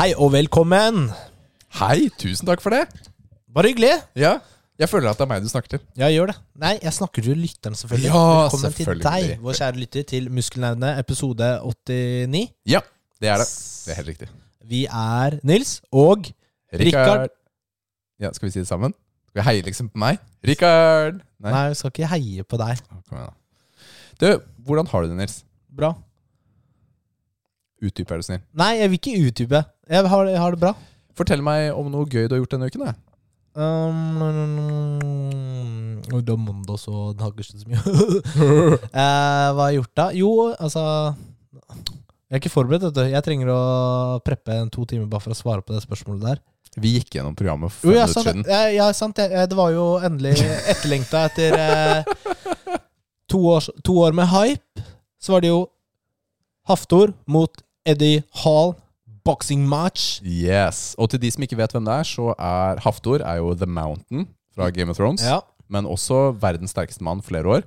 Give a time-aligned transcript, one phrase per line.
[0.00, 1.10] Hei og velkommen.
[1.76, 2.86] Hei, tusen takk for det.
[3.52, 3.90] Bare hyggelig.
[4.16, 4.38] Ja,
[4.80, 5.82] Jeg føler at det er meg du snakker til.
[6.00, 6.36] Ja, gjør det.
[6.56, 8.08] Nei, jeg snakker til lytteren, selvfølgelig.
[8.08, 12.46] Ja, Velkommen til deg, vår kjære lytter, til Muskelnerdene episode 89.
[12.72, 12.80] Ja,
[13.20, 13.48] det er det.
[13.50, 14.30] Det er helt riktig.
[14.72, 16.30] Vi er Nils og
[16.72, 17.28] Rikard.
[18.24, 18.96] Ja, Skal vi si det sammen?
[19.28, 20.24] Skal vi heie liksom på meg?
[20.48, 21.20] Rikard!
[21.44, 22.80] Nei, vi skal ikke heie på deg.
[22.88, 23.36] Kom igjen, da.
[24.16, 25.42] Du, hvordan har du det, Nils?
[25.68, 25.92] Bra.
[27.80, 28.42] Utdyp, er du snill.
[28.60, 29.60] Nei, jeg vil ikke utdype.
[29.90, 30.74] Jeg har, jeg har det bra.
[31.16, 32.84] Fortell meg om noe gøy du har gjort denne uken.
[32.86, 32.92] Da.
[33.60, 34.20] Um,
[36.10, 37.80] det er mandag, så det har ikke skjedd så mye.
[39.02, 40.06] eh, hva har jeg gjort da?
[40.16, 40.82] Jo, altså
[42.30, 43.02] Jeg er ikke forberedt, vet du.
[43.10, 43.60] Jeg trenger å
[44.26, 46.38] preppe en to timer bare for å svare på det spørsmålet der.
[46.78, 48.44] Vi gikk gjennom programmet for fem ja, minutter siden.
[48.46, 49.18] ja, ja, sant.
[49.18, 50.36] ja, Det var jo endelig
[50.70, 52.00] etterlengta etter eh,
[53.30, 54.86] to, år, to år med hype.
[55.20, 55.64] Så var det jo
[56.70, 57.50] Haftor mot
[57.86, 58.74] Eddie Hall.
[59.24, 60.20] Boxing match.
[60.24, 60.94] Yes.
[60.98, 63.66] Og til de som ikke vet hvem det er, så er Haftor er jo The
[63.68, 65.22] Mountain fra Game of Thrones.
[65.22, 65.40] Ja.
[65.68, 67.66] Men også verdens sterkeste mann flere år.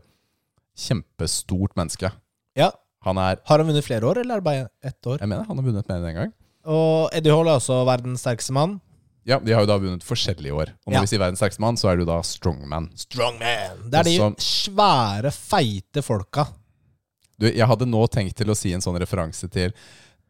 [0.78, 2.12] Kjempestort menneske.
[2.58, 2.72] ja.
[3.04, 5.18] Han er Har han vunnet flere år, eller er det bare ett år?
[5.20, 6.30] Jeg mener han har vunnet mer enn én gang.
[6.66, 8.78] Og Eddie Hall er også verdens sterkeste mann.
[9.28, 10.72] Ja, De har jo da vunnet forskjellige år.
[10.86, 11.02] Og når Ja.
[11.02, 12.90] vi sier verdens sterkeste mann, så er du da strongman.
[12.96, 13.90] Strongman.
[13.92, 16.48] Det er de Også- svære, feite folka.
[17.38, 19.74] Du, Jeg hadde nå tenkt til å si en sånn referanse til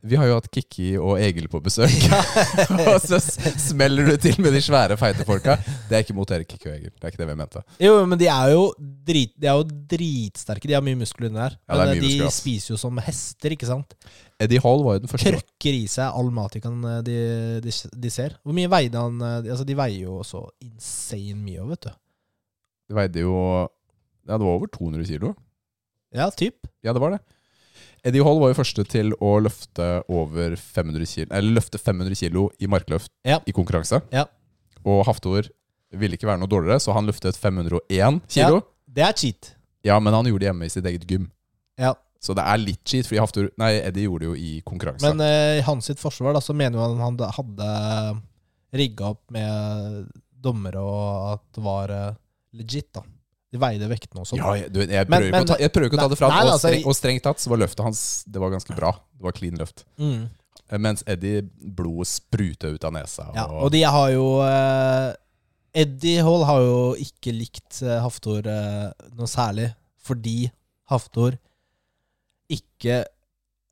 [0.04, 1.94] Vi har jo hatt Kikki og Egil på besøk.
[2.84, 5.54] og så smeller du til med de svære, feite folka.
[5.88, 6.92] Det er ikke mot dere, Kikki og Egil.
[6.92, 7.62] Det er ikke det vi mente.
[7.80, 8.66] Jo, men de er jo,
[9.08, 9.64] drit, de er jo
[9.94, 10.68] dritsterke.
[10.68, 11.56] De har mye muskler under der.
[11.72, 13.96] Ja, Men de muskler, spiser jo som hester, ikke sant?
[14.44, 15.32] Eddie Hall var jo den første.
[15.38, 17.16] Trøkker i seg all mat de, kan, eh, de,
[17.64, 18.36] de, de ser.
[18.44, 19.22] Hvor mye veide han?
[19.24, 21.94] eh, de- Altså, de veier jo så insane mye, vet du.
[22.92, 23.38] Det veide jo
[24.28, 25.32] Ja, det var over 200 kilo.
[26.14, 26.68] Ja, typ.
[26.84, 27.22] Ja, det var det.
[28.04, 32.50] Eddie Hall var jo første til å løfte over 500 kilo, eller løfte 500 kilo
[32.60, 33.40] i markløft Ja.
[33.48, 34.02] i konkurranse.
[34.12, 34.26] Ja.
[34.86, 35.48] Og Haftor
[35.94, 38.56] ville ikke være noe dårligere, så han løftet 501 kilo.
[38.60, 38.62] Ja,
[38.94, 39.54] Det er cheat.
[39.84, 41.30] Ja, men han gjorde det hjemme i sitt eget gym.
[41.80, 41.94] Ja.
[42.24, 45.04] Så det er litt cheat, fordi Haftor Nei, Eddie gjorde det jo i konkurranse.
[45.14, 48.22] Men eh, i hans sitt forsvar da, så mener jo han han hadde
[48.74, 50.08] rigga opp med
[50.44, 52.16] dommere og at det var eh,
[52.60, 53.04] legit, da.
[53.54, 54.40] De veide vektene og sånn.
[54.42, 56.38] ja, jeg, du, jeg, prøver men- ta, jeg prøver ikke å ta det fra Nei,
[56.40, 56.48] ham.
[56.48, 58.92] Og, altså, streng, og strengt tatt så var løftet hans Det var ganske bra.
[59.14, 59.84] Det var clean løft.
[60.02, 60.24] Mm.
[60.72, 63.28] Eh, Mens Eddie blodet spruta ut av nesa.
[63.38, 65.12] Ja, og de har jo eh,
[65.84, 69.70] Eddie Hall har jo ikke likt eh, Haftor eh, noe særlig,
[70.02, 70.48] fordi
[70.92, 71.38] Haftor
[72.54, 73.00] ikke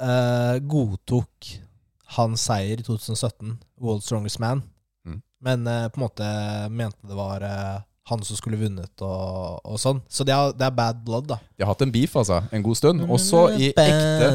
[0.02, 1.52] eh, godtok
[2.18, 4.64] hans seier i 2017, World Strongest Man,
[5.06, 5.22] Mm.
[5.42, 6.26] men eh, på en måte
[6.70, 7.42] mente det var
[8.12, 10.02] han som skulle vunnet og, og sånn.
[10.12, 11.38] Så det er, det er bad blood, da.
[11.58, 12.42] De har hatt en beef, altså.
[12.54, 13.02] En god stund.
[13.08, 14.30] Og så i ekte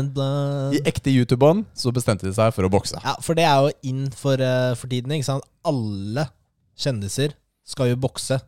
[0.77, 2.99] I ekte YouTube-bånd så bestemte de seg for å bokse.
[3.05, 5.13] Ja, for det er jo inn for, eh, for tiden.
[5.17, 5.47] Ikke sant?
[5.67, 6.27] Alle
[6.79, 7.37] kjendiser
[7.67, 8.41] skal jo bokse.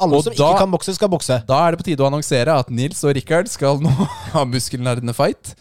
[0.00, 1.38] Alle Og som da- ikke kan bokse, skal bokse.
[1.48, 3.88] Da er det på tide å annonsere at Nils og Rikard skal nå
[4.34, 5.54] ha muskelnerdende fight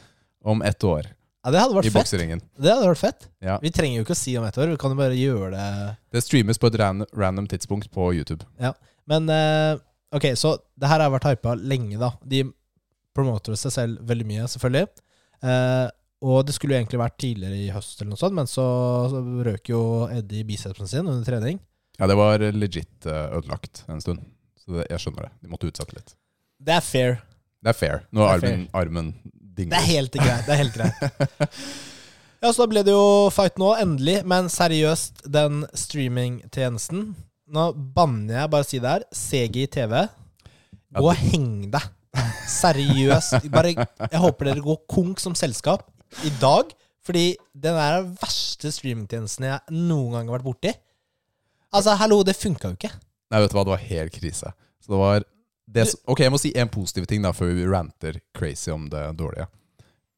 [0.43, 1.05] om ett år
[1.45, 2.01] Ja, Det hadde vært i fett.
[2.03, 2.41] bokseringen.
[2.59, 3.27] Det hadde vært fett.
[3.45, 3.59] Ja.
[3.61, 5.97] Vi trenger jo ikke å si om ett år, vi kan jo bare gjøre det.
[6.11, 8.41] Det streames på et ran random tidspunkt på YouTube.
[9.11, 9.75] Men eh,
[10.15, 12.13] ok, så det her har vært hypa lenge, da.
[12.25, 12.43] De
[13.15, 14.87] promoter seg selv veldig mye, selvfølgelig.
[15.45, 15.85] Eh,
[16.25, 18.65] og det skulle jo egentlig vært tidligere i høst, eller noe sånt, men så,
[19.11, 21.59] så røk jo Eddie bicepsen sin under trening.
[21.99, 24.23] Ja, det var legit eh, ødelagt en stund.
[24.59, 25.33] Så det, jeg skjønner det.
[25.45, 26.15] De måtte utsette litt.
[26.65, 27.19] Det er fair.
[27.61, 28.01] Det er fair.
[28.15, 29.11] Nå er Det er armen, armen
[29.55, 30.47] Det er helt greit.
[30.47, 31.61] Det er helt greit.
[32.43, 34.19] Ja, så da ble det jo fight nå, endelig.
[34.27, 37.07] Men seriøst, den streamingtjenesten
[37.53, 37.65] Nå
[37.95, 39.05] banner jeg, bare si det her.
[39.13, 39.99] CG TV.
[40.95, 41.91] Gå og heng deg.
[42.49, 43.49] Seriøst.
[43.53, 45.85] Bare, jeg håper dere går konk som selskap
[46.25, 46.73] i dag.
[47.05, 50.71] Fordi den er den verste streamingtjenesten jeg noen gang har vært borti.
[51.75, 52.93] Altså, hallo, det funka jo ikke.
[53.29, 54.53] Nei, vet du hva, det var helt krise.
[54.81, 55.25] Så det var
[55.75, 59.03] det, Ok, jeg må si en positiv ting da før vi ranter crazy om det
[59.19, 59.47] dårlige.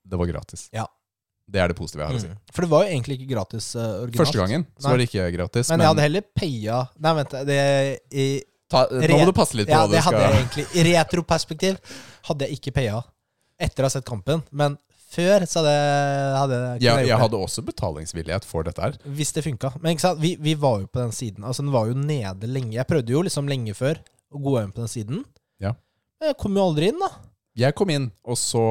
[0.08, 0.68] Det var gratis.
[0.76, 0.86] Ja.
[1.48, 2.30] Det er det positive jeg har å si.
[2.34, 2.40] Mm.
[2.52, 4.20] For det var jo egentlig ikke gratis uh, originalt.
[4.20, 4.92] Første gangen så Nei.
[4.92, 5.70] var det ikke gratis.
[5.72, 7.36] Men jeg hadde heller paya Nei, vent.
[7.48, 7.60] Det
[8.12, 8.26] i,
[8.68, 10.66] ta, Nå må du passe litt på Ja, hva du det hadde skal jeg egentlig.
[10.68, 11.96] I retroperspektiv
[12.28, 13.00] hadde jeg ikke paya
[13.64, 14.44] etter å ha sett kampen.
[14.52, 14.76] Men
[15.08, 15.76] før, så hadde,
[16.36, 19.00] hadde Jeg, gjort jeg hadde også betalingsvillighet for dette her.
[19.18, 19.72] Hvis det funka.
[19.80, 20.22] Men ikke sant?
[20.22, 21.48] Vi, vi var jo på den siden.
[21.48, 22.76] Altså Den var jo nede lenge.
[22.76, 24.04] Jeg prøvde jo liksom lenge før
[24.36, 25.24] å gå inn på den siden.
[25.64, 25.78] Ja.
[26.20, 27.14] Men jeg kom jo aldri inn, da.
[27.58, 28.66] Jeg kom inn, og så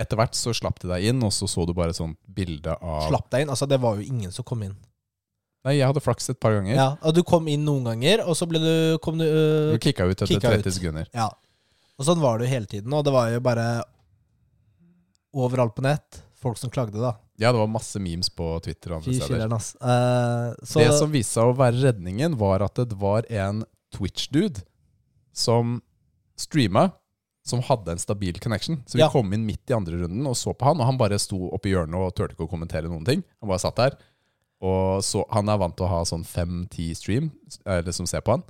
[0.00, 2.74] etter hvert så slapp de deg inn, og så så du bare et sånt bilde
[2.74, 3.52] av Slapp deg inn.
[3.54, 4.74] Altså Det var jo ingen som kom inn.
[5.64, 6.74] Nei, jeg hadde flaks et par ganger.
[6.76, 8.72] Ja, og Du kom inn noen ganger, og så ble du,
[9.04, 10.76] kom du øh, Du kicka ut etter Kicka 30 ut.
[10.76, 11.10] sekunder.
[11.16, 11.30] Ja.
[11.94, 12.92] Og sånn var det jo hele tiden.
[12.92, 13.68] Og det var jo bare
[15.34, 16.20] overalt på nett.
[16.42, 17.14] Folk som klagde, da.
[17.40, 19.54] Ja, det var masse memes på Twitter og andre steder.
[19.80, 20.52] Uh.
[20.76, 23.64] Det som viste seg å være redningen, var at det var en
[23.94, 24.62] Twitch-dude
[25.34, 25.78] som
[26.38, 26.90] streama,
[27.44, 28.78] som hadde en stabil connection.
[28.86, 29.10] Så vi Ja.
[29.12, 31.70] kom inn midt i andre runden og så på han, og han bare sto oppi
[31.74, 33.22] hjørnet og turte ikke å kommentere noen ting.
[33.42, 33.96] Han bare satt der.
[34.64, 37.30] Og så, Han er vant til å ha sånn 5-10 stream
[37.66, 38.42] eller som ser på han,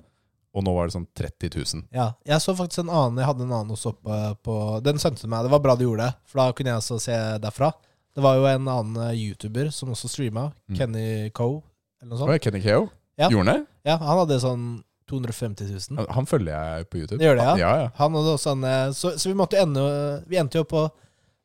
[0.55, 1.82] og nå var det sånn 30 000.
[1.93, 5.23] Ja, jeg så faktisk en annen Jeg hadde en annen også oppe på Den sendte
[5.23, 5.43] du meg.
[5.43, 7.73] Det var bra du gjorde det, for da kunne jeg også se derfra.
[8.14, 10.52] Det var jo en annen eh, YouTuber som også streama.
[10.70, 10.76] Mm.
[10.79, 11.62] Kenny Coe,
[12.00, 12.31] eller noe sånt.
[12.31, 12.43] sånt.
[12.43, 13.29] Kenny Keo, Ja.
[13.29, 13.67] gjorde han det?
[13.85, 16.06] Ja, Han hadde sånn 250 000.
[16.16, 17.18] Han- følger jeg på YouTube.
[17.20, 17.56] Det gjør det, ja?
[17.60, 17.88] ja, ja.
[17.98, 19.82] Han hadde også en, eh, så, så vi måtte ende
[20.30, 20.92] Vi endte jo på å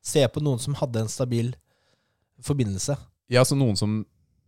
[0.02, 1.50] se på noen som hadde en stabil
[2.42, 2.96] forbindelse.
[3.30, 4.00] Ja, så noen som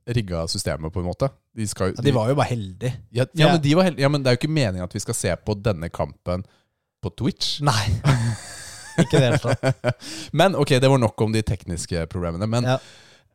[0.09, 1.29] rigga systemet, på en måte.
[1.55, 2.95] De, skal, Ja, de var jo bare heldige.
[3.13, 5.03] ja, ja, men de var heldige ja, men det er jo ikke meningen at vi
[5.05, 6.43] skal se på denne kampen
[7.03, 7.61] på Twitch.
[7.63, 7.85] Nei.
[9.03, 10.03] Ikke det hele tatt.
[10.37, 12.47] Men ok, det var nok om de tekniske problemene.
[12.49, 12.67] Men.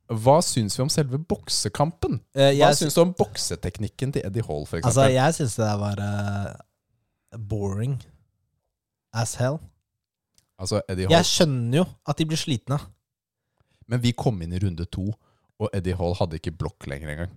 [0.10, 2.20] Hva syns vi om selve boksekampen?
[2.36, 5.66] Eh, Hva jeg, syns du om bokseteknikken til Eddie Hall, for altså, jeg syns det
[5.66, 7.98] der var uh, boring
[9.14, 9.58] as hell.
[10.60, 12.80] Altså, Eddie Hall Jeg skjønner jo at de blir slitne.
[13.88, 15.10] Men vi kom inn i runde to,
[15.60, 17.36] og Eddie Hall hadde ikke blokk lenger engang.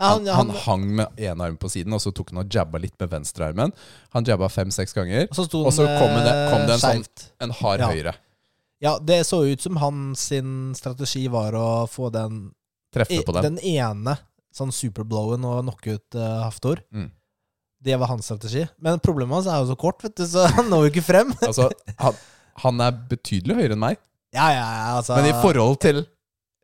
[0.00, 2.80] Han, Han, han hang med én arm på siden, og så tok han og jabba
[2.80, 3.72] litt med venstrearmen.
[4.16, 5.26] Han jabba fem-seks ganger.
[5.28, 7.88] og så sto og så kom det- kom det en eh, sånn- En hard Ja.
[7.92, 8.14] høyre.
[8.80, 10.30] Ja, det så ut som hans
[10.78, 12.50] strategi var å få den,
[12.94, 13.56] Treffe på den.
[13.56, 14.16] den ene
[14.54, 16.80] sånn superblowen og knocke ut uh, Haftor.
[16.90, 17.10] Mm.
[17.80, 18.64] Det var hans strategi.
[18.82, 21.34] Men problemet hans er jo så kort, vet du, så han når jo ikke frem.
[21.50, 21.68] Altså,
[22.00, 22.16] han,
[22.64, 24.00] han er betydelig høyere enn meg,
[24.36, 26.04] Ja, ja, ja, altså men i forhold til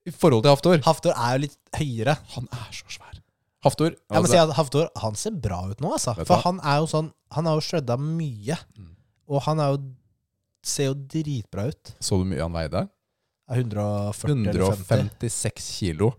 [0.07, 2.17] I forhold til Haftor Haftor er jo litt høyere.
[2.37, 3.21] Han er så svær.
[3.67, 6.15] Haftor Jeg må altså, si at Haftor han ser bra ut nå, altså.
[6.23, 8.59] For han er jo sånn Han har jo shredda mye.
[8.79, 8.93] Mm.
[9.27, 9.81] Og han er jo
[10.67, 11.93] ser jo dritbra ut.
[12.03, 12.87] Så du mye han veide?
[13.47, 15.21] Er 140 eller 50.
[15.23, 16.11] 156 kilo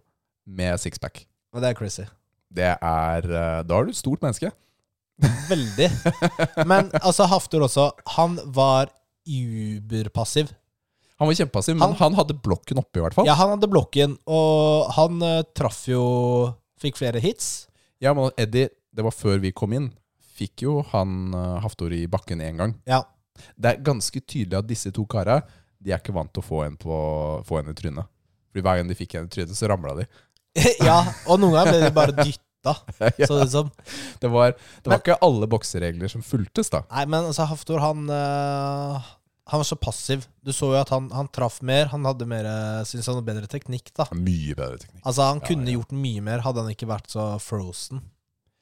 [0.48, 1.26] med sixpack.
[1.54, 2.06] Og det er crazy.
[2.54, 4.54] Det er eh, Da er du et stort menneske.
[5.50, 5.90] Veldig.
[6.70, 8.92] Men altså, Haftor også, han var
[9.28, 10.54] uberpassiv.
[11.18, 13.26] Han var kjempepassiv, men Han- han, hadde blokken oppe, i hvert fall.
[13.26, 16.04] Ja, han hadde blokken, og han uh, traff jo
[16.78, 17.66] Fikk flere hits.
[17.98, 19.88] Ja, men Eddie, det var før vi kom inn,
[20.38, 22.76] fikk jo han uh, Haftor i bakken én gang.
[22.86, 23.02] Ja.
[23.57, 25.42] Det er ganske tydelig at disse to kara
[25.80, 26.95] De er ikke vant til å få en, på,
[27.45, 28.07] få en i trynet.
[28.50, 30.07] Fordi Hver gang de fikk en i trynet, så ramla de.
[30.88, 31.00] ja,
[31.30, 32.44] og noen ganger ble de bare dytta.
[32.68, 33.69] Ja, Så det som
[34.19, 36.81] det var, det var Men- ikke alle bokseregler som fulgtes, da.
[36.89, 38.98] Nei, men altså, Haftor, han øh,
[39.54, 40.25] Han var så passiv.
[40.44, 41.88] Du så jo at han, han traff mer.
[41.94, 42.50] Han hadde mer
[42.90, 44.10] synes han hadde bedre teknikk, da.
[44.12, 45.00] Mye bedre teknikk.
[45.06, 45.78] Altså, han Ja, kunne ja.
[45.78, 48.01] gjort mye mer hadde han ikke vært så frozen.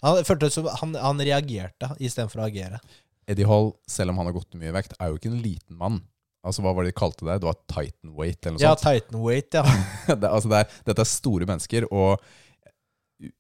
[0.05, 2.77] Han følte som han, han reagerte istedenfor å agere.
[3.27, 5.77] Eddie Hall, selv om han har gått mye i vekt, er jo ikke en liten
[5.79, 6.01] mann.
[6.45, 7.39] Altså, Hva var det de kalte det?
[7.41, 8.85] Det var Titan weight, eller noe Ja, sånt.
[8.85, 9.63] Titan weight, ja.
[10.21, 12.21] det, altså det er, dette er store mennesker, og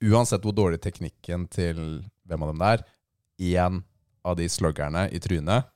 [0.05, 1.79] uansett hvor dårlig teknikken til
[2.25, 2.83] hvem av dem det er,
[3.59, 3.81] én
[4.25, 5.67] av de sluggerne i trynet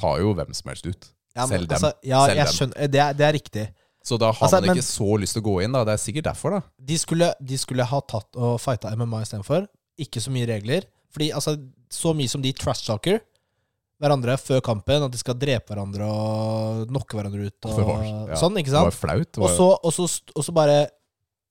[0.00, 1.08] tar jo hvem som helst ut.
[1.36, 1.76] ja men, Selv dem.
[1.76, 2.56] Altså, ja, Selv jeg dem.
[2.56, 2.90] skjønner.
[2.96, 3.66] Det er, det er riktig.
[4.02, 5.72] Så da har Altså, man men- ikke så lyst til å gå inn.
[5.76, 6.60] da Det er sikkert derfor, da.
[6.80, 9.68] De skulle, de skulle ha tatt og fighta MMA istedenfor.
[10.00, 10.88] Ikke så mye regler.
[11.12, 11.54] Fordi altså,
[11.92, 13.20] så mye som de trash-talker
[14.02, 18.38] hverandre før kampen, at de skal drepe hverandre og knocke hverandre ut og var- ja.
[18.40, 19.00] sånn, ikke Det var sant?
[19.00, 19.30] flaut.
[19.32, 20.78] Det Og var, så, og, så, og så bare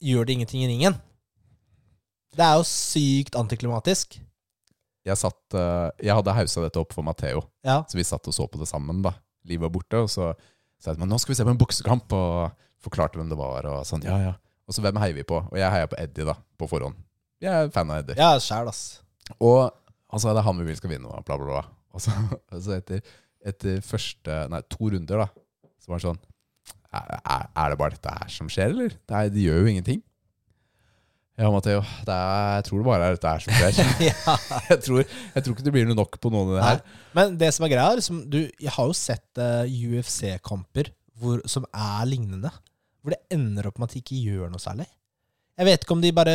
[0.02, 1.00] gjør de ingenting i ringen.
[2.32, 4.18] Det er jo sykt antiklimatisk.
[5.04, 7.82] jeg, satt, eh, jeg hadde hausa dette opp for Matheo, Ja.
[7.90, 9.02] så vi satt og så på det sammen.
[9.02, 9.12] da
[9.44, 10.34] Liv var borte, og så
[10.78, 13.66] sa jeg at nå skal vi se på en boksekamp, og forklarte hvem det var.
[13.66, 14.34] Og sånn, ja, ja
[14.68, 15.34] Og så hvem heier vi på?
[15.50, 16.94] Og jeg heier på Eddie, da, på forhånd.
[17.42, 18.14] Jeg er fan av Eddie.
[18.16, 19.00] Ja, sjæl, ass.
[19.40, 19.72] Og
[20.08, 21.62] han sa det er han vi vil skal vinne, og bla, bla, bla.
[21.92, 22.14] Og så,
[22.66, 23.02] så etter,
[23.44, 26.22] etter første, nei, to runder, da, så var han sånn
[26.92, 28.96] er, er- det bare dette her som skjer, eller?
[29.08, 30.02] Det, er, de gjør jo ingenting.
[31.40, 33.78] Ja, Matheo, jeg tror det bare er dette her som skjer.
[34.10, 34.34] ja.
[34.70, 36.82] jeg, tror, jeg tror ikke det blir noe nok på noen av det her.
[37.16, 40.92] Men det som er greia, er liksom, du, jeg har jo sett uh, UFC-kamper
[41.48, 42.52] som er lignende.
[43.02, 44.86] Hvor det ender opp med at de ikke gjør noe særlig.
[45.58, 46.34] Jeg vet ikke om de bare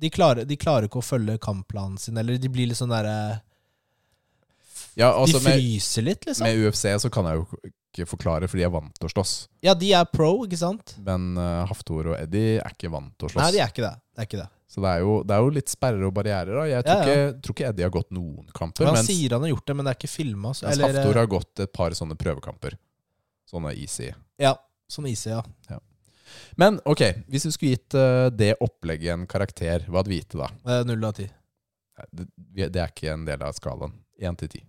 [0.00, 3.40] De klarer, de klarer ikke å følge kampplanen sin, eller de blir litt sånn derre
[4.96, 6.46] Ja, altså De med, fryser litt, liksom.
[6.46, 9.32] med UFC så kan jeg jo ikke forklare, for de er vant til å slåss.
[9.64, 10.94] Ja, de er pro, ikke sant?
[11.04, 13.42] Men uh, Haftor og Eddie er ikke vant til å slåss.
[13.44, 13.92] Nei, de er ikke det.
[14.00, 14.48] det, er ikke det.
[14.72, 16.52] Så det er, jo, det er jo litt sperrer og barrierer.
[16.56, 16.64] Da.
[16.70, 17.26] Jeg tror, Ja, ja.
[17.28, 18.86] Ikke, tror ikke Eddie har gått noen kamper.
[18.86, 20.52] Men Han Mens, sier han har gjort det, men det er ikke filma.
[20.56, 22.78] mens Haftor har gått et par sånne prøvekamper.
[23.52, 24.10] Sånne easy.
[24.42, 24.56] Ja,
[24.90, 25.80] sånn easy, ja.
[26.56, 30.34] Men ok, hvis du skulle gitt uh, det opplegget en karakter, hva hadde vi gitt
[30.34, 30.48] det da?
[30.66, 31.28] Eh, Null av ti.
[32.10, 33.94] Det, det er ikke en del av skalaen.
[34.20, 34.62] Én til ti.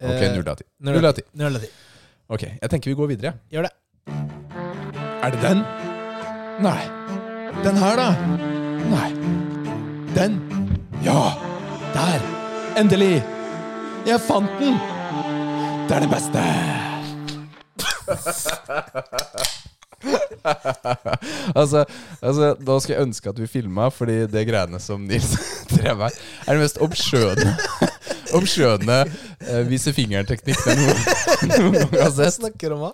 [0.00, 0.64] Ok, Eh, null av ti.
[0.80, 1.22] Null av ti.
[1.32, 1.68] Null av ti.
[2.30, 3.32] Ok, jeg tenker vi går videre.
[3.52, 3.72] Gjør det.
[5.20, 5.60] Er det den?
[6.64, 6.84] Nei.
[7.64, 8.10] Den her, da?
[8.88, 9.10] Nei.
[10.14, 10.38] Den?
[11.04, 11.34] Ja!
[11.94, 12.20] Der!
[12.80, 13.20] Endelig!
[14.06, 14.78] Jeg fant den!
[15.88, 16.40] Det er det beste!
[21.54, 21.84] altså,
[22.22, 25.34] altså, da skal jeg ønske at vi filma, fordi det greiene som Nils
[25.74, 26.16] drev med,
[26.46, 27.52] er det mest oppskjønne
[28.36, 31.02] Oppskjønne eh, vise fingeren-teknikk noen,
[31.50, 32.36] noen gang har sett.
[32.38, 32.92] snakker om hva?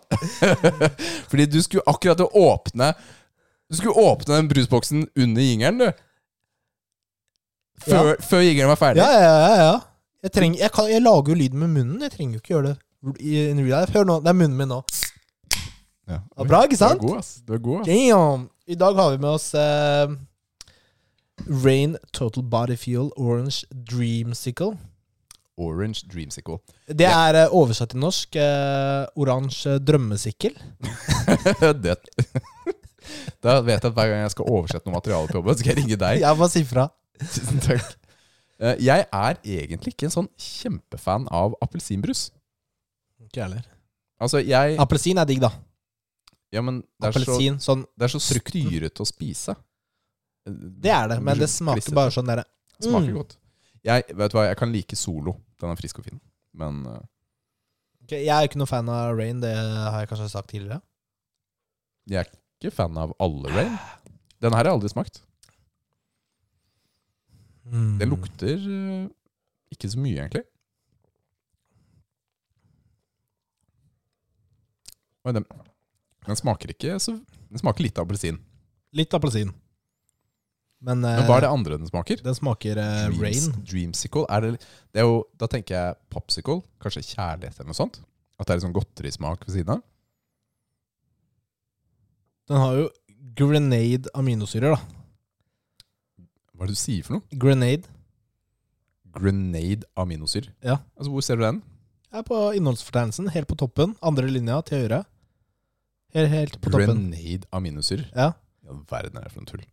[1.31, 2.93] Fordi du skulle akkurat åpne
[3.71, 5.89] Du skulle åpne den brusboksen under jingeren, du.
[7.87, 9.03] Før, før jingeren var ferdig.
[9.03, 9.55] Ja, ja, ja.
[9.61, 9.77] ja.
[10.25, 12.03] Jeg, trenger, jeg, kan, jeg lager jo lyd med munnen.
[12.07, 12.77] Jeg trenger jo ikke gjøre det
[13.21, 13.93] i in real life.
[13.95, 14.81] Hør nå, det er munnen min nå.
[16.07, 16.21] Ja.
[16.23, 17.03] Ja, bra, ikke sant?
[17.03, 17.33] Du er god, ass.
[17.47, 17.91] Du er god, ass.
[17.91, 18.49] Damn!
[18.67, 20.17] I dag har vi med oss eh,
[21.65, 24.77] Rain Total Body Fuel Orange Dreamsicle.
[25.57, 26.59] Orange Dreamsicle.
[26.87, 27.47] Det er ja.
[27.55, 30.57] oversatt til norsk uh, oransje drømmesikkel.
[31.87, 31.97] det.
[33.39, 35.79] Da vet jeg at hver gang jeg skal oversette noe materiale på jobben, skal jeg
[35.79, 36.19] ringe deg.
[36.25, 36.89] Jeg bare si fra.
[37.23, 37.93] Tusen takk.
[38.57, 42.31] Eh, Jeg er egentlig ikke en sånn kjempefan av appelsinbrus.
[43.27, 43.65] Ikke heller.
[44.23, 45.53] Altså, jeg Appelsin er digg, da.
[46.55, 49.57] Ja, men det er så, Appelsin, sånn det er så styrete å spise.
[50.47, 52.87] Det er det, men det smaker bare sånn derre mm.
[52.87, 53.37] smaker godt.
[53.87, 55.37] Jeg, vet du hva, jeg kan like Solo.
[55.61, 56.21] Den er frisk og fin.
[56.57, 56.99] Men uh,
[58.07, 60.81] Ok, Jeg er ikke noe fan av Rain, det har jeg kanskje sagt tidligere.
[62.07, 63.73] jeg er ikke fan av alle Rain.
[64.43, 65.23] Den her har jeg aldri smakt.
[67.67, 67.97] Mm.
[67.99, 69.09] Den lukter uh,
[69.75, 70.45] ikke så mye, egentlig.
[75.27, 75.43] Den,
[76.29, 77.17] den smaker ikke så
[77.51, 78.39] Den smaker litt appelsin.
[78.95, 79.51] Litt appelsin.
[80.87, 82.21] Men, eh, Men hva er det andre den smaker?
[82.23, 83.65] den smaker uh, Dreams, Rain.
[83.67, 84.23] Dreamsicle?
[84.31, 84.51] Er det,
[84.95, 86.61] det er jo, da tenker jeg popsicle.
[86.83, 87.99] Kanskje kjærlighet eller noe sånt?
[88.39, 89.83] At det er litt sånn godterismak ved siden av?
[92.47, 92.87] Den har jo
[93.37, 96.25] grenade aminosyrer, da.
[96.55, 97.39] Hva er det du sier for noe?
[97.43, 97.91] Grenade.
[99.17, 100.53] Grenade aminosyr.
[100.65, 100.79] Ja.
[100.95, 101.63] Altså, Hvor ser du den?
[102.17, 103.97] er på innholdsfortegnelsen, helt på toppen.
[104.01, 105.03] Andre linja til høyre.
[106.17, 107.11] Helt, helt på toppen.
[107.11, 108.07] Grenade aminosyr.
[108.15, 108.31] Ja.
[108.65, 109.67] Ja, verden er det for noe tull.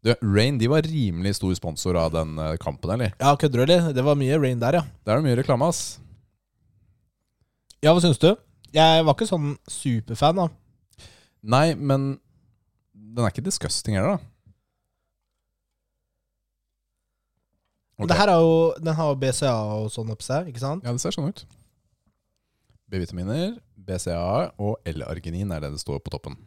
[0.00, 3.12] Du, Rain de var rimelig stor sponsor av den eh, kampen, eller?
[3.20, 3.92] ja, kødder du, eller?
[3.92, 4.86] Det var mye Rain der, ja.
[5.04, 6.00] Der er det mye reklame, ass.
[7.84, 8.30] Ja, hva syns du?
[8.72, 10.48] Jeg var ikke sånn superfan, da.
[11.42, 12.14] Nei, men
[12.94, 14.26] den er ikke disgusting heller, da.
[18.00, 18.08] Okay.
[18.08, 20.86] Det her er jo, den har jo BCA og sånn oppi seg, ikke sant?
[20.86, 21.44] Ja, det ser sånn ut.
[22.88, 26.38] B-vitaminer, BCA og L-arginin er det det står på toppen.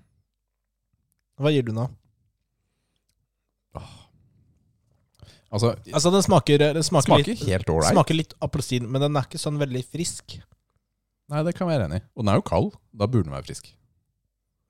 [1.38, 1.86] Hva gir du nå?
[5.54, 7.94] Altså, Altså, den smaker, den smaker, smaker litt, helt ålreit.
[7.94, 10.40] smaker litt appelsin, men den er ikke sånn veldig frisk.
[11.30, 12.06] Nei, det kan jeg være enig i.
[12.18, 12.72] Og den er jo kald.
[12.94, 13.70] Da burde den være frisk.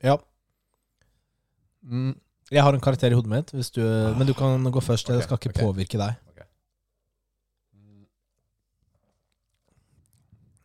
[0.04, 0.18] Ja.
[1.84, 2.14] Mm.
[2.52, 3.82] Jeg har en karakter i hodet mitt, hvis du,
[4.18, 5.08] men du kan gå først.
[5.08, 5.64] Det Ok, skal ikke okay.
[5.64, 6.20] påvirke deg.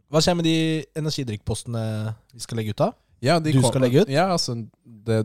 [0.08, 0.56] Hva skjer med de
[0.96, 1.82] energidrikkpostene
[2.32, 2.94] vi skal legge ut av?
[3.20, 4.08] Ja, Du kom- skal legge ut?
[4.08, 4.54] Ja, altså
[4.84, 5.18] det,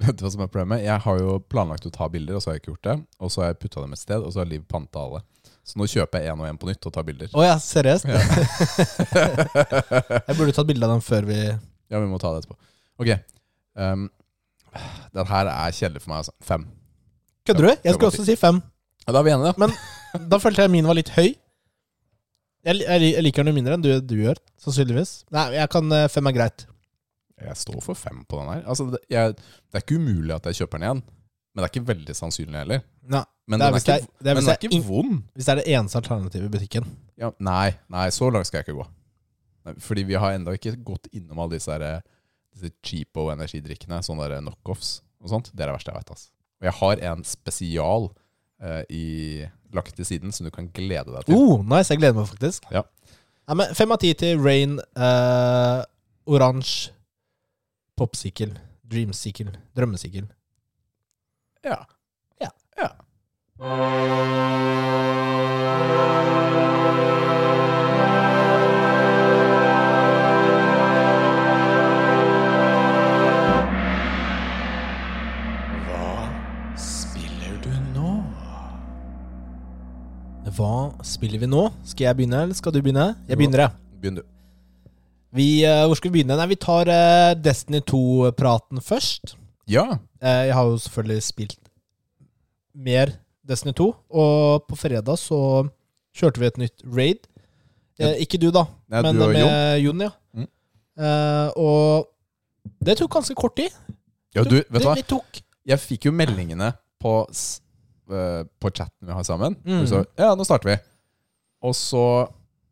[0.00, 0.84] Vet du hva som er problemet?
[0.84, 2.96] Jeg har jo planlagt å ta bilder, og så har jeg ikke gjort det.
[3.20, 5.20] Og så har jeg putta dem et sted, og så har Liv panta alle.
[5.66, 7.28] Så nå kjøper jeg én og én på nytt og tar bilder.
[7.36, 8.08] Å ja, seriøst?
[8.08, 8.20] Ja.
[10.30, 11.36] Jeg burde tatt bilde av dem før vi
[11.90, 12.56] ja, vi må ta det etterpå.
[13.02, 13.10] Ok.
[13.74, 14.06] Um,
[15.16, 16.34] den her er kjedelig for meg, altså.
[16.46, 16.66] Fem.
[17.48, 17.70] Kødder du?
[17.82, 18.60] Jeg skulle også si fem.
[19.06, 19.64] Ja, da er vi enige, da.
[19.64, 21.32] Men da følte jeg min var litt høy.
[22.66, 25.12] Jeg, jeg, jeg liker den jo mindre enn du, du gjør, sannsynligvis.
[25.34, 26.66] Nei, jeg kan eh, Fem er greit.
[27.46, 28.62] Jeg står for fem på den her.
[28.68, 31.02] Altså, det, jeg, det er ikke umulig at jeg kjøper den igjen,
[31.50, 32.82] men det er ikke veldig sannsynlig heller.
[33.10, 34.68] Nei, Men det er den er det er, ikke, det er, hvis den det er
[34.68, 35.14] ikke vond.
[35.34, 36.88] hvis det er det eneste alternativet i butikken.
[37.20, 38.86] Ja, nei, nei, så langt skal jeg ikke gå.
[39.66, 42.04] Nei, Fordi vi har ennå ikke gått innom alle disse, her,
[42.54, 45.50] disse cheapo energidrikkene, sånne der knockoffs og sånt.
[45.52, 46.14] Det er det verste jeg vet.
[46.14, 46.30] Altså.
[46.60, 48.08] Og jeg har en spesial
[48.62, 49.04] eh, i,
[49.74, 51.36] lagt til siden som du kan glede deg til.
[51.36, 52.68] Oh, nice, jeg gleder meg faktisk.
[52.72, 52.84] Ja.
[53.50, 55.82] Nei, men Fem av ti til Rain, eh,
[56.30, 56.94] oransje,
[58.00, 58.54] Popsykkel.
[58.90, 59.50] Dreamsykkel.
[59.76, 60.24] Drømmesykkel.
[61.64, 61.76] Ja.
[62.40, 62.48] Ja.
[62.80, 62.88] ja.
[80.56, 81.68] Hva spiller vi nå?
[81.84, 83.10] Skal jeg begynne, eller skal du begynne?
[83.28, 83.98] Jeg begynner, jeg.
[84.00, 84.39] Begynn du.
[85.30, 86.36] Vi, eh, hvor skal vi begynne?
[86.38, 89.36] Nei, vi tar eh, Destiny 2-praten først.
[89.70, 89.84] Ja.
[90.18, 91.58] Eh, jeg har jo selvfølgelig spilt
[92.74, 93.12] mer
[93.46, 95.68] Destiny 2, og på fredag så
[96.16, 97.28] kjørte vi et nytt raid.
[98.00, 98.14] Ja.
[98.16, 100.00] ikke du, da, Nei, men du med Jon.
[100.00, 100.08] ja.
[100.32, 100.46] Mm.
[101.60, 102.06] Og
[102.80, 103.74] det tok ganske kort tid.
[104.32, 104.94] ja, du, vet du hva?
[105.04, 106.70] Tok Jeg fikk jo meldingene
[107.00, 107.12] på,
[108.08, 109.58] på chatten vi har sammen.
[109.68, 109.84] Mm.
[109.86, 110.78] Så, ja, nå starter vi.
[111.60, 112.04] Og så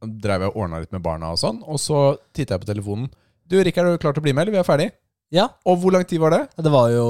[0.02, 3.08] drev jeg og ordna litt med barna, og sånn Og så titta jeg på telefonen.
[3.48, 4.88] Du, Rikard, er du klar til å bli med, eller vi er ferdig?
[5.34, 6.42] Ja, Og hvor lang tid var det?
[6.56, 7.06] det var jo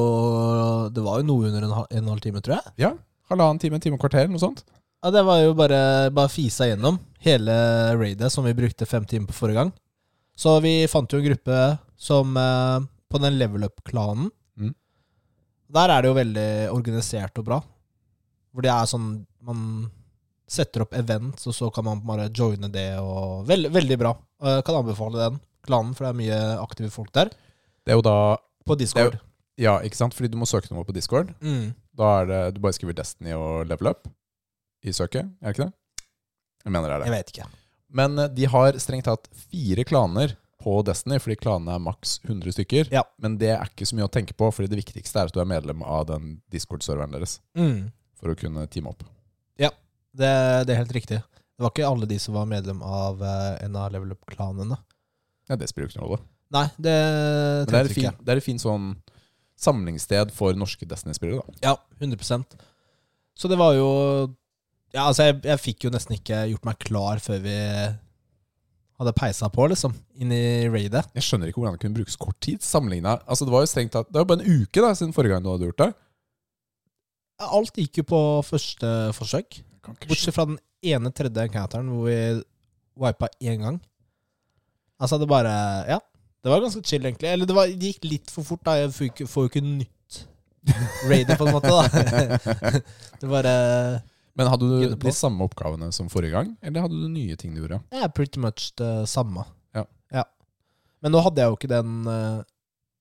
[0.95, 2.73] Det var jo noe under en, hal- en halv time, tror jeg.
[2.87, 2.93] Ja,
[3.31, 4.65] Halvannen time, en time og kvarter, noe sånt.
[5.05, 7.53] Ja, Det var jo bare, bare fisa gjennom hele
[7.99, 9.73] raidet som vi brukte fem timer på forrige gang.
[10.39, 11.59] Så vi fant jo en gruppe
[11.99, 12.79] som eh,
[13.11, 14.31] På den level up-klanen.
[14.59, 14.73] Mm.
[15.75, 17.61] Der er det jo veldig organisert og bra.
[18.55, 19.09] Hvor det er sånn
[19.45, 19.91] Man
[20.49, 22.91] setter opp events, og så kan man bare joine det.
[23.01, 24.15] og veld, Veldig bra.
[24.45, 27.33] Jeg kan anbefale den klanen, for det er mye aktive folk der.
[27.85, 28.19] Det er jo da
[28.69, 29.19] På Discord.
[29.59, 30.15] Ja, ikke sant?
[30.15, 31.33] Fordi du må søke noe på Discord.
[31.43, 31.73] Mm.
[31.99, 34.09] Da er det Du bare skriver Destiny og level up
[34.87, 35.73] i søket, er det ikke det?
[36.65, 37.09] Jeg mener det er det.
[37.09, 37.49] Jeg vet ikke.
[37.99, 42.55] Men eh, de har strengt tatt fire klaner på Destiny, fordi klanene er maks 100
[42.55, 42.91] stykker.
[42.95, 43.03] Ja.
[43.23, 45.41] Men det er ikke så mye å tenke på, fordi det viktigste er at du
[45.43, 47.39] er medlem av den Discord-serveren deres.
[47.59, 47.89] Mm.
[48.19, 49.03] For å kunne teame opp.
[50.19, 50.31] Det,
[50.67, 51.21] det er helt riktig.
[51.23, 54.79] Det var ikke alle de som var medlem av eh, en av level up-klanene.
[55.49, 56.27] Ja, Det spiller jo ikke noen rolle.
[56.55, 58.91] Nei, det Men det er, tenkte fint, det er et fint sånn
[59.59, 61.43] samlingssted for norske Destiny-spillere.
[61.43, 61.73] da.
[61.73, 62.55] Ja, 100%
[63.37, 63.89] Så det var jo
[64.95, 67.57] Ja, altså, jeg, jeg fikk jo nesten ikke gjort meg klar før vi
[68.99, 71.05] hadde peisa på, liksom, inn i raidet.
[71.15, 72.65] Jeg skjønner ikke hvordan det kunne brukes kort tid.
[72.65, 75.13] Sammenlignet, altså Det var jo strengt tatt Det var jo bare en uke da siden
[75.15, 75.91] forrige gang du hadde gjort det.
[77.39, 79.61] Alt gikk jo på første forsøk,
[80.09, 82.19] bortsett fra den ene tredje encounteren hvor vi
[82.99, 83.81] wipa én gang.
[84.99, 85.55] Altså, det bare
[85.89, 86.01] Ja.
[86.43, 87.29] Det var ganske chill, egentlig.
[87.29, 88.77] Eller det, var, det gikk litt for fort, da.
[88.79, 90.21] Jeg får får jo ikke nytt
[91.09, 91.83] raider, på en måte, da.
[93.21, 93.55] det bare
[94.39, 97.65] Men hadde du de samme oppgavene som forrige gang, eller hadde du nye ting du
[97.65, 97.81] gjorde?
[97.91, 99.45] Er pretty much det samme.
[100.15, 100.25] Ja.
[101.03, 102.41] Men nå hadde jeg jo ikke den eh,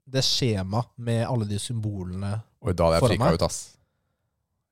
[0.08, 2.38] det skjemaet med alle de symbolene.
[2.63, 3.60] Oi, da hadde jeg frika ut, ass.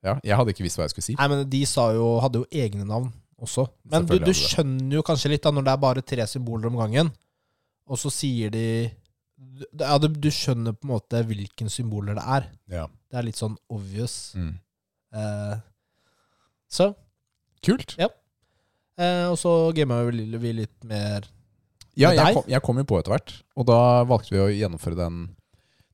[0.06, 1.16] Ja, jeg hadde ikke visst hva jeg skulle si.
[1.18, 3.10] Nei, men de sa jo, hadde jo egne navn
[3.42, 3.66] også.
[3.92, 6.78] Men du, du skjønner jo kanskje litt da når det er bare tre symboler om
[6.80, 7.10] gangen,
[7.90, 8.66] og så sier de
[9.82, 12.46] Ja, du, du skjønner på en måte hvilken symboler det er.
[12.72, 12.86] Ja.
[13.12, 14.32] Det er litt sånn obvious.
[14.40, 14.54] Mm.
[15.16, 15.56] Eh,
[16.72, 16.94] så
[17.66, 17.96] Kult.
[18.00, 21.26] eh, Og så gama vi vi litt mer
[21.96, 22.34] Ja, Med jeg deg?
[22.36, 23.34] kom, jeg kom jo på etter hvert.
[23.56, 25.20] Og da valgte vi å gjennomføre den,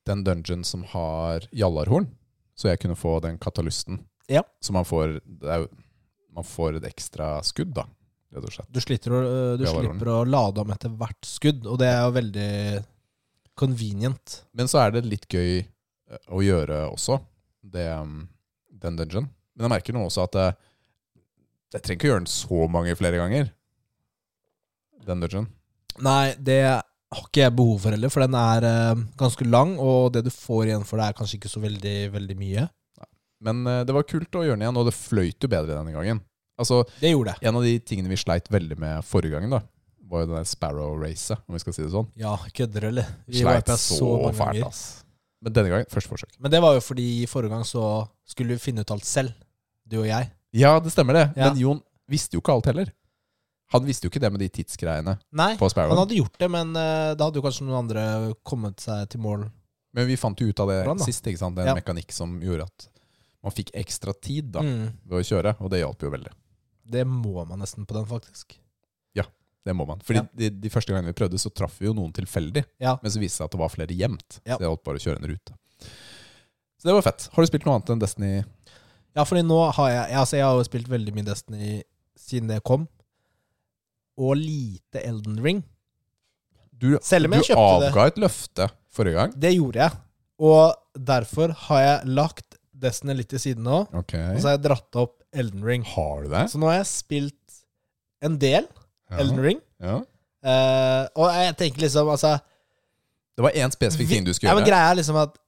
[0.08, 2.08] den dungeon som har jallarhorn.
[2.58, 4.02] Så jeg kunne få den katalysten.
[4.30, 4.42] Ja.
[4.60, 5.70] Så man får, det jo-
[6.32, 7.86] man får et ekstra skudd, da.
[8.32, 8.68] Rett og slett.
[8.72, 11.88] Du, sliter å, øh, du er slipper å lade om etter hvert skudd, og det
[11.90, 12.52] er jo veldig
[13.60, 14.38] convenient.
[14.56, 17.18] Men så er det litt gøy eh, å gjøre også,
[17.62, 18.22] det, um,
[18.72, 19.28] den dungeon.
[19.54, 20.56] Men jeg merker nå også at jeg,
[21.74, 23.52] jeg trenger ikke å gjøre den så mange flere ganger.
[25.04, 25.50] Den dungeon.
[26.00, 26.58] Nei, det
[27.12, 30.30] har ikke jeg behov for heller, for den er øh, ganske lang, og det du
[30.34, 32.68] får igjen for det, er kanskje ikke så veldig, veldig mye.
[33.42, 35.94] Men eh, det var kult å gjøre den igjen, og det fløyt jo bedre denne
[35.94, 36.22] gangen.
[36.60, 37.48] Altså, Det gjorde det.
[37.48, 39.62] En av de tingene vi sleit veldig med forrige gangen, da,
[40.12, 42.10] var jo det der Sparrow-racet, om vi skal si det sånn.
[42.20, 43.08] Ja, kødder du, eller?
[43.26, 44.68] Vi Sleit wipet så, mange fælt, ganger.
[44.68, 44.82] ass.
[45.42, 46.36] Men denne gangen, første forsøk.
[46.38, 47.86] Men det var jo fordi i forrige gang så
[48.30, 49.32] skulle vi finne ut alt selv,
[49.88, 50.28] du og jeg.
[50.54, 51.24] Ja, det stemmer det.
[51.34, 51.48] Ja.
[51.50, 51.80] Men Jon
[52.12, 52.92] visste jo ikke alt heller.
[53.72, 56.72] Han visste jo ikke det med de tidsgreiene Nei, på han hadde gjort det, men
[56.76, 59.46] øh, da hadde jo kanskje noen andre kommet seg til mål.
[59.92, 61.04] Men vi fant jo ut av det Hvordan da?
[61.04, 61.24] sist.
[61.26, 61.56] ikke sant?
[61.56, 61.80] Det er en Ja.
[61.82, 62.88] mekanikk som gjorde at
[63.42, 64.92] man fikk ekstra tid da, Mm.
[65.06, 66.32] ved å kjøre, og det hjalp jo veldig.
[66.92, 68.58] Det må man nesten på den, faktisk.
[69.64, 70.00] Det må man.
[70.02, 70.26] Fordi Ja.
[70.34, 72.64] de, de første gangene vi prøvde, så traff vi jo noen tilfeldig.
[72.80, 72.96] Ja.
[73.00, 74.40] Men så viste det seg at det var flere gjemt.
[74.44, 74.56] Ja.
[74.56, 75.52] Så det holdt bare å kjøre en rute.
[76.82, 77.28] Så det var fett.
[77.32, 78.44] Har du spilt noe annet enn Destiny?
[79.14, 81.82] Ja, fordi nå har jeg jeg- Altså, jeg har jo spilt veldig mye Destiny
[82.18, 82.88] siden det kom.
[84.20, 85.62] Og lite Elden Ring.
[86.72, 87.90] Du, Selv om jeg kjøpte det.
[87.92, 89.34] Du avga et løfte forrige gang.
[89.38, 90.00] Det gjorde jeg.
[90.42, 93.84] Og derfor har jeg lagt Destiny litt til siden nå.
[93.94, 94.16] Ok.
[94.18, 95.84] Og så har jeg dratt opp Elden Ring.
[95.86, 96.48] Har du det?
[96.50, 97.60] Så nå har jeg spilt
[98.26, 98.66] en del
[99.12, 99.20] Ja.
[99.22, 99.60] Elden Ring.
[99.82, 100.00] Ja.
[100.42, 102.32] Eh, og jeg tenker liksom altså
[103.38, 104.72] Det var én spesifikk ting du ja, skulle men gjøre.
[104.72, 105.38] Greia er liksom at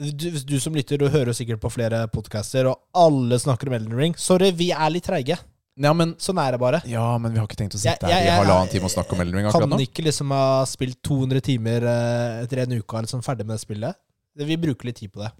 [0.00, 3.74] du, du som lytter, du hører jo sikkert på flere podcaster, og alle snakker om
[3.76, 4.14] Elden Ring.
[4.16, 5.36] Sorry, vi er litt treige.
[5.78, 6.80] Ja, men, Sånn er det bare.
[6.88, 9.20] ja, men vi har ikke tenkt å sitte her i halvannen time og snakke om
[9.22, 9.78] Elden Ring akkurat Kan nå.
[9.84, 13.54] ikke liksom ha spilt 200 timer eh, etter en uke og er liksom ferdig med
[13.56, 14.00] det spillet.
[14.40, 15.30] Vi bruker litt tid på det.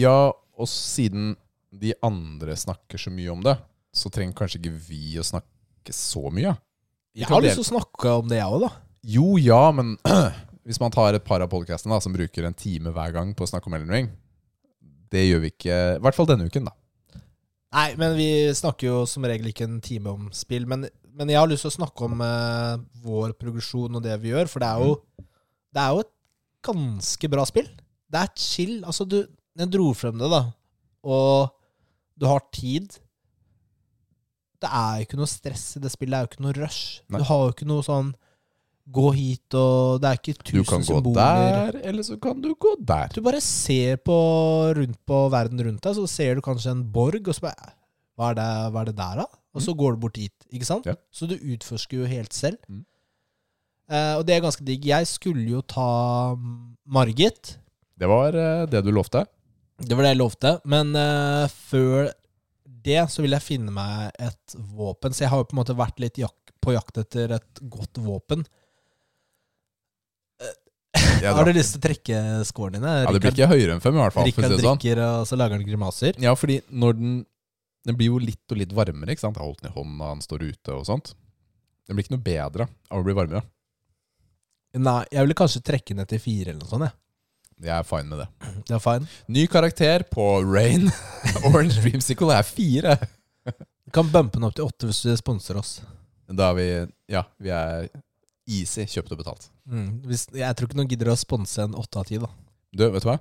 [0.00, 1.34] Ja, og siden
[1.70, 3.56] de andre snakker så mye om det,
[3.94, 6.56] så trenger kanskje ikke vi å snakke så mye.
[7.14, 8.72] Vi Jeg har lyst til å snakke om det, jeg òg, da.
[9.10, 9.94] Jo, ja, men
[10.66, 13.46] hvis man tar et par av podcastene da, som bruker en time hver gang på
[13.46, 14.10] å snakke om Elden Ring,
[15.10, 16.74] det gjør vi ikke, i hvert fall denne uken, da.
[17.70, 20.66] Nei, men vi snakker jo som regel ikke en time om spill.
[20.70, 24.32] Men, men jeg har lyst til å snakke om uh, vår progresjon og det vi
[24.32, 24.96] gjør, for det er jo
[25.70, 26.14] Det er jo et
[26.66, 27.68] ganske bra spill.
[28.10, 28.80] Det er chill.
[28.82, 30.42] Altså, du Jeg dro frem det, da,
[31.04, 31.54] og
[32.20, 32.98] du har tid.
[34.60, 36.12] Det er jo ikke noe stress i det spillet.
[36.12, 36.82] Det er jo ikke noe rush.
[37.08, 37.20] Nei.
[37.20, 38.12] Du har jo ikke noe sånn
[38.90, 40.64] Gå hit og Det er ikke tusen symboler.
[40.64, 43.12] Du kan kan gå der, eller så kan du gå der.
[43.14, 44.16] Du bare ser på
[44.76, 47.74] rundt på verden rundt deg, så ser du kanskje en borg, og så bare
[48.18, 49.26] Hva er det, hva er det der, da?
[49.56, 50.86] Og så går du bort dit, ikke sant?
[50.86, 50.92] Mm.
[50.92, 50.98] Ja.
[51.10, 52.58] Så du utforsker jo helt selv.
[52.68, 52.84] Mm.
[53.90, 54.86] Eh, og det er ganske digg.
[54.86, 56.36] Jeg skulle jo ta
[56.86, 57.56] Margit.
[57.98, 59.24] Det var eh, det du lovte.
[59.80, 60.54] Det var det jeg lovte.
[60.68, 62.12] Men eh, før
[62.84, 65.14] det så vil jeg finne meg et våpen.
[65.16, 67.98] Så jeg har jo på en måte vært litt jak på jakt etter et godt
[68.04, 68.44] våpen.
[71.20, 72.92] Jeg Har du lyst til å trekke scorene dine?
[73.04, 74.26] Ja, det blir ikke høyere enn fem, i hvert fall.
[74.28, 74.78] Rikard si sånn.
[74.80, 76.20] drikker, og så lager han grimaser.
[76.22, 77.18] Ja, fordi når den
[77.88, 79.38] Den blir jo litt og litt varmere, ikke sant?
[79.38, 81.14] Jeg har holdt den i hånda, han står ute og sånt.
[81.88, 83.40] Den blir ikke noe bedre av å bli varmere.
[84.76, 86.84] Nei, jeg ville kanskje trekke ned til fire eller noe sånt.
[86.84, 86.94] Jeg.
[87.64, 88.26] Jeg er fine med det.
[88.68, 89.08] Det er fine.
[89.32, 90.86] Ny karakter på Rain.
[91.48, 92.98] Orange Dreamsicle er fire.
[93.48, 95.78] Du kan bumpe den opp til åtte hvis du sponser oss.
[96.28, 96.68] Da er vi
[97.16, 97.88] Ja, vi er
[98.46, 99.48] easy kjøpt og betalt.
[99.70, 99.90] Mm.
[100.10, 102.30] Hvis, jeg tror ikke noen gidder å sponse en åtte av ti, da.
[102.74, 103.18] Du, vet du hva?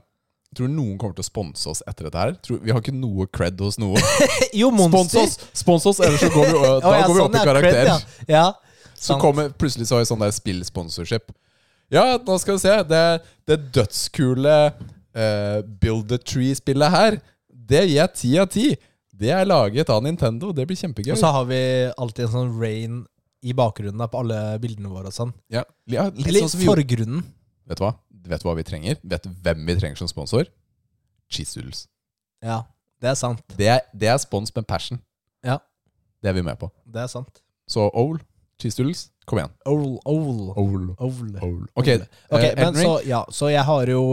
[0.50, 2.32] Jeg tror noen kommer til å sponse oss etter dette her.
[2.46, 4.02] Tror, vi har ikke noe cred hos noen.
[4.62, 7.38] jo, Spons oss, spons oss, ellers så går vi, da ja, går vi opp sånn,
[7.38, 7.78] i karakter.
[7.78, 8.40] cred, ja.
[8.40, 8.96] ja.
[9.00, 11.30] Så kommer plutselig så har vi sånn der spillsponsorship.
[11.94, 12.74] Ja, nå skal vi se.
[12.90, 13.04] Det,
[13.50, 17.20] det dødskule uh, Build a Tree-spillet her,
[17.70, 18.68] det gir jeg ti av ti.
[19.20, 20.50] Det er laget av Nintendo.
[20.56, 21.14] Det blir kjempegøy.
[21.14, 21.62] Og så har vi
[21.94, 23.00] alltid en sånn rain
[23.42, 25.34] i bakgrunnen da, på alle bildene våre og sånn.
[25.54, 27.24] ja, ja, Eller sånn forgrunnen.
[27.70, 27.94] Vet du hva?
[28.30, 29.00] Vet du hva vi trenger?
[29.04, 30.50] Vet du hvem vi trenger som sponsor?
[31.30, 31.86] Cheese Doodles.
[32.44, 32.64] Ja,
[33.00, 33.44] det er sant.
[33.58, 35.00] Det er, det er spons med passion.
[35.46, 35.60] Ja.
[36.20, 36.72] Det er vi med på.
[36.84, 37.42] Det er sant.
[37.70, 38.18] Så Owl,
[38.60, 39.54] Cheese Doodles, kom igjen.
[39.70, 40.90] Owl, owl, Owl.
[40.98, 41.32] owl.
[41.46, 41.64] Owl.
[41.76, 41.94] Ok,
[42.34, 44.04] okay uh, men så, ja, så jeg har jo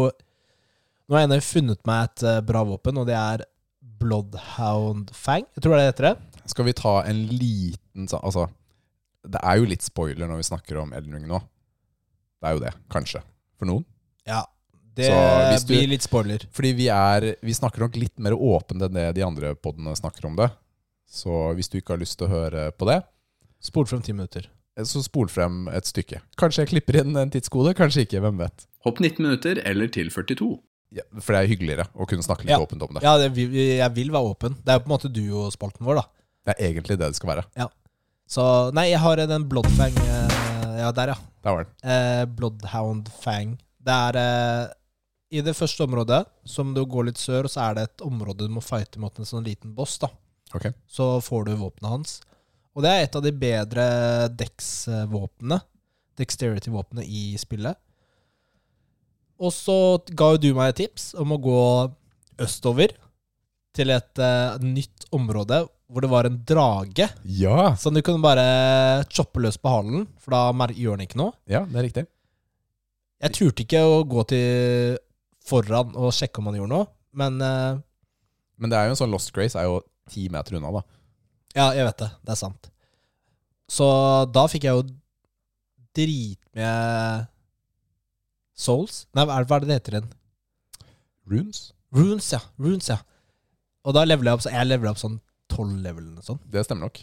[1.06, 3.44] Nå har jeg ennå funnet meg et uh, bra våpen, og det er
[3.80, 5.46] Bloodhound Fang.
[5.54, 6.40] Jeg tror det heter det.
[6.50, 8.48] Skal vi ta en liten Altså,
[9.30, 11.40] det er jo litt spoiler når vi snakker om Elden Ring nå.
[12.42, 13.22] Det er jo det, kanskje.
[13.58, 13.84] For noen.
[14.26, 14.44] Ja.
[14.96, 16.38] Det du- blir litt spoiler.
[16.52, 20.24] Fordi vi er Vi snakker nok litt mer åpent enn det de andre podene snakker
[20.26, 20.50] om det.
[21.08, 23.02] Så hvis du ikke har lyst til å høre på det,
[23.60, 24.46] Spol frem ti minutter.
[24.78, 26.20] så spol frem et stykke.
[26.36, 28.20] Kanskje jeg klipper inn en tidskode, kanskje ikke.
[28.20, 28.66] Hvem vet.
[28.84, 30.60] Hopp 19 minutter eller til 42.
[30.92, 32.58] Ja, for det er hyggeligere å kunne snakke litt Ja.
[32.58, 33.02] åpent om det.
[33.02, 34.54] Ja, det, jeg vil være åpen.
[34.62, 36.04] Det er jo på en måte duospalten vår, da.
[36.46, 37.44] Det er egentlig det det skal være.
[38.26, 38.42] Så
[38.74, 40.34] nei, jeg har den Bloodfang eh,
[40.80, 41.18] Ja, der, ja.
[41.46, 41.72] Der var den.
[41.86, 43.54] Eh, Bloodhound Fang.
[43.78, 44.74] Det er eh,
[45.38, 48.52] i det første området, som du går litt sør, så er det et område du
[48.52, 50.10] må fighte mot en sånn liten boss, da.
[50.54, 50.74] Okay.
[50.86, 52.18] Så får du våpenet hans.
[52.76, 53.86] Og det er et av de bedre
[54.36, 55.58] Dex-våpnene.
[56.20, 57.78] Dexterity-våpnene i spillet.
[59.40, 59.76] Og så
[60.16, 61.62] ga jo du meg et tips om å gå
[62.44, 62.94] østover
[63.76, 67.08] til et uh, nytt område hvor det var en drage.
[67.24, 67.72] Ja!
[67.78, 71.34] Som du kunne bare choppe løs på halen, for da gjør den ikke noe.
[71.50, 72.06] Ja, det er riktig.
[73.22, 74.96] Jeg turte ikke å gå til
[75.46, 77.78] foran og sjekke om han gjorde noe, men uh,
[78.60, 80.82] Men det er jo en sånn Lost Grace er jo ti meter unna, da.
[81.54, 82.10] ja, jeg vet det.
[82.24, 82.68] Det er sant.
[83.70, 83.86] Så
[84.32, 84.84] da fikk jeg jo
[85.96, 86.70] dritmye
[88.56, 89.04] souls.
[89.16, 90.10] Nei, hva er det det heter igjen?
[91.26, 91.60] Runes?
[91.94, 92.40] Runes, ja.
[92.60, 93.00] Runes, ja.
[93.86, 95.18] Og da levelet jeg opp, så jeg levelet opp sånn
[95.56, 96.44] tolv level eller noe sånt.
[96.52, 97.00] Det stemmer nok.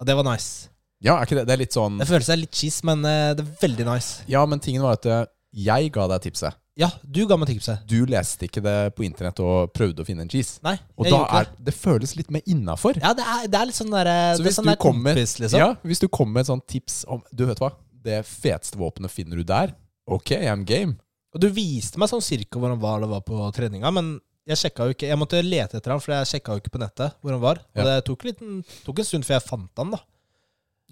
[0.00, 0.68] Og det var nice.
[1.04, 1.46] Ja, er ikke det?
[1.48, 4.22] Det er litt sånn Det føles litt cheese, men eh, det er veldig nice.
[4.32, 5.24] Ja, men tingen var at eh,
[5.56, 6.56] jeg ga deg tipset.
[6.76, 7.84] Ja, du ga meg tipset.
[7.88, 10.58] Du leste ikke det på internett og prøvde å finne en cheese.
[10.64, 12.98] Nei, Og jeg da gjorde ikke er det føles litt mer innafor.
[13.00, 14.80] Ja, det er, det er litt sånn der, Så det er hvis sånn du der
[14.84, 15.62] kom med- kompis, liksom.
[15.62, 17.70] Ja, hvis du kommer med et sånt tips om Du vet hva,
[18.04, 19.72] det feteste våpenet finner du der.
[20.06, 20.98] Ok, I'm game.
[21.34, 24.94] Og du viste meg sånn cirka hvordan det var på treninga, men jeg sjekka jo
[24.94, 27.42] ikke Jeg måtte lete etter han, for jeg sjekka jo ikke på nettet hvor han
[27.42, 27.60] var.
[27.74, 27.84] Og Ja.
[27.88, 28.42] det tok, litt,
[28.86, 30.00] tok en stund før jeg fant han, da.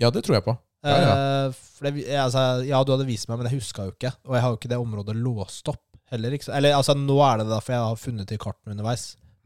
[0.03, 0.57] Ja, det tror jeg på.
[0.85, 1.13] Ja, ja.
[1.49, 1.53] Eh,
[1.87, 4.11] det, altså, ja, du hadde vist meg, men jeg huska jo ikke.
[4.27, 5.81] Og jeg har jo ikke det området låst opp
[6.13, 6.35] heller.
[6.37, 6.51] Ikke?
[6.53, 9.05] Eller altså, nå er det det, for jeg har funnet det i kartene underveis.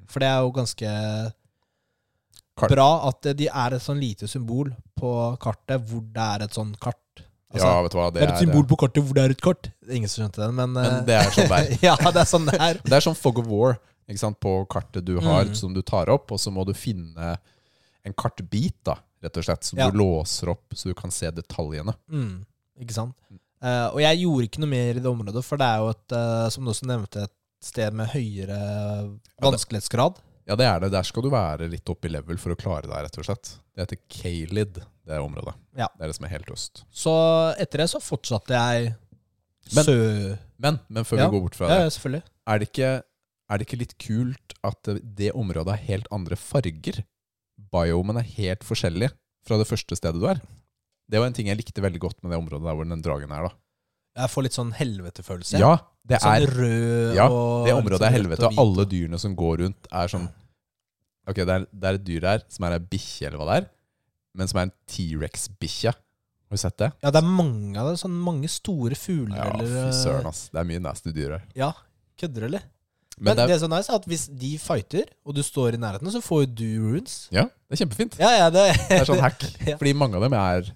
[0.09, 0.95] For det er jo ganske
[2.59, 6.57] Kart- bra at de er et sånn lite symbol på kartet hvor det er et
[6.57, 6.97] sånn kart.
[7.53, 9.37] Altså, ja, vet du hva, det, det er et symbol på kartet hvor det er
[9.37, 9.69] et kart.
[9.89, 11.71] Ingen som skjønte den, men, Men eh, det er sånn der.
[11.87, 12.81] ja, det er sånn det er.
[12.85, 13.79] Det er sånn Fog of War
[14.41, 15.55] på kartet du har, Mm.
[15.55, 17.39] som du tar opp, og så må du finne
[18.05, 19.91] en kartbit, da, rett og slett, som Ja.
[19.91, 21.95] du låser opp så du kan se detaljene.
[22.11, 22.45] Mm,
[22.81, 23.15] ikke sant?
[23.61, 26.13] Eh, og jeg gjorde ikke noe mer i det området, for det er jo et,
[26.13, 30.17] uh, som du også nevnte, et sted med høyere vanskelighetsgrad.
[30.47, 30.91] Ja, det er det.
[30.93, 33.51] Der skal du være litt oppe i level for å klare deg, rett og slett.
[33.77, 35.55] Det heter Kalid, det området.
[35.77, 35.89] Ja.
[35.99, 36.85] Det er det som er helt øst.
[36.91, 37.13] Så
[37.61, 38.95] etter det så fortsatte jeg
[39.69, 40.37] sø...
[40.59, 41.29] Men, men før Ja.
[41.29, 42.23] vi går bort fra Ja, det, ja, selvfølgelig.
[42.49, 43.03] er det, ikke,
[43.49, 47.05] er det ikke litt kult at det- det området har helt andre farger?
[47.73, 49.11] Biomen er helt forskjellig
[49.47, 50.41] fra det første stedet du er.
[51.09, 53.33] Det var en ting jeg likte veldig godt med det området der hvor den dragen
[53.33, 53.49] er.
[53.49, 53.55] da.
[54.19, 55.59] Jeg får litt sånn helvetefølelse.
[55.59, 58.85] Ja, det sånn er rød Ja, og Det området sånn er helvete, og og alle
[58.87, 60.29] dyrene som går rundt, er sånn
[61.29, 63.57] Ok, det er, det er et dyr der som er ei bikkje, eller hva det
[63.65, 63.71] er,
[64.35, 65.93] men som er en T-rex-bikkje.
[65.93, 66.93] Har du sett det?
[67.03, 67.99] Ja, det er mange av det.
[68.01, 70.47] Sånn mange store fugler Ja, fy eh, søren, ass.
[70.49, 71.43] Det er mye nasty dyr her.
[71.55, 71.73] Ja,
[72.17, 72.63] kødder eller?
[73.19, 75.81] Men Men det det, er, så nice at hvis de fighter, og du står i
[75.83, 77.17] nærheten, så får jo du runes.
[77.35, 78.19] ja, det er kjempefint.
[78.21, 79.43] Ja, ja, det, Det er sånn hack.
[79.69, 79.77] Ja.
[79.81, 80.71] Fordi mange av dem er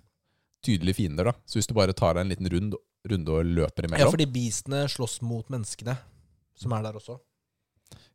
[0.67, 1.31] tydelige fiender.
[1.31, 2.75] da Så hvis du bare tar deg en liten rund,
[3.09, 5.97] runde og løper Ja, fordi beastene slåss mot menneskene
[6.59, 7.19] som er der også.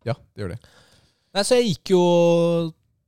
[0.08, 0.60] Ja, det gjør de.
[1.36, 2.04] Nei, så jeg gikk jo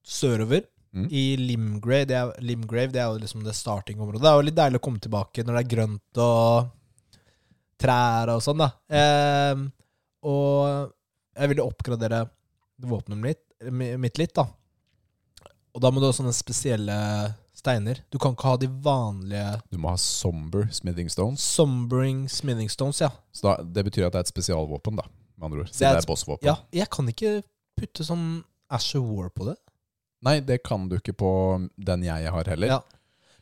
[0.03, 1.05] sørover Mm.
[1.13, 2.05] i Limgrave.
[2.09, 4.23] Det er, Limgrave det er jo liksom det startingområdet.
[4.23, 6.71] Det er jo litt deilig å komme tilbake når det er grønt og
[7.79, 8.69] trær og sånn, da.
[8.89, 9.61] Eh,
[10.25, 10.89] og
[11.37, 12.23] jeg ville oppgradere
[12.79, 13.43] våpenet mitt,
[13.99, 14.47] mitt litt, da.
[15.75, 16.95] Og da må du ha sånne spesielle
[17.59, 18.01] steiner.
[18.09, 21.43] Du kan ikke ha de vanlige Du må ha somber smithing stones.
[21.43, 23.11] Sombering smithing stones, ja.
[23.35, 25.07] Så da, Det betyr at det er et spesialvåpen, da.
[25.37, 25.71] Med andre ord.
[25.71, 26.47] Det er et, det er bossvåpen.
[26.49, 27.39] Ja, jeg kan ikke
[27.79, 29.55] putte sånn Asher War på det.
[30.25, 31.31] Nei, det kan du ikke på
[31.79, 32.73] den jeg har heller.
[32.75, 32.79] Ja.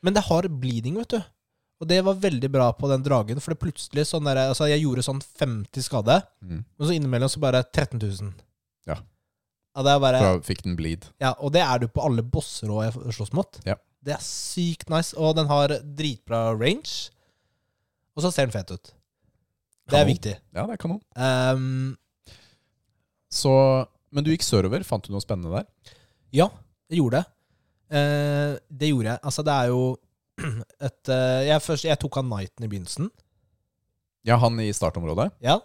[0.05, 1.21] Men det har bleeding, vet du.
[1.81, 4.81] Og det var veldig bra på den dragen, for det plutselig sånn der, altså Jeg
[4.81, 6.63] gjorde sånn 50 skade, Mm.
[6.77, 8.33] men så innimellom så bare 13 000.
[8.87, 8.95] Ja.
[9.75, 11.05] Ja, det er bare, Da fikk den bleed.
[11.21, 13.59] ja, og det er du på alle bosser òg jeg slåss mot.
[13.65, 13.75] Ja.
[14.03, 17.11] Det er sykt nice, og den har dritbra range.
[18.15, 18.93] Og så ser den fet ut.
[19.87, 20.13] Det er Kanon.
[20.15, 20.35] viktig.
[20.55, 21.01] Ja, det er kanon.
[21.15, 21.97] Um,
[23.29, 23.51] Så,
[24.11, 24.83] men du gikk sørover.
[24.87, 25.67] Fant du noe spennende der?
[26.33, 26.49] ja,
[26.89, 27.25] jeg gjorde det.
[27.91, 29.19] Uh, det gjorde jeg.
[29.23, 29.81] Altså, det er jo
[30.87, 33.09] et eh, jeg, først, jeg tok han Knighten i begynnelsen.
[34.27, 35.31] Ja, han i startområdet?
[35.43, 35.59] Ja,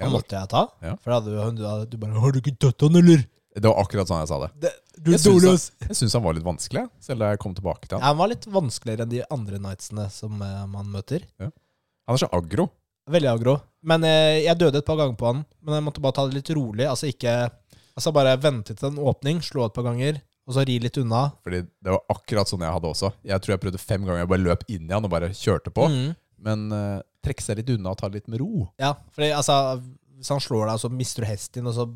[0.00, 0.62] Ja, Han måtte jeg ta.
[0.82, 0.94] Ja.
[1.04, 4.08] For da hadde du, du, bare 'Har du ikke tatt han, eller?' Det var akkurat
[4.08, 4.48] sånn jeg sa det.
[4.64, 7.38] Det, du Jeg syns dårlig, han- Jeg syns han var litt vanskelig, selv da jeg
[7.38, 8.06] kom tilbake til han.
[8.06, 11.26] Han var litt vanskeligere enn de andre knightsene som eh, man møter.
[11.38, 11.52] Han
[12.16, 12.70] er så aggro.
[13.10, 13.58] Veldig aggro.
[13.84, 15.44] Men eh, jeg døde et par ganger på han.
[15.60, 16.88] Men jeg måtte bare ta det litt rolig.
[16.88, 17.50] Altså ikke
[17.92, 21.28] Altså bare vente til en åpning, slå et par ganger, og så ri litt unna.
[21.44, 23.12] Fordi det var akkurat sånn jeg hadde også.
[23.28, 24.24] Jeg tror jeg prøvde fem ganger.
[24.24, 25.86] Jeg bare løp inn i han og bare kjørte på.
[25.90, 26.08] Mm.
[26.42, 28.66] Men uh, trekke seg litt unna og ta det litt med ro.
[28.82, 29.56] Ja, fordi altså
[30.18, 31.86] Hvis han slår deg, så mister du hesten din, og så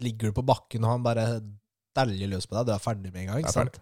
[0.00, 1.24] ligger du på bakken, og han bare
[1.96, 2.68] dæljer løs på deg.
[2.68, 3.40] Du er ferdig med en gang.
[3.42, 3.80] Ikke sant?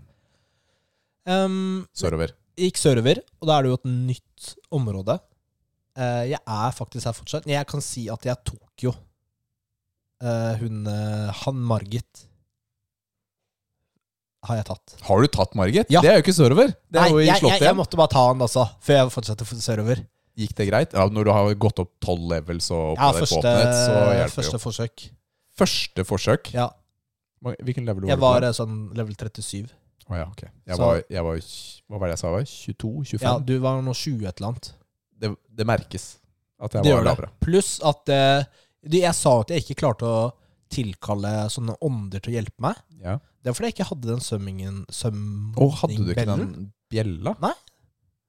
[1.28, 2.32] Um, Sørover.
[2.58, 5.18] gikk sørover, og da er det jo et nytt område.
[5.98, 7.50] Uh, jeg er faktisk her fortsatt.
[7.50, 12.27] Jeg kan si at jeg tok jo uh, hun eh, Han Margit
[14.44, 14.94] har jeg tatt.
[15.03, 15.87] Har du tatt Margit?
[15.90, 16.01] Ja.
[16.01, 16.74] Det er jo ikke sørover.
[16.90, 19.44] Det er jo i jeg, jeg, jeg måtte bare ta han også, før jeg fortsatte
[19.48, 20.05] for- sørover.
[20.38, 20.92] Gikk det greit?
[20.94, 24.55] Ja, Når du har gått opp tolv levels og Ja, oppgradert første, så hjelper første
[24.55, 24.62] jo.
[24.62, 25.09] forsøk.
[25.59, 26.53] Første forsøk?
[26.55, 26.68] Ja,
[27.42, 28.46] Hvilken level var jeg du var på?
[28.48, 29.68] eh, sånn level 37.
[30.11, 30.42] Å ja, ok.
[30.66, 31.37] Jeg Så- var, jeg var
[31.88, 32.31] Hva var det jeg sa?
[32.31, 32.42] var?
[32.46, 33.05] 22?
[33.05, 33.22] 25?
[33.22, 34.72] Ja, du var nå 20 et eller annet.
[35.18, 36.18] det, det merkes
[36.61, 37.29] at jeg Det var lavere.
[37.40, 38.44] Pluss at uh,
[38.87, 40.33] du, jeg sa at jeg ikke klarte å
[40.70, 42.77] tilkalle sånne ånder til å hjelpe meg.
[43.03, 43.18] Ja.
[43.48, 46.50] Det er fordi jeg ikke hadde den sømmingen Å, hadde du ikke den
[46.92, 47.32] bjella?
[47.40, 47.54] Nei,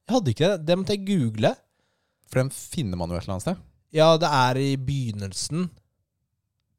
[0.06, 0.60] Jeg hadde ikke det.
[0.64, 1.52] Det måtte jeg google.
[2.32, 3.60] For den finner man jo et eller annet sted.
[4.00, 5.66] Ja, det er i begynnelsen.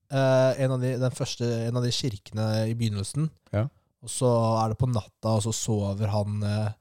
[0.09, 3.29] Uh, en, av de, den første, en av de kirkene i begynnelsen.
[3.53, 3.66] Ja.
[4.00, 6.72] Og så er det på natta, og så sover han uh,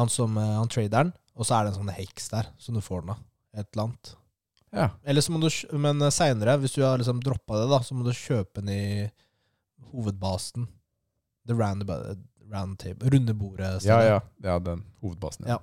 [0.00, 1.12] Han som uh, Han traderen.
[1.36, 3.22] Og så er det en sånn heks der som du får den av.
[3.52, 4.16] Et eller annet.
[4.72, 4.90] Ja.
[5.04, 8.08] Eller så må du, men seinere, hvis du har liksom droppa det, da, så må
[8.08, 8.84] du kjøpe den i
[9.92, 10.68] hovedbasen.
[11.48, 11.88] The round,
[12.52, 13.10] round table.
[13.10, 13.84] Runde bordet.
[13.84, 14.20] Ja, ja.
[14.44, 15.48] ja den hovedbasen.
[15.48, 15.60] Ja.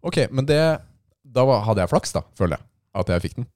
[0.00, 0.60] Ok, men det
[1.22, 2.66] Da var, hadde jeg flaks, da, føler jeg.
[3.00, 3.46] At jeg fikk den.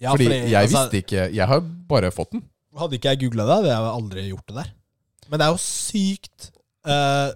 [0.00, 2.44] Ja, fordi, fordi, jeg altså, visste ikke Jeg har bare fått den.
[2.76, 4.70] Hadde ikke jeg googla det, hadde jeg aldri gjort det der.
[5.30, 6.50] Men det er jo sykt
[6.86, 7.28] eh,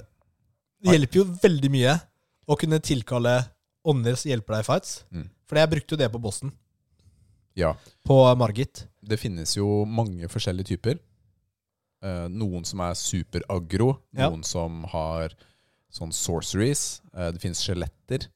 [0.84, 1.94] Det hjelper jo veldig mye
[2.50, 3.34] å kunne tilkalle
[3.88, 4.92] ånder som hjelper deg i fights.
[5.10, 5.28] Mm.
[5.48, 6.52] Fordi jeg brukte jo det på bossen.
[7.58, 7.72] Ja.
[8.06, 8.84] På Margit.
[9.00, 11.00] Det finnes jo mange forskjellige typer.
[12.02, 14.30] Eh, noen som er super-aggro, Ja.
[14.30, 15.34] noen som har
[15.92, 17.00] sånn sorceries.
[17.12, 18.28] Uh, det finnes skjeletter.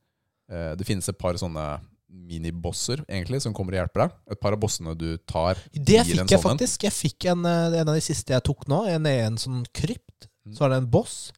[0.50, 4.16] Uh, det finnes et par sånne minibosser egentlig som kommer og hjelper deg.
[4.34, 6.42] Et par av bossene du tar, Det fikk jeg sånn en.
[6.58, 6.82] faktisk.
[6.84, 8.82] Jeg fikk en, en av de siste jeg tok nå.
[8.90, 10.28] En, en sånn krypt.
[10.52, 11.32] så er det en boss.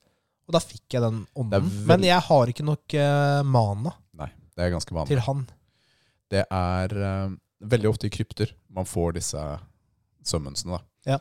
[0.48, 1.70] Og da fikk jeg den ånden.
[1.86, 2.92] Men jeg har ikke nok
[3.46, 5.08] mana Nei, det er ganske vanlig.
[5.14, 5.46] til han.
[6.30, 6.88] Det er
[7.60, 9.44] veldig ofte i krypter man får disse
[10.26, 10.78] summonsene.
[10.78, 11.12] da.
[11.12, 11.18] Ja.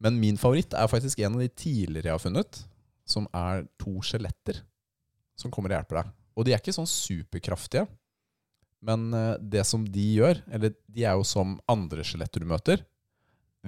[0.00, 2.62] Men min favoritt er faktisk en av de tidligere jeg har funnet,
[3.08, 4.62] som er to skjeletter
[5.40, 6.12] som kommer og hjelper deg.
[6.36, 7.86] Og de er ikke sånn superkraftige,
[8.86, 12.84] men eh, det som de gjør, eller de er jo som andre skjeletter du møter,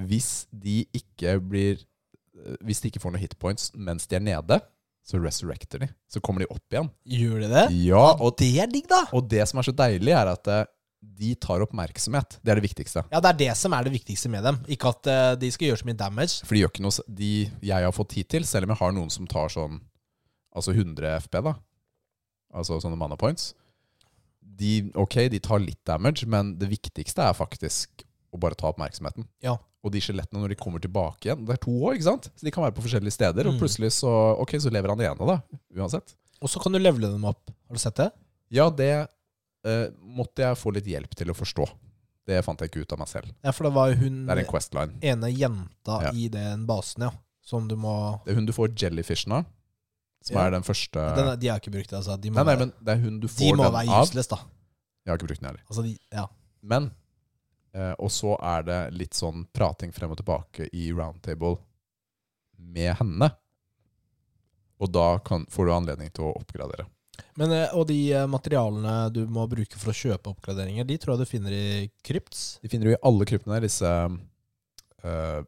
[0.09, 4.57] hvis de ikke blir eh, Hvis de ikke får noen hitpoints mens de er nede,
[5.05, 5.89] så resurrecter de.
[6.09, 6.89] Så kommer de opp igjen.
[7.05, 7.65] Gjør de det?
[7.83, 9.03] Ja, og det er digg, da!
[9.13, 10.65] og det som er så deilig, er at eh,
[11.03, 12.39] de tar oppmerksomhet.
[12.43, 13.03] Det er det viktigste.
[13.11, 14.61] Ja, det er det som er det viktigste med dem.
[14.71, 16.45] Ikke at uh, de skal gjøre så mye damage.
[16.47, 17.33] For de gjør ikke noe de
[17.67, 19.81] jeg har fått tid til, selv om jeg har noen som tar sånn
[20.53, 21.55] Altså 100 FP, da.
[22.53, 23.55] Altså sånne mana points.
[24.43, 29.25] De, ok, de tar litt damage, men det viktigste er faktisk å bare ta oppmerksomheten.
[29.45, 29.55] Ja.
[29.83, 32.29] Og de skjelettene, når de kommer tilbake igjen Det er to år, ikke sant?
[32.37, 33.61] Så de kan være på forskjellige steder, og Mm.
[33.65, 35.41] plutselig så Ok, så lever han igjen da.
[35.75, 36.15] Uansett.
[36.43, 37.49] Og så kan du levele dem opp.
[37.67, 38.11] Har du sett det?
[38.51, 39.09] Ja, det
[39.65, 41.67] eh, måtte jeg få litt hjelp til å forstå.
[42.27, 43.33] Det fant jeg ikke ut av meg selv.
[43.43, 44.99] Ja, for det var jo hun Det er en Questline.
[45.03, 46.11] ene jenta Ja.
[46.15, 47.11] i den basen, ja.
[47.43, 49.45] Som du må Det er hun du får jellyfishen av,
[50.23, 50.47] som Ja.
[50.47, 52.21] er den første den, er- De har ikke brukt det, altså.
[52.21, 54.07] De må, Nei, nei, men det er hun du de må den være av.
[54.07, 54.37] useless, da.
[55.05, 55.63] Jeg har ikke brukt den heller.
[55.69, 56.27] Altså, de, ja.
[56.63, 56.93] Men
[57.75, 61.59] eh, Og så er det litt sånn prating frem og tilbake i roundtable
[62.59, 63.33] med henne.
[64.81, 66.87] Og da kan, får du anledning til å oppgradere.
[67.37, 71.15] Men, eh, og de eh, materialene du må bruke for å kjøpe oppgraderinger, de tror
[71.17, 72.59] jeg du finner i Krypts.
[72.63, 73.85] De finner du i alle kryptene, disse
[75.05, 75.43] uh,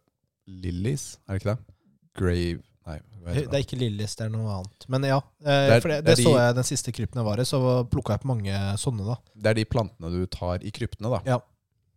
[0.47, 1.75] lilies, er det ikke det?
[2.21, 2.99] Grave Nei,
[3.33, 3.55] Det det?
[3.57, 4.83] er ikke lillies, det er noe annet.
[4.93, 7.25] Men ja, Det er- for det, det det så de- jeg den siste krypten jeg
[7.25, 9.17] var i, så plukka jeg opp mange sånne, da.
[9.35, 11.21] Det er de plantene du tar i kryptene, da.
[11.25, 11.39] Ja.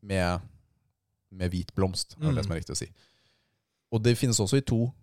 [0.01, 0.41] Med,
[1.30, 2.43] med hvit blomst, er det Mm.
[2.43, 2.88] som er riktig å si.
[3.91, 4.93] Og det finnes også i to,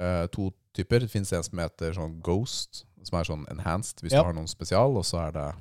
[0.00, 0.98] uh, to typer.
[0.98, 4.20] Det finnes en som heter sånn Ghost, som er sånn enhanced hvis Ja.
[4.22, 5.54] du har noen spesial, og så er det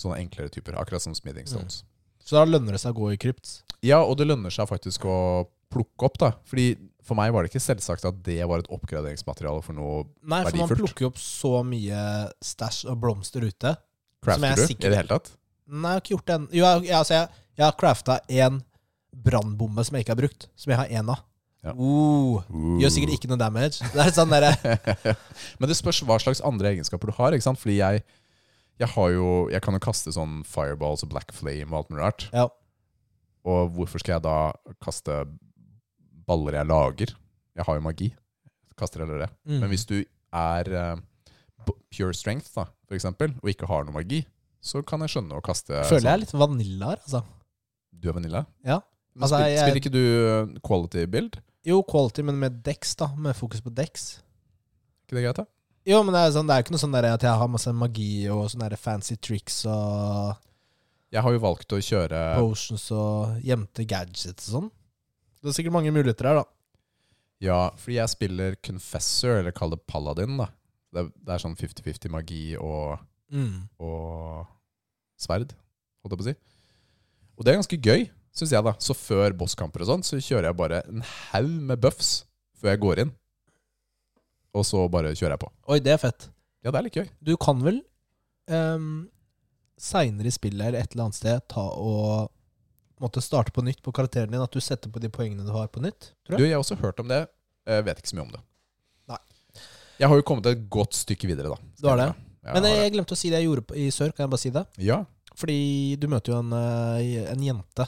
[0.00, 1.82] sånne enklere typer, akkurat som smithing stones.
[2.24, 3.62] Så da lønner det seg å gå i krypt.
[3.82, 6.30] Ja, og det lønner seg faktisk å plukke opp, da.
[6.44, 10.42] Fordi for meg var det ikke selvsagt at det var et oppgraderingsmateriale for noe Nei,
[10.44, 13.74] for man plukker jo opp så mye stæsj og blomster ute.
[13.76, 13.78] Er
[14.24, 15.30] Crafter du sikker- i det hele tatt?
[15.68, 16.48] Nei, jeg har ikke gjort det ennå.
[16.52, 17.28] Jo, jeg, altså, jeg,
[17.58, 18.62] jeg har crafta en
[19.14, 21.22] brannbombe som jeg ikke har brukt, som jeg har én av.
[21.64, 21.72] Ja.
[21.72, 22.42] Uh,
[22.82, 23.80] gjør sikkert ikke noe damage.
[23.94, 24.32] Det sånn
[25.58, 27.36] Men det spørs hva slags andre egenskaper du har.
[27.40, 28.02] Fordi jeg,
[28.82, 32.04] jeg har jo Jeg kan jo kaste sånn fireballs og black flame og alt mulig
[32.04, 32.26] rart.
[32.36, 32.48] Ja.
[33.48, 34.36] Og hvorfor skal jeg da
[34.84, 35.22] kaste
[36.28, 37.16] baller jeg lager?
[37.54, 38.10] Jeg har jo magi.
[38.76, 39.30] Kaster heller det.
[39.46, 39.60] mm.
[39.62, 39.98] Men hvis du
[40.34, 44.24] er uh, pure strength, da, for eksempel, og ikke har noe magi,
[44.64, 47.20] så kan jeg skjønne å kaste Føler jeg er litt vanilla her, altså.
[47.94, 48.42] Du er vanilla?
[48.66, 48.80] Ja.
[49.14, 51.38] Altså, Spiller jeg- ikke du eh, quality build?
[51.64, 53.08] Jo, quality, men med dex, da.
[53.16, 54.20] Med fokus på dex.
[55.06, 55.46] ikke det greit, da?
[55.86, 57.48] Jo, men det er, sånn, det er jo ikke noe sånn der at jeg har
[57.52, 60.36] masse magi og sånne der fancy tricks og
[61.12, 64.70] Jeg har jo valgt å kjøre potions og gjemte gadgets og sånn.
[65.44, 66.44] Det er sikkert mange muligheter her, da.
[67.44, 70.38] Ja, fordi jeg spiller Confessor, eller kall det Paladin.
[70.40, 70.46] da
[70.94, 72.98] Det det er sånn 50-50 magi og,
[73.30, 73.68] Mm.
[73.80, 74.46] og
[75.18, 75.52] sverd,
[76.04, 76.34] holdt jeg på å si.
[77.38, 78.64] Og det er ganske gøy, syns jeg.
[78.66, 82.12] da Så før bosskamper og sånn, så kjører jeg bare en haug med buffs
[82.60, 83.12] før jeg går inn.
[84.54, 85.50] Og så bare kjører jeg på.
[85.74, 86.28] Oi, det er fett.
[86.64, 87.08] Ja, det er litt gøy.
[87.26, 87.80] Du kan vel
[88.48, 89.06] um,
[89.80, 92.30] seinere i spillet eller et eller annet sted ta og
[93.02, 94.40] måtte starte på nytt på karakteren din?
[94.44, 96.12] At du setter på de poengene du har på nytt?
[96.24, 96.52] Tror Du, jeg.
[96.52, 97.24] jeg har også hørt om det.
[97.68, 98.42] Jeg vet ikke så mye om det.
[99.10, 99.18] Nei.
[99.98, 101.72] Jeg har jo kommet et godt stykke videre, da.
[101.82, 102.06] Du har det?
[102.44, 104.14] Jeg Men jeg, jeg glemte å si det jeg gjorde i sør.
[104.14, 104.64] Kan jeg bare si det?
[104.84, 105.00] Ja.
[105.34, 105.58] Fordi
[106.00, 107.86] du møter jo en, eh, en jente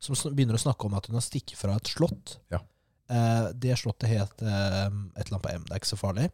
[0.00, 2.38] som begynner å snakke om at hun har stukket fra et slott.
[2.52, 2.62] Ja.
[3.10, 5.66] Eh, det slottet het eh, et eller annet på M.
[5.66, 6.30] Det er ikke så farlig.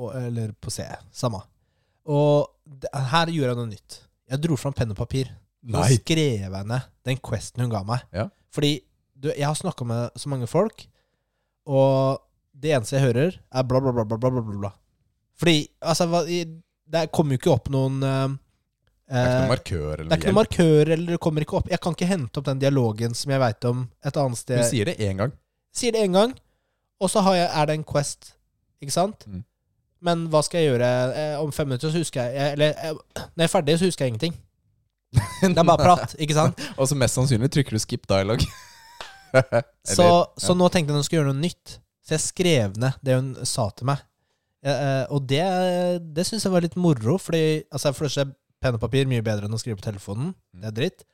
[0.00, 0.84] Og, eller på C.
[1.14, 1.42] Samme.
[2.10, 4.00] Og det, her gjorde jeg noe nytt.
[4.30, 5.32] Jeg dro fram penn og papir.
[5.70, 8.04] Nå skrev jeg ned den questen hun ga meg.
[8.16, 8.28] Ja.
[8.54, 8.78] Fordi
[9.14, 10.86] du, jeg har snakka med så mange folk,
[11.68, 12.22] og
[12.56, 14.70] det eneste jeg hører, er bla, bla, bla, bla, bla, bla.
[15.40, 18.38] Fordi altså, det kommer jo ikke opp noen eh,
[19.10, 21.44] Det er ikke eh, noen markør eller det er ikke noen markør, eller det kommer
[21.44, 21.70] ikke opp.
[21.72, 24.60] Jeg kan ikke hente opp den dialogen som jeg veit om et annet sted.
[24.62, 25.32] Du sier det én gang.
[25.74, 26.34] Sier det én gang,
[27.02, 28.34] og så har jeg, er det en Quest,
[28.82, 29.26] ikke sant?
[29.26, 29.42] Mm.
[30.06, 31.90] Men hva skal jeg gjøre eh, om fem minutter?
[31.92, 34.38] Så husker jeg Eller eh, når jeg er ferdig, så husker jeg ingenting.
[35.42, 36.62] Det er bare prat, ikke sant?
[36.78, 38.44] Og så mest sannsynlig trykker du skip dialog.
[39.30, 41.76] Så, Eller- så nå tenkte jeg at hun skulle gjøre noe nytt.
[42.02, 44.00] Så jeg skrev ned det hun sa til meg.
[44.66, 45.44] Eh, eh, og det,
[46.16, 48.26] det syns jeg var litt moro, fordi altså, for det
[48.60, 50.34] penn og papir mye bedre enn å skrive på telefonen.
[50.52, 51.04] Det er dritt.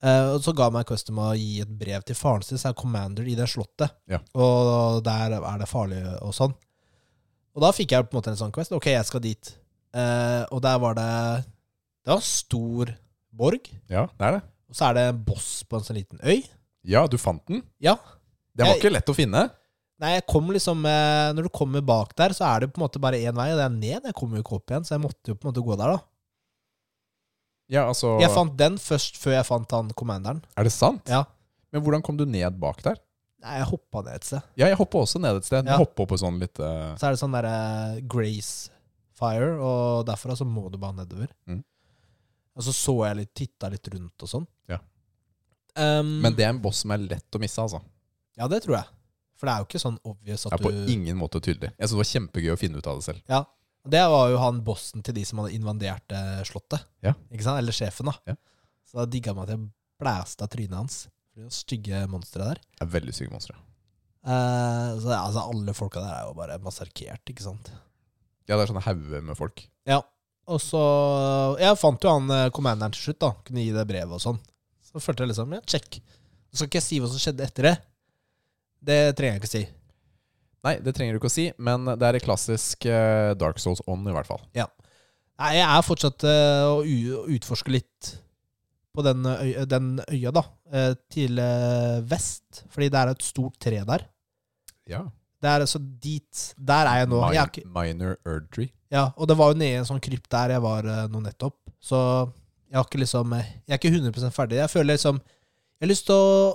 [0.00, 2.78] Uh, og så ga meg custom å gi et brev til faren sin, som er
[2.78, 3.92] commander i det slottet.
[4.08, 4.22] Ja.
[4.32, 6.54] Og der er det farlig og sånn.
[7.52, 8.72] Og da fikk jeg på en måte en sånn quest.
[8.72, 9.52] Ok, jeg skal dit.
[9.92, 11.08] Uh, og der var det
[12.06, 12.92] Det var en stor
[13.34, 13.66] borg.
[13.90, 14.42] Ja, det er det.
[14.70, 16.38] Og så er det en boss på en sånn liten øy.
[16.86, 17.64] Ja, du fant den.
[17.82, 17.96] Ja.
[18.54, 19.50] Den var Jeg- ikke lett å finne.
[20.00, 22.86] Nei, jeg kom liksom eh, Når du kommer bak der, så er det på en
[22.86, 24.06] måte bare én vei, og det er ned.
[24.08, 25.92] Jeg kommer jo ikke opp igjen, så jeg måtte jo på en måte gå der,
[25.92, 26.00] da.
[27.70, 30.42] Ja, altså Jeg fant den først før jeg fant han commanderen.
[30.58, 31.06] Er det sant?
[31.10, 31.22] Ja.
[31.70, 32.98] Men hvordan kom du ned bak der?
[33.40, 34.44] Nei, jeg hoppa ned et sted.
[34.58, 35.62] Ja, jeg hoppa også ned et sted.
[35.64, 35.76] Ja.
[35.76, 35.80] Ja.
[35.80, 36.92] Hoppa på sånn litt uh...
[37.00, 38.72] Så er det sånn derre Grace
[39.20, 41.30] Fire, og derfra så må du bare nedover.
[41.48, 41.60] Mm.
[42.56, 44.46] Og så så jeg litt, titta litt rundt og sånn.
[44.68, 44.80] Ja.
[45.76, 47.82] Um, Men det er en boss som er lett å misse, altså.
[48.40, 48.88] Ja, det tror jeg.
[49.40, 51.70] For det er jo ikke sånn obvious at er på du ingen måte tydelig.
[51.76, 53.22] Jeg synes det var kjempegøy å finne ut av det selv.
[53.30, 53.44] Ja.
[53.88, 56.84] Det var jo han bossen til de som hadde invandert eh, slottet.
[57.04, 57.14] Ja.
[57.32, 57.62] Ikke sant?
[57.62, 58.16] Eller sjefen, da.
[58.28, 58.36] Ja.
[58.88, 59.68] Så da digga meg at jeg
[60.00, 61.00] blæsta trynet hans.
[61.32, 62.60] For de stygge monstre der.
[62.76, 63.56] Det er veldig stygge monstre.
[64.20, 67.72] Eh, så altså, alle folka der er jo bare massakrert, ikke sant.
[68.44, 69.64] Ja, det er sånne hauger med folk.
[69.88, 70.02] Ja.
[70.50, 70.80] Og så
[71.60, 73.32] Jeg fant jo han eh, commanderen til slutt, da.
[73.46, 74.40] Kunne gi det brevet og sånn.
[74.84, 76.00] Så følte jeg liksom Ja, check.
[76.50, 77.76] Så skal ikke jeg si hva som skjedde etter det.
[78.90, 79.62] Det trenger jeg ikke si.
[80.66, 83.80] Nei, det trenger du ikke å si, men det er i klassisk uh, Dark Souls
[83.88, 84.42] ånd, i hvert fall.
[84.52, 84.66] Nei,
[85.56, 88.10] jeg er fortsatt uh, å utforske litt
[88.92, 90.44] på den, øya, den øya, da.
[90.68, 91.40] Uh, til
[92.10, 92.66] vest.
[92.74, 94.04] Fordi det er et stort tre der.
[94.90, 95.06] Ja.
[95.40, 97.22] Det er altså dit Der er jeg nå.
[97.32, 98.66] Jeg er ikke, Minor Erdry.
[98.92, 101.56] ja, og det var jo nede i en sånn krypt der jeg var nå nettopp.
[101.80, 101.96] Så
[102.68, 104.58] jeg har ikke liksom Jeg er ikke 100 ferdig.
[104.60, 106.52] Jeg føler liksom Jeg har lyst til å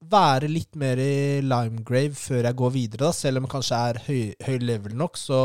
[0.00, 3.12] være litt mer i Limegrave før jeg går videre, da.
[3.16, 5.40] Selv om jeg kanskje er høy, høy level nok, så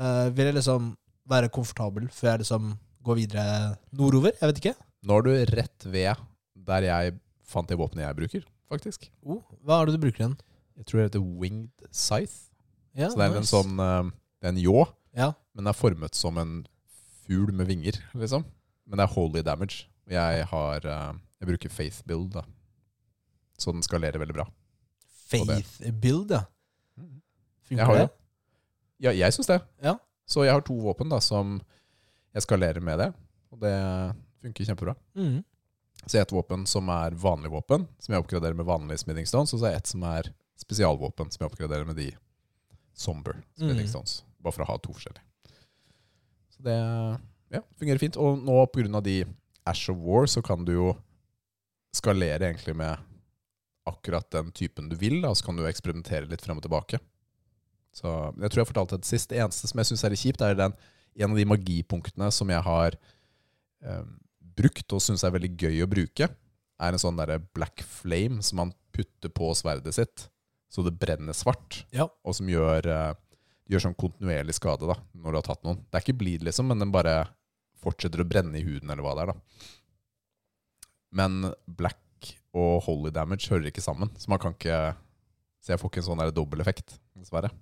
[0.00, 0.92] uh, vil jeg liksom
[1.30, 2.72] være komfortabel før jeg liksom
[3.06, 3.44] går videre
[3.98, 4.34] nordover.
[4.40, 4.74] Jeg vet ikke.
[5.06, 6.24] Nå er du rett ved
[6.62, 7.14] der jeg
[7.52, 9.08] fant det våpenet jeg bruker, faktisk.
[9.26, 10.36] Oh, hva er det du bruker den?
[10.78, 12.48] Jeg tror det heter Winged Scythe.
[12.96, 14.10] Ja, Så det er en sånn eh,
[14.42, 14.82] Det er en ljå,
[15.16, 15.30] Ja.
[15.54, 16.66] men den er formet som en
[17.24, 18.44] fugl med vinger, liksom.
[18.86, 19.86] Men det er holy damage.
[20.10, 22.42] Jeg har eh, Jeg bruker faith build, da.
[23.62, 24.48] Så den skalerer veldig bra.
[25.30, 26.42] Faith build, ja.
[27.68, 28.08] Funker det?
[29.02, 29.60] Ja, jeg syns det.
[29.82, 29.96] Ja.
[30.28, 31.56] Så jeg har to våpen da som
[32.34, 33.08] jeg skalerer med det.
[33.52, 33.74] Og det
[34.42, 34.94] funker kjempebra.
[35.18, 35.40] Mm.
[36.02, 39.28] Så jeg har et våpen som er vanlig våpen, som jeg oppgraderer med vanlig smithing
[39.28, 39.52] stones.
[39.54, 42.08] Og så har jeg et som er spesialvåpen, som jeg oppgraderer med de
[42.98, 44.18] somber smithing stones.
[44.18, 44.40] stones.
[44.42, 45.24] Bare for å ha to forskjellige.
[46.52, 46.78] Så det
[47.54, 48.18] ja, fungerer fint.
[48.18, 49.00] Og nå pga.
[49.04, 49.22] de
[49.68, 50.92] Ash of War, så kan du jo
[51.94, 52.98] skalere egentlig med
[53.88, 55.20] akkurat den typen du vil.
[55.24, 57.00] Da, så kan du eksperimentere litt frem og tilbake.
[57.92, 58.08] Så
[58.40, 59.28] Jeg tror jeg fortalte det sist.
[59.30, 60.74] Det eneste som jeg syns er litt kjipt, er den,
[61.20, 62.96] en av de magipunktene som jeg har
[63.84, 64.04] eh,
[64.56, 66.28] brukt og syns er veldig gøy å bruke,
[66.82, 70.28] er en sånn derre black flame som man putter på sverdet sitt,
[70.72, 72.08] så det brenner svart, Ja.
[72.24, 73.12] og som gjør, eh,
[73.68, 75.82] gjør sånn kontinuerlig skade da, når du har tatt noen.
[75.90, 77.28] Det er ikke bleed, liksom, men den bare
[77.82, 79.32] fortsetter å brenne i huden, eller hva det er.
[79.32, 79.68] da.
[81.12, 81.98] Men black
[82.52, 84.94] og holy damage hører ikke sammen, så man kan ikke
[85.62, 87.52] Så jeg får ikke en sånn dobbeleffekt, dessverre.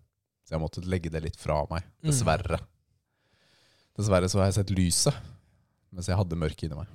[0.48, 1.84] Så jeg måtte legge det litt fra meg.
[2.00, 2.06] Mm.
[2.08, 2.58] Dessverre.
[3.98, 5.18] Dessverre så har jeg sett lyset,
[5.92, 6.88] mens jeg hadde mørket inni meg.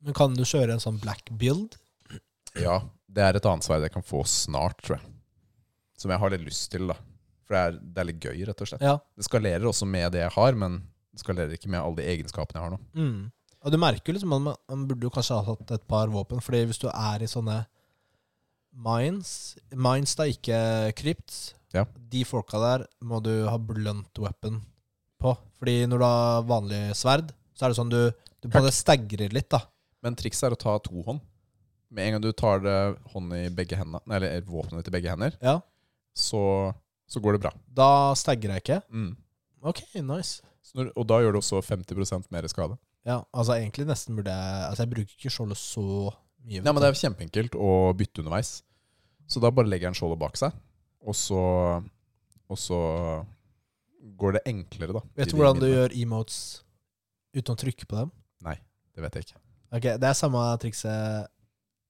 [0.00, 1.76] Men kan du kjøre en sånn black build?
[2.56, 2.80] Ja,
[3.10, 5.12] det er et annet sverd jeg kan få snart, tror jeg.
[6.00, 6.96] Som jeg har litt lyst til, da.
[7.44, 8.84] For det er, det er litt gøy, rett og slett.
[8.86, 8.96] Ja.
[9.18, 10.80] Det skalerer også med det jeg har, men
[11.12, 12.80] det skalerer ikke med alle de egenskapene jeg har nå.
[12.96, 13.20] Mm.
[13.64, 16.08] Og du merker jo liksom at man, man burde jo kanskje ha hatt et par
[16.12, 17.58] våpen, fordi hvis du er i sånne
[18.72, 19.32] mines
[19.74, 20.58] Mines da, ikke
[20.98, 21.40] krypts.
[21.74, 21.84] Ja.
[22.10, 24.60] De folka der må du ha blunt weapon
[25.20, 25.34] på.
[25.60, 28.00] Fordi når du har vanlig sverd, så er det sånn du,
[28.40, 29.60] du bare stagrer litt, da.
[30.02, 31.20] Men trikset er å ta to hånd.
[31.92, 32.76] Med en gang du tar det
[33.12, 35.58] hånd i begge hendene, eller våpenet i begge hender, Ja.
[36.16, 36.40] så,
[37.10, 37.52] så går det bra.
[37.66, 38.78] Da stagrer jeg ikke.
[38.94, 39.10] Mm.
[39.66, 40.40] Ok, nice.
[40.64, 42.78] Så når, og da gjør du også 50% mer skade.
[43.08, 45.84] Ja, altså egentlig nesten burde jeg Altså, jeg bruker ikke skjoldet så
[46.44, 46.60] mye.
[46.60, 48.62] Ja, men det er kjempeenkelt å bytte underveis.
[49.30, 50.52] Så da bare legger han skjoldet bak seg,
[51.06, 51.40] og så,
[52.50, 52.78] og så
[54.20, 55.02] går det enklere, da.
[55.16, 56.38] Vet du hvordan du gjør emotes
[57.36, 58.10] uten å trykke på dem?
[58.44, 58.56] Nei,
[58.96, 59.40] Det vet jeg ikke.
[59.70, 61.28] Ok, Det er samme trikset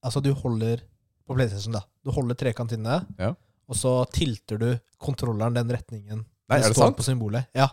[0.05, 0.81] Altså, du holder
[1.27, 1.81] på PlayStation, da.
[2.05, 3.33] Du holder trekant inne, Ja.
[3.69, 6.97] og så tilter du kontrolleren den retningen Nei, er det står sant?
[6.97, 7.47] på symbolet.
[7.55, 7.67] Ja,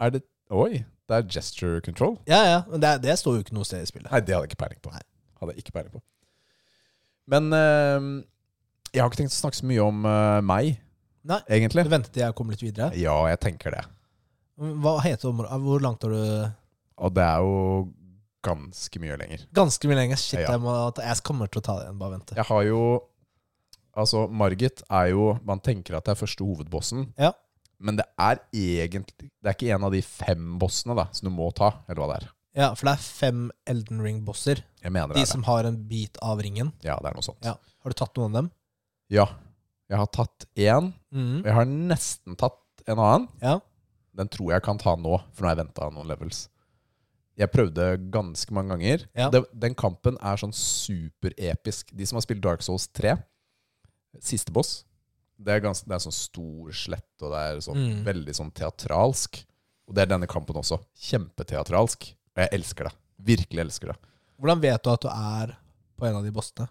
[0.00, 2.18] Er det Oi, det er gesture control?
[2.28, 2.58] ja, ja.
[2.70, 4.10] Men det, det står jo ikke noe sted i spillet.
[4.12, 4.92] Nei, det hadde jeg ikke peiling på.
[4.92, 5.02] Nei.
[5.40, 6.02] Hadde jeg ikke peiling på.
[7.32, 8.06] Men eh,
[8.94, 10.74] jeg har ikke tenkt å snakke så mye om eh, meg,
[11.24, 11.40] Nei.
[11.48, 11.84] egentlig.
[11.86, 12.90] Du venter til jeg kommer litt videre.
[13.00, 13.84] Ja, jeg tenker det.
[14.60, 15.56] Hva heter området?
[15.64, 16.50] Hvor langt har du
[17.02, 17.56] Og det er jo
[18.44, 19.46] ganske mye lenger.
[19.56, 20.20] Ganske mye lenger.
[20.20, 20.52] Shit, Ja.
[20.52, 21.98] jeg, må, jeg kommer til å ta det igjen.
[21.98, 22.34] Bare vent.
[22.36, 22.84] Jeg har jo
[23.94, 27.08] Altså, Margit er jo Man tenker at det er første hovedbossen.
[27.18, 27.32] Ja.
[27.84, 31.34] Men det er egentlig Det er ikke en av de fem bossene da som du
[31.34, 32.30] må ta, eller hva det er.
[32.54, 34.62] Ja, for det er fem Elden Ring-bosser.
[34.80, 36.70] Jeg mener De det er som har en bit av ringen.
[36.86, 37.42] Ja, det er noe sånt.
[37.44, 37.56] Ja.
[37.82, 38.50] Har du tatt noen av dem?
[39.12, 39.26] Ja.
[39.90, 40.92] Jeg har tatt én.
[41.12, 41.42] Mm.
[41.42, 43.26] og Jeg har nesten tatt en annen.
[43.42, 43.58] Ja.
[44.14, 46.44] Den tror jeg kan ta nå, for nå har jeg venta noen levels.
[47.34, 49.08] Jeg prøvde ganske mange ganger.
[49.18, 49.26] Ja.
[49.34, 51.90] Det, den kampen er sånn superepisk.
[51.90, 53.16] De som har spilt Dark Souls 3,
[54.22, 54.84] siste boss,
[55.38, 58.04] det er, ganske, det er sånn stor slett, og det er sånn Mm.
[58.04, 59.44] veldig sånn teatralsk.
[59.88, 60.78] Og det er denne kampen også.
[60.96, 62.14] Kjempeteatralsk.
[62.36, 62.94] Og jeg elsker det.
[63.24, 63.96] Virkelig elsker det.
[64.40, 65.56] Hvordan vet du at du er
[65.98, 66.68] på en av de bossene?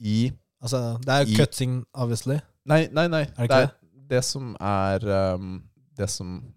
[0.00, 2.36] I Altså, det er jo cutsing, obviously.
[2.70, 3.22] Nei, nei, nei.
[3.36, 3.70] Er det det, er,
[4.12, 5.62] det som er um,
[5.96, 6.54] Det som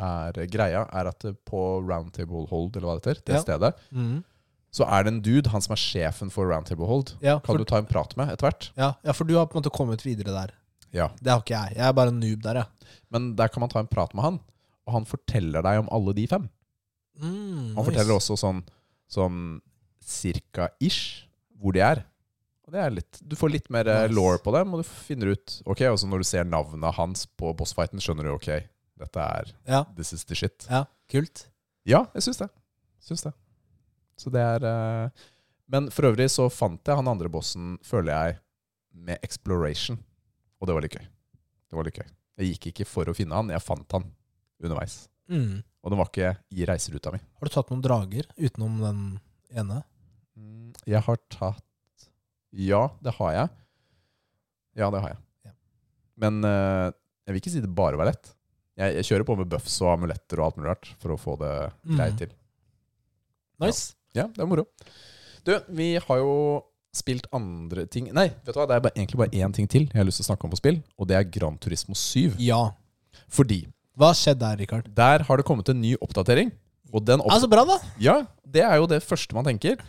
[0.00, 3.42] er greia, er at på Roundtable Hold, eller hva det heter, det Ja.
[3.42, 4.24] stedet, Mhm.
[4.72, 7.12] Så er det en dude, han som er sjefen for Roundtable Hold.
[7.20, 8.70] Ja, Kan du ta en prat med etter hvert?
[8.78, 10.54] ja, ja, for du har på en måte kommet videre der.
[10.92, 11.10] Ja.
[11.20, 11.76] Det har ikke jeg.
[11.76, 12.96] Jeg er bare en noob der, jeg.
[13.12, 14.40] Men der kan man ta en prat med han,
[14.86, 16.48] og han forteller deg om alle de fem.
[17.20, 17.84] Mm, Han nice.
[17.90, 18.62] forteller også sånn,
[19.12, 19.38] sånn
[20.22, 21.26] cirka-ish
[21.60, 22.02] hvor de er.
[22.66, 24.14] Og det er litt, du får litt mer eh, Nice.
[24.16, 27.50] law på dem, og du finner ut Ok, også når du ser navnet hans på
[27.58, 28.48] bossfighten, skjønner du ok,
[29.02, 30.66] dette er Ja, This is the shit.
[30.70, 31.48] ja, kult.
[31.84, 32.48] Ja, jeg syns det.
[33.02, 33.32] Syns det.
[34.20, 35.28] Så det er uh,
[35.72, 38.38] Men for øvrig så fant jeg han andre bossen, føler jeg,
[38.92, 39.96] med exploration.
[40.60, 41.06] Og det var litt gøy.
[41.70, 42.10] Det var litt gøy.
[42.42, 44.04] Jeg gikk ikke for å finne han, jeg fant han
[44.62, 45.06] underveis.
[45.32, 45.62] Mm.
[45.82, 47.18] Og den var ikke i reiseruta mi.
[47.40, 49.00] Har du tatt noen drager utenom den
[49.56, 49.80] ene?
[50.36, 52.06] Mm, Jeg har tatt
[52.52, 53.48] Ja, det har jeg.
[54.76, 55.18] Ja, det har jeg.
[55.48, 55.52] Ja.
[56.22, 56.92] Men uh,
[57.26, 58.30] jeg vil ikke si det bare var lett.
[58.76, 61.38] Jeg, jeg kjører på med buffs og amuletter og alt mulig rart for å få
[61.40, 61.52] det
[61.88, 61.96] Mm.
[61.96, 62.30] greit til.
[63.62, 63.94] Nice.
[64.16, 64.66] Ja, det er moro.
[65.46, 66.34] Du, vi har jo
[66.92, 69.86] spilt andre ting Nei, vet du hva, det er bare, egentlig bare én ting til
[69.88, 72.34] jeg har lyst til å snakke om på spill, og det er Gran Turismo 7.
[72.44, 72.60] Ja.
[73.32, 73.62] Fordi
[73.96, 74.90] Hva har skjedd der, Rikard?
[74.92, 76.52] der har det kommet en ny oppdatering.
[76.92, 77.78] Og den opp Ja, så bra, da.
[78.04, 79.80] Ja, det er jo det første man tenker.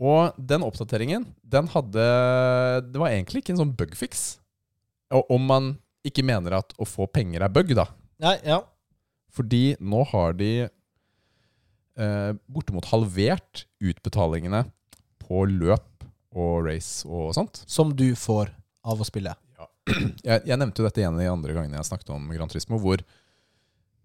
[0.00, 2.04] Og den oppdateringen, den hadde
[2.86, 4.38] Det var egentlig ikke en sånn bugfix.
[5.12, 5.72] Og om man
[6.06, 7.88] ikke mener at å få penger er bug, da.
[8.22, 8.60] Ja, ja.
[9.34, 10.68] Fordi nå har de
[11.98, 14.64] eh, bortimot halvert utbetalingene
[15.22, 16.04] på løp
[16.36, 17.62] og race og sånt.
[17.66, 18.52] Som du får
[18.86, 19.34] av å spille.
[20.22, 23.00] Jeg, jeg nevnte jo dette igjen de andre gangene jeg snakket om Gran Turismo, hvor,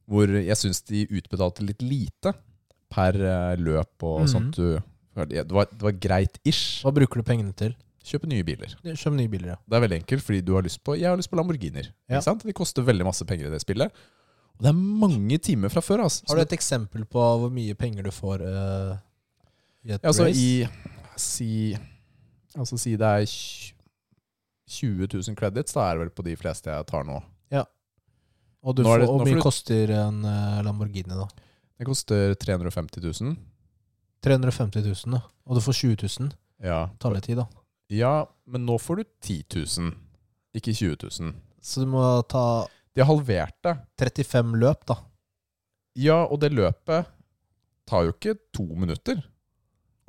[0.10, 2.32] hvor jeg syns de utbetalte litt lite
[2.90, 4.30] per eh, løp og Mhm.
[4.32, 4.56] sånt.
[4.58, 4.80] Du,
[5.30, 6.82] det, var, det var greit-ish.
[6.84, 7.76] Hva bruker du pengene til?
[8.06, 8.74] Kjøpe nye biler.
[8.86, 9.58] Kjøp nye biler, ja.
[9.68, 11.88] Det er veldig enkelt, fordi du har lyst på Jeg har lyst på Lamborghinier.
[12.10, 12.18] Ja.
[12.20, 12.44] Ikke sant?
[12.46, 13.94] De koster veldig masse penger i det spillet.
[14.56, 16.06] Og det er mange timer fra før.
[16.06, 16.24] Altså.
[16.30, 18.96] Har du et eksempel på hvor mye penger du får uh,
[19.84, 20.40] i et Ja, altså race?
[20.40, 20.68] i
[21.20, 21.50] si,
[22.56, 23.26] altså si det er
[24.68, 27.20] 20 000 credits, da er det vel på de fleste jeg tar nå.
[27.54, 27.66] Ja.
[28.66, 31.28] Og hvor mye du- koster en eh, Lamborghini, da?
[31.78, 33.36] Det koster 350 000.
[34.26, 35.22] 350 000, da.
[35.46, 36.32] Og du får 20 000.
[36.64, 36.88] Ja.
[37.00, 37.46] Taletid, da.
[37.94, 39.44] ja, men nå får du 10
[39.78, 39.92] 000,
[40.56, 41.36] ikke 20 000.
[41.62, 42.02] Så du må
[42.32, 42.66] ta
[42.96, 43.76] De har halvert det.
[44.00, 44.98] 35 løp, da.
[46.00, 47.12] Ja, og det løpet
[47.88, 49.20] tar jo ikke to minutter.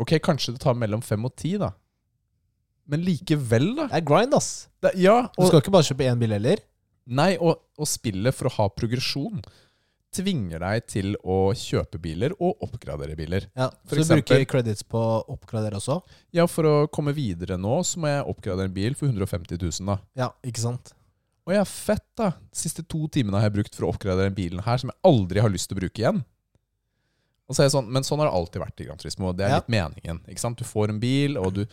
[0.00, 1.72] Ok, kanskje det tar mellom fem og ti, da.
[2.86, 3.88] Men likevel, da.
[3.90, 4.50] Det er grind, ass.
[4.82, 6.62] Det, ja, Du og, skal ikke bare kjøpe én bil heller.
[7.06, 9.42] nei, og, og spillet for å ha progresjon
[10.16, 13.48] tvinger deg til å kjøpe biler og oppgradere biler.
[13.58, 15.98] Ja, For så du bruker credits på å oppgradere også?
[16.32, 19.90] Ja, for å komme videre nå, så må jeg oppgradere en bil for 150 000,
[19.90, 19.98] da.
[20.16, 20.94] Ja, ikke sant?
[21.54, 22.30] Jeg er fett, da.
[22.50, 24.98] De siste to timene har jeg brukt for å oppgradere den bilen her, som jeg
[25.06, 26.24] aldri har lyst til å bruke igjen.
[27.46, 29.32] Og så er jeg sånn, Men sånn har det alltid vært i Gran Turismo.
[29.36, 29.60] Det er Ja.
[29.60, 30.18] litt meningen.
[30.26, 30.58] ikke sant?
[30.58, 31.66] Du får en bil, og du,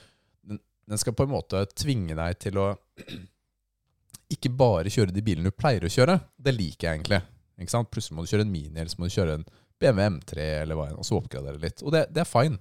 [0.45, 2.77] den, den skal på en måte tvinge deg til å
[4.33, 6.19] ikke bare kjøre de bilene du pleier å kjøre.
[6.37, 7.21] Det liker jeg egentlig.
[7.59, 7.89] ikke sant?
[7.89, 9.45] Plutselig må du kjøre en Mini, eller så må du kjøre en
[9.81, 11.81] BMW M3, eller hva enn, og så oppgradere litt.
[11.83, 12.59] Og det, det er fine.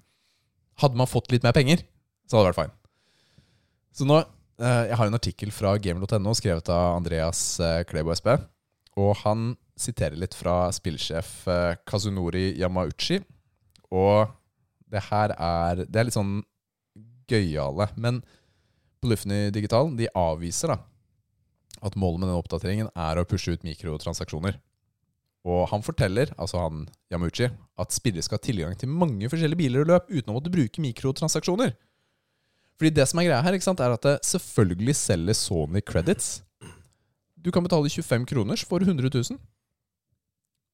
[0.81, 1.85] Hadde man fått litt mer penger,
[2.27, 2.79] så hadde det vært fine.
[3.93, 4.23] Så nå,
[4.61, 8.35] Jeg har en artikkel fra gamer.no skrevet av Andreas eh, Klebo SB.
[9.01, 13.23] Og han siterer litt fra spillsjef eh, Kazunori Yamauchi.
[13.93, 14.29] Og
[14.93, 16.43] det her er Det er litt sånn
[17.31, 17.89] gøyale.
[17.97, 18.21] Men
[19.03, 20.83] Polyphony Digital de avviser da
[21.83, 24.61] at målet med den oppdateringen er å pushe ut mikrotransaksjoner.
[25.43, 29.83] Og han forteller, altså han Yamauchi, at spillere skal ha tilgang til mange forskjellige biler
[29.83, 31.75] og løp uten å måtte bruke mikrotransaksjoner.
[32.81, 36.43] Fordi det som er greia her, ikke sant, er at det selvfølgelig selger Sony credits.
[37.43, 39.39] Du kan betale 25 kroner, så får du 100 000.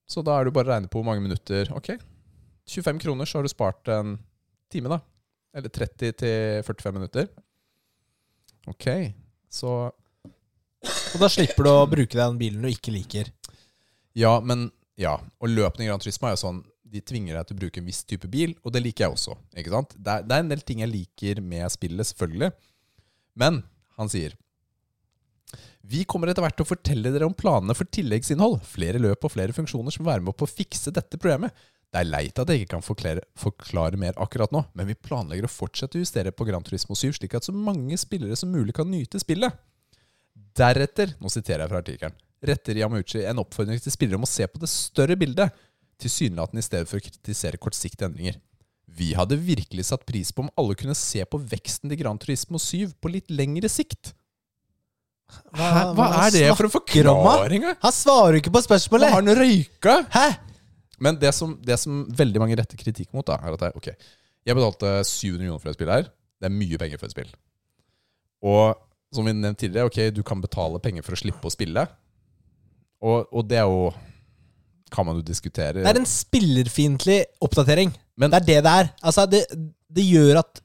[0.08, 1.90] Så da er det bare å regne på hvor mange minutter Ok,
[2.68, 4.16] 25 kroner, så har du spart en
[4.72, 5.00] time, da.
[5.56, 7.28] Eller 30 til 45 minutter.
[8.68, 8.88] Ok,
[9.48, 13.30] så Og da slipper du å bruke den bilen du ikke liker.
[14.16, 14.68] Ja, men
[15.00, 15.16] ja.
[15.40, 17.88] Og løpende Grand Gran Turismo er jo sånn De tvinger deg til å bruke en
[17.88, 19.36] viss type bil, og det liker jeg også.
[19.60, 19.94] Ikke sant?
[19.96, 22.52] Det er, det er en del ting jeg liker med spillet, selvfølgelig.
[23.38, 23.62] Men
[23.98, 24.36] han sier
[25.88, 29.34] Vi kommer etter hvert til å fortelle dere om planene for tilleggsinnhold, flere løp og
[29.34, 31.52] flere funksjoner som vil være med på å fikse dette problemet.
[31.88, 35.46] Det er leit at jeg ikke kan forklare, forklare mer akkurat nå, men vi planlegger
[35.48, 38.74] å fortsette å justere på Gran Turismo 7, slik at så mange spillere som mulig
[38.76, 39.56] kan nyte spillet.
[40.58, 44.44] Deretter, nå siterer jeg fra artikkelen, retter Yamuchi en oppfordring til spillere om å se
[44.50, 45.54] på det større bildet,
[46.02, 48.38] tilsynelatende i stedet for å kritisere kortsiktige endringer.
[48.98, 52.60] Vi hadde virkelig satt pris på om alle kunne se på veksten til Gran Turismo
[52.62, 54.14] 7 på litt lengre sikt.
[55.52, 55.92] Hæ?
[55.92, 57.66] Hva er det for en forklaring?
[57.82, 59.12] Han svarer ikke på spørsmålet!
[59.12, 59.98] har han røyka!
[60.14, 60.28] Hæ?
[60.98, 64.08] Men det som, det som veldig mange retter kritikk mot, da, er at jeg, okay,
[64.48, 66.08] jeg betalte 700 millioner for et spill her.
[66.38, 67.30] Det er mye penger for et spill.
[68.48, 68.78] Og
[69.14, 71.84] som vi nevnte tidligere, ok, du kan betale penger for å slippe å spille.
[73.04, 73.92] Og, og det er jo
[74.90, 75.72] Kan man jo diskutere.
[75.82, 77.92] Det er en spillerfiendtlig oppdatering.
[78.16, 78.90] Men- det er det det er.
[79.02, 79.44] Altså, det,
[79.92, 80.60] det gjør at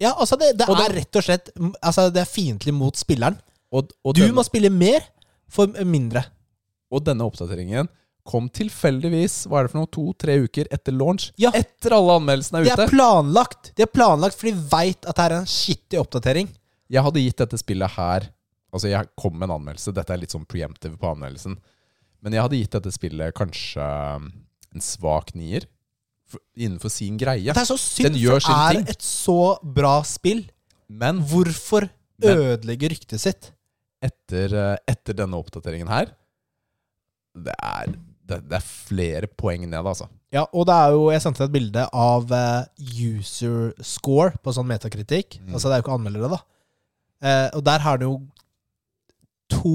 [0.00, 1.50] Ja, altså, det, det er det- rett og slett
[1.82, 3.38] Altså, det er fiendtlig mot spilleren.
[3.72, 5.00] og, og, Du denne, må spille mer
[5.48, 6.24] for mindre.
[6.90, 7.88] og denne oppdateringen
[8.26, 11.30] kom tilfeldigvis hva er det for noe, to-tre uker etter launch.
[11.38, 11.50] Ja.
[11.54, 12.76] Etter alle anmeldelsene er ute.
[12.76, 13.70] Det er planlagt.
[13.76, 16.48] De er planlagt fordi de veit at det er en skittig oppdatering.
[16.90, 18.28] Jeg hadde gitt dette spillet her
[18.72, 21.56] Altså jeg kom med en anmeldelse Dette er litt sånn preemptive på anmeldelsen
[22.22, 23.84] Men jeg hadde gitt dette spillet kanskje
[24.16, 24.26] um,
[24.74, 25.64] En svak nier
[26.54, 28.90] Innenfor sin greie Det er så synd, Den gjør sin det er ting.
[28.92, 30.44] et så bra spill.
[30.86, 31.88] Men Hvorfor
[32.22, 33.50] ødelegge ryktet sitt?
[34.00, 36.06] etter, eh, etter denne oppdateringen her
[37.36, 37.90] Det er,
[38.24, 41.52] det, det er flere poeng ned altså Ja, og det er jo Jeg sendte et
[41.52, 42.62] bilde av eh,
[43.18, 45.40] user score på sånn metakritikk.
[45.42, 45.52] Mm.
[45.56, 46.40] Altså det er jo ikke anmeldere, da.
[47.20, 48.14] Eh, og der har det jo
[49.50, 49.74] to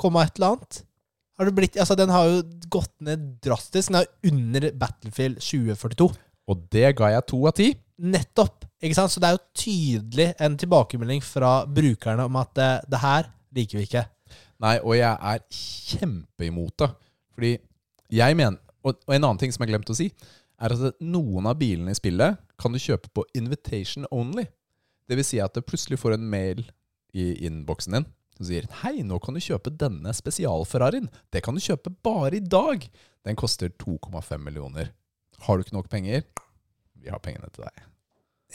[0.00, 0.80] komma et eller annet.
[1.40, 3.88] Har det blitt, altså Den har jo gått ned drastisk.
[3.88, 6.10] Den er under Battlefield 2042.
[6.52, 7.70] Og det ga jeg to av ti
[8.00, 8.66] Nettopp!
[8.80, 9.12] ikke sant?
[9.12, 13.80] Så det er jo tydelig en tilbakemelding fra brukerne om at det, det her liker
[13.80, 14.04] vi ikke.
[14.60, 16.90] Nei, og jeg er kjempeimot det
[17.32, 17.54] Fordi
[18.20, 20.10] jeg mener og, og en annen ting som jeg glemte å si
[20.60, 24.44] Er at noen av bilene i spillet Kan du kjøpe på invitation only
[25.08, 26.66] Det vil si at du plutselig får en mail
[27.16, 28.08] I innboksen din
[28.40, 32.40] Som sier Hei, nå kan du kjøpe denne spesialferrarien Det kan du kjøpe bare i
[32.40, 32.86] dag
[33.28, 34.94] Den koster 2,5 millioner
[35.44, 36.24] Har du ikke nok penger?
[36.96, 37.84] Vi har pengene til deg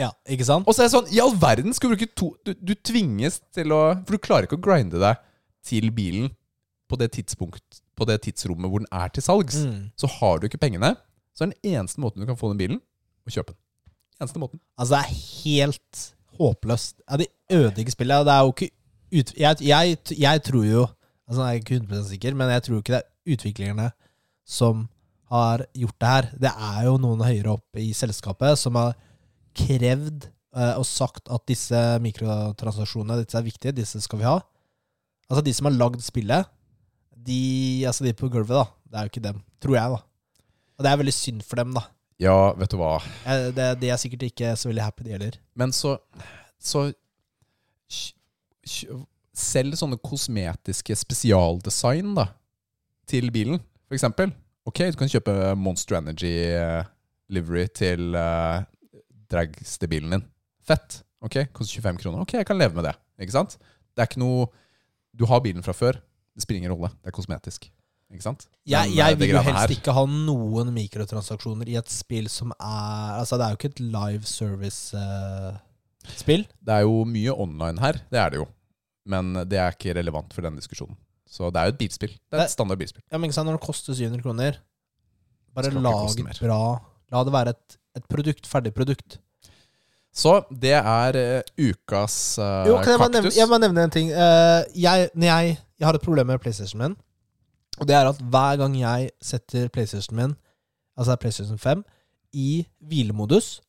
[0.02, 0.66] Ja, ikke sant?
[0.66, 3.40] og så er det sånn, i all verden skal du bruke to du, du tvinges
[3.54, 5.22] til å For du klarer ikke å grinde deg
[5.66, 6.34] til bilen
[6.90, 9.62] på det tidspunkt På det tidsrommet hvor den er til salgs.
[9.66, 9.92] Mm.
[9.98, 10.92] Så har du ikke pengene.
[11.34, 12.82] Så er den eneste måten du kan få den bilen,
[13.24, 13.60] å kjøpe den.
[14.20, 14.60] Eneste måten.
[14.76, 15.16] Altså, det er
[15.46, 16.02] helt
[16.38, 17.00] håpløst.
[17.08, 18.28] Ja, de ødelegger spillet.
[18.28, 18.70] Det er jo ikke
[19.14, 19.34] ut...
[19.38, 20.86] Jeg, jeg, jeg tror jo
[21.26, 23.86] Altså, jeg er ikke 100 sikker, men jeg tror ikke det er utviklerne
[24.46, 24.84] som
[25.34, 26.28] har gjort det her.
[26.44, 28.92] Det er jo noen høyere opp i selskapet som har
[29.58, 34.36] krevd eh, og sagt at disse mikrotransaksjonene disse er viktige, disse skal vi ha.
[35.26, 36.46] Altså, de som har lagd spillet,
[37.26, 37.40] de,
[37.90, 38.68] altså de på gulvet, da.
[38.86, 40.44] Det er jo ikke dem, tror jeg, da.
[40.78, 41.88] Og det er veldig synd for dem, da.
[42.22, 43.00] Ja, vet du hva.
[43.26, 45.40] Eh, Det, de er sikkert ikke så veldig happy, de heller.
[45.58, 45.98] Men så,
[46.62, 46.86] så
[48.68, 49.06] kj-
[49.78, 52.28] sånne kosmetiske spesialdesign da,
[53.08, 53.60] til bilen,
[53.94, 54.32] eksempel.
[54.66, 56.84] Ok, du kan kjøpe Monster Energy eh,
[57.30, 58.64] livery til uh,
[59.30, 60.24] dragster-bilen din.
[60.66, 61.04] Fett.
[61.22, 62.22] Ok, koster 25 kroner.
[62.26, 62.96] Ok, jeg kan leve med det.
[63.22, 63.58] Ikke sant?
[63.96, 64.48] Det er ikke noe
[65.16, 66.00] Du har bilen fra før.
[66.36, 66.90] Det spiller ingen rolle.
[67.02, 67.70] Det er kosmetisk.
[68.12, 68.48] Ikke sant?
[68.68, 72.28] Jeg, Men, eh, jeg vil jo helst her- ikke ha noen mikrotransaksjoner i et spill
[72.30, 74.26] som er Altså, det er jo ikke et live
[76.06, 76.46] service-spill.
[76.62, 78.00] Det er jo mye online her.
[78.14, 78.48] Det er det jo.
[79.10, 80.98] Men det er ikke relevant for denne diskusjonen.
[81.30, 82.14] Så det er jo et bilspill.
[82.32, 83.04] Det er et standard bilspill.
[83.12, 84.60] ja, men ikke sant, når det koster 700 kroner,
[85.56, 86.60] bare lag et bra
[87.14, 89.20] La det være et, et produkt, ferdig produkt.
[90.16, 93.38] Så det er uh, ukas uh, Jo, kan jeg bare nevne, kaktus.
[93.38, 94.10] jeg må nevne en ting.
[94.10, 96.96] Uh, jeg, når jeg, jeg har et problem med PlayStation min.
[97.80, 100.36] Og det er at hver gang jeg setter PlayStation min,
[100.98, 101.84] altså PlayStation 5,
[102.34, 103.60] i hvilemodus,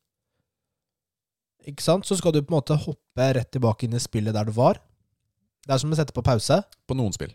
[1.67, 4.47] ikke sant, så skal du på en måte hoppe rett tilbake inn i spillet der
[4.47, 4.79] du var.
[5.67, 6.61] Det er som å sette på pause.
[6.87, 7.33] På noen spill.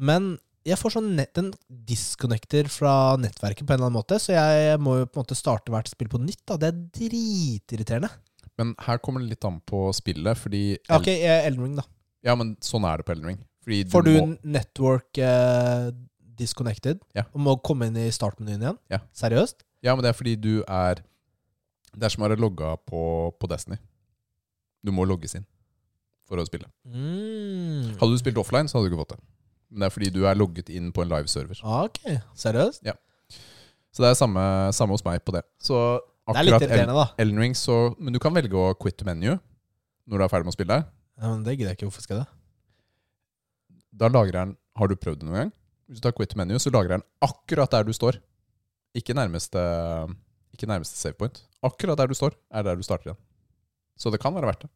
[0.00, 0.36] Men
[0.66, 4.80] jeg får sånn nett, den disconnecter fra nettverket på en eller annen måte, så jeg
[4.82, 6.42] må jo på en måte starte hvert spill på nytt.
[6.48, 6.56] da.
[6.58, 8.10] Det er dritirriterende.
[8.58, 11.84] Men her kommer det litt an på spillet, fordi Ja, ok, Elden Ring, da.
[12.26, 13.42] Ja, men sånn er det på Elden Ring.
[13.66, 15.90] Fordi Får du må, network eh,
[16.38, 17.24] disconnected Ja.
[17.32, 18.78] og må komme inn i startmenyen igjen?
[18.90, 19.00] Ja.
[19.14, 19.62] Seriøst?
[19.84, 21.02] Ja, men det er fordi du er
[21.96, 23.02] Det er som å være logga på,
[23.40, 23.78] på Destiny.
[24.84, 25.46] Du må logges inn
[26.26, 26.68] for å spille.
[26.84, 27.96] Mm.
[27.96, 29.22] Hadde du spilt offline, så hadde du ikke fått det.
[29.70, 31.62] Men det er fordi du er logget inn på en live-server.
[31.62, 32.02] Ok,
[32.38, 32.84] seriøst?
[32.86, 32.94] Ja.
[33.94, 34.44] Så det er samme,
[34.76, 35.42] samme hos meg på det.
[35.62, 35.78] Så
[36.26, 37.06] Det er litt akkurat irriterende, da.
[37.22, 39.38] Elden Ring, så Men du kan velge å quit menu
[40.06, 40.78] når du er ferdig med å spille.
[41.16, 41.88] Ja, men det gidder jeg ikke.
[41.88, 42.32] Hvorfor skal jeg det?
[43.96, 45.52] Da lagrer den Har du prøvd det noen gang?
[45.88, 48.18] Hvis du tar quit menu, så lagrer den akkurat der du står.
[48.96, 49.60] Ikke nærmeste,
[50.56, 51.38] ikke nærmeste save point.
[51.64, 53.20] Akkurat der du står, er der du starter igjen.
[53.96, 54.72] Så det kan være verdt det.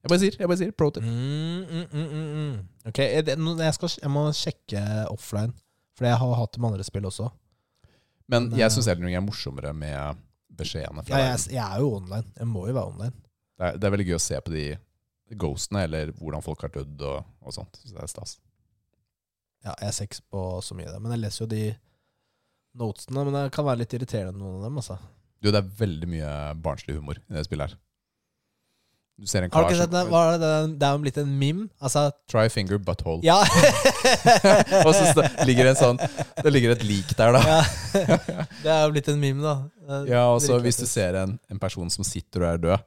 [0.00, 1.04] Jeg bare sier, jeg bare sier, pro tip.
[1.04, 2.60] Mm, mm, mm, mm, mm.
[2.88, 5.52] Ok, det, jeg, skal, jeg må sjekke offline,
[5.96, 7.28] for jeg har hatt det med andre spill også.
[8.30, 10.22] Men Men, jeg eh, syns Elden Ring er morsommere med
[10.56, 12.30] beskjedene Ja, jeg, jeg er jo online.
[12.38, 13.16] Jeg må jo være online.
[13.58, 14.64] Det er, det er veldig gøy å se på de
[15.40, 17.82] ghostene, eller hvordan folk har dødd og, og sånt.
[17.84, 18.38] Så det er stas.
[19.66, 21.64] Ja, jeg ser ikke på så mye av det, men jeg leser jo de
[22.78, 23.24] notesene.
[23.26, 24.80] Men det kan være litt irriterende, noen av dem.
[24.82, 24.98] altså.
[25.40, 27.78] Jo, det er veldig mye barnslig humor i det spillet her.
[29.20, 30.00] Du ser en kar som det?
[30.40, 30.50] det?
[30.80, 31.66] Det er jo blitt en meme.
[31.76, 33.20] Altså, Try finger butthole.
[33.24, 33.36] ja!
[34.86, 36.00] og så ligger det en sånn
[36.40, 37.42] Det ligger et lik der, da.
[37.44, 37.58] ja.
[38.62, 39.98] Det er jo blitt en meme, da.
[40.08, 42.86] Ja, og så hvis du ser en, en person som sitter og er død,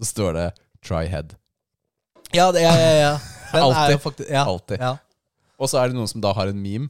[0.00, 0.46] så står det
[0.80, 1.36] 'try head'.
[2.32, 3.14] Ja, det, ja, ja, ja.
[3.52, 4.80] Den er jo faktisk ja, Alltid.
[4.80, 4.96] Ja.
[5.60, 6.88] Og så er det noen som da har en meme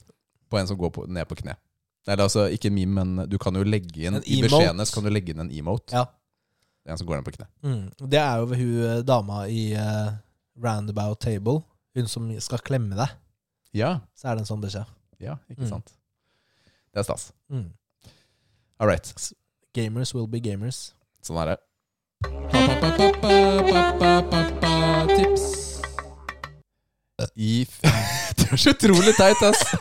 [0.51, 1.59] på en som går på, ned på kne.
[2.07, 4.95] Eller altså ikke en meme, men du kan jo legge inn En I beskjedene så
[4.95, 5.91] kan du legge inn en emote.
[5.93, 6.05] Ja.
[6.85, 7.47] Det er en som går ned på kne.
[7.67, 8.09] Mm.
[8.13, 10.13] Det er jo hun eh, dama i uh,
[10.63, 11.65] Roundabout Table.
[11.99, 13.09] Hun som skal klemme deg.
[13.75, 14.87] Ja, Så er det en sånn beskjed.
[15.19, 15.69] ja, ikke Mm.
[15.69, 15.93] sant.
[16.95, 17.33] Det er stas.
[17.51, 17.73] Mm.
[18.79, 19.33] All right.
[19.75, 20.93] Gamers will be gamers.
[21.23, 21.59] Sånn er det.
[25.17, 25.66] Tips.
[27.37, 27.67] I
[28.37, 29.61] Det er så utrolig teit, ass!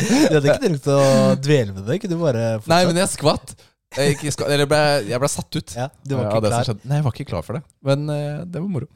[0.00, 1.00] Du hadde ikke trengt å
[1.42, 1.98] dvele med det.
[2.00, 2.70] Kunne du bare fortsatt?
[2.72, 3.52] Nei, men jeg skvatt.
[3.96, 4.78] Jeg, ikke eller ble,
[5.10, 5.74] jeg ble satt ut.
[5.76, 6.70] ja, Du var ikke klar.
[6.84, 7.62] Nei, jeg var ikke klar for det.
[7.86, 8.88] Men uh, det var moro.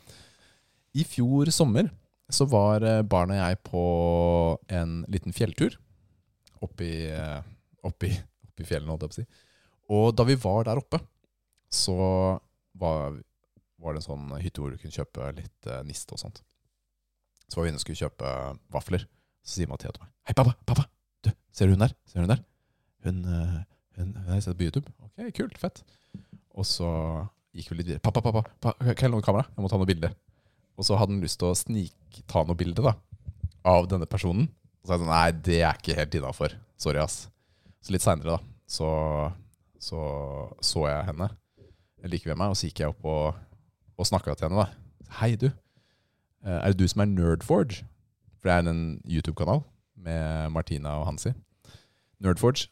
[0.94, 1.90] I fjor sommer
[2.32, 3.82] så var eh, barna og jeg på
[4.78, 5.74] en liten fjelltur
[6.64, 7.42] oppi, uh,
[7.84, 8.08] oppi,
[8.46, 9.26] oppi fjellene, holdt jeg på å si.
[9.92, 11.02] Og da vi var der oppe,
[11.68, 11.96] så
[12.80, 13.18] var,
[13.84, 16.40] var det en sånn hytte hvor du kunne kjøpe litt uh, niste og sånt.
[17.44, 18.32] Så var vi inne og skulle kjøpe
[18.72, 19.04] vafler.
[19.44, 20.54] Så sier Mathea til meg Hei, pappa!
[20.64, 20.86] pappa,
[21.24, 21.92] du, Ser du hun der?
[22.08, 22.40] Ser du hun der?
[23.04, 23.58] Hun, eh,
[23.98, 24.92] hun, hun har jeg sett på YouTube.
[25.04, 25.82] Ok, kult, fett.
[26.56, 26.88] Og så
[27.52, 28.02] gikk vi litt videre.
[28.04, 29.44] Pappa, pappa, pappa kan jeg låne kamera?
[29.52, 30.16] Jeg må ta noen bilder.
[30.80, 32.96] Og så hadde han lyst til å snikta noe bilde da,
[33.68, 34.48] av denne personen.
[34.48, 36.56] Og så sa jeg sånn, nei, det er ikke helt innafor.
[36.80, 37.26] Sorry, ass.
[37.84, 38.88] Så litt seinere, da, så,
[39.76, 40.00] så
[40.64, 41.28] så jeg henne
[42.08, 43.43] like ved meg, og så gikk jeg opp og,
[43.98, 44.64] og snakka til henne.
[44.64, 45.12] da.
[45.20, 45.46] Hei, du.
[46.44, 47.84] Eh, Er det du som er Nerdforge?
[48.40, 49.62] For det er en YouTube-kanal
[49.96, 51.32] med Martina og Hansi.
[52.20, 52.68] Nerdforge.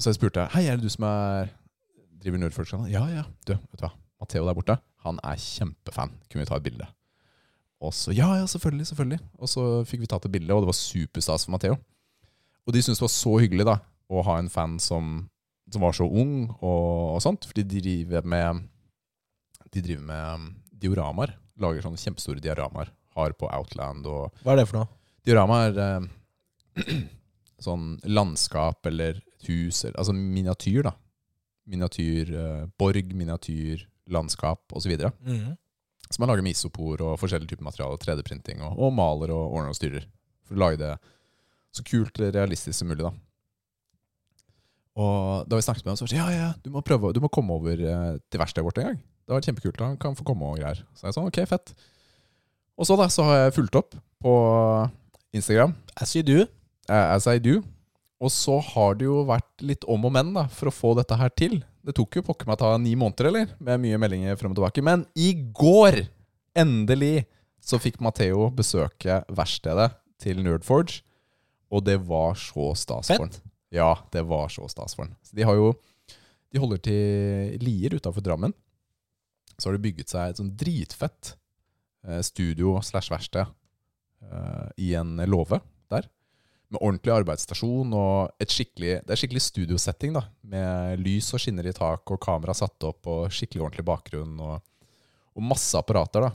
[0.00, 1.48] Så spurte jeg Hei, er det du som er
[2.22, 2.90] driver Nerdforge-kanal.
[2.90, 3.22] Ja, ja.
[3.46, 3.92] Du, vet du hva.
[4.20, 6.12] Matheo der borte, han er kjempefan.
[6.30, 6.86] Kunne vi ta et bilde?
[7.84, 8.86] Og så Ja, ja, selvfølgelig.
[8.86, 9.18] selvfølgelig.
[9.38, 11.76] Og så fikk vi tatt et bilde, og det var superstas for Matheo.
[12.66, 13.74] Og de syntes det var så hyggelig da,
[14.08, 15.28] å ha en fan som,
[15.70, 17.44] som var så ung og, og sånt.
[17.44, 18.62] For de driver med
[19.74, 21.34] De driver med um, dioramaer.
[21.62, 22.90] Lager sånne kjempestore dioramaer.
[23.14, 24.90] Har på Outland og Hva er det for noe?
[25.24, 26.84] Diorama er eh,
[27.66, 30.94] sånn landskap eller hus, eller, altså miniatyr, da.
[31.70, 34.96] Miniatyr eh, borg, miniatyr landskap osv.
[35.24, 35.54] Mm.
[36.10, 39.72] Så man lager med isopor og forskjellige typer materialer, 3D-printing, og, og maler og ordner
[39.72, 40.08] og styrer.
[40.44, 40.92] For å lage det
[41.74, 43.14] så kult og realistisk som mulig, da.
[44.94, 47.10] Og da vi snakket med ham, så var det sånn, ja, ja, du må prøve,
[47.16, 49.00] du må komme over eh, til verkstedet vårt en gang.
[49.24, 50.82] Det var kjempekult, han kan få komme og greier.
[50.96, 51.72] Så jeg sånn, ok, fett.
[52.76, 53.94] Og så da, så har jeg fulgt opp
[54.24, 54.32] på
[55.34, 56.42] Instagram, As you do.
[56.88, 57.62] eh, as I do.
[58.20, 61.16] Og så har det jo vært litt om og men da, for å få dette
[61.18, 61.58] her til.
[61.84, 63.48] Det tok jo pokker meg ta ni måneder, eller?
[63.60, 64.84] Med mye meldinger frem og tilbake.
[64.84, 66.04] Men i går,
[66.56, 67.26] endelig,
[67.64, 69.90] så fikk Matheo besøke verkstedet
[70.22, 71.02] til Nerdforge.
[71.72, 73.34] Og det var så stas for han.
[73.74, 75.16] Ja, det var så stas for han.
[75.34, 75.72] De har jo
[76.54, 78.52] De holder til Lier utafor Drammen.
[79.58, 81.34] Så har de bygget seg et sånn dritfett
[82.06, 85.60] eh, studio slash verksted eh, i en låve
[85.92, 86.08] der.
[86.72, 90.16] Med ordentlig arbeidsstasjon og et skikkelig, det er skikkelig studiosetting.
[90.16, 94.40] da, Med lys og skinner i tak og kamera satt opp og skikkelig ordentlig bakgrunn.
[94.40, 94.88] Og,
[95.34, 96.26] og masse apparater.
[96.26, 96.32] da,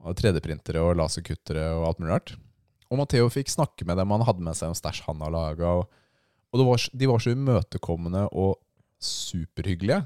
[0.00, 2.34] og 3D-printere og laserkuttere og alt mulig rart.
[2.90, 4.12] Og Matheo fikk snakke med dem.
[4.14, 5.74] Han hadde med seg en stæsj han har laga.
[5.80, 5.90] Og,
[6.50, 8.56] og de var så imøtekommende og
[9.00, 10.02] superhyggelige.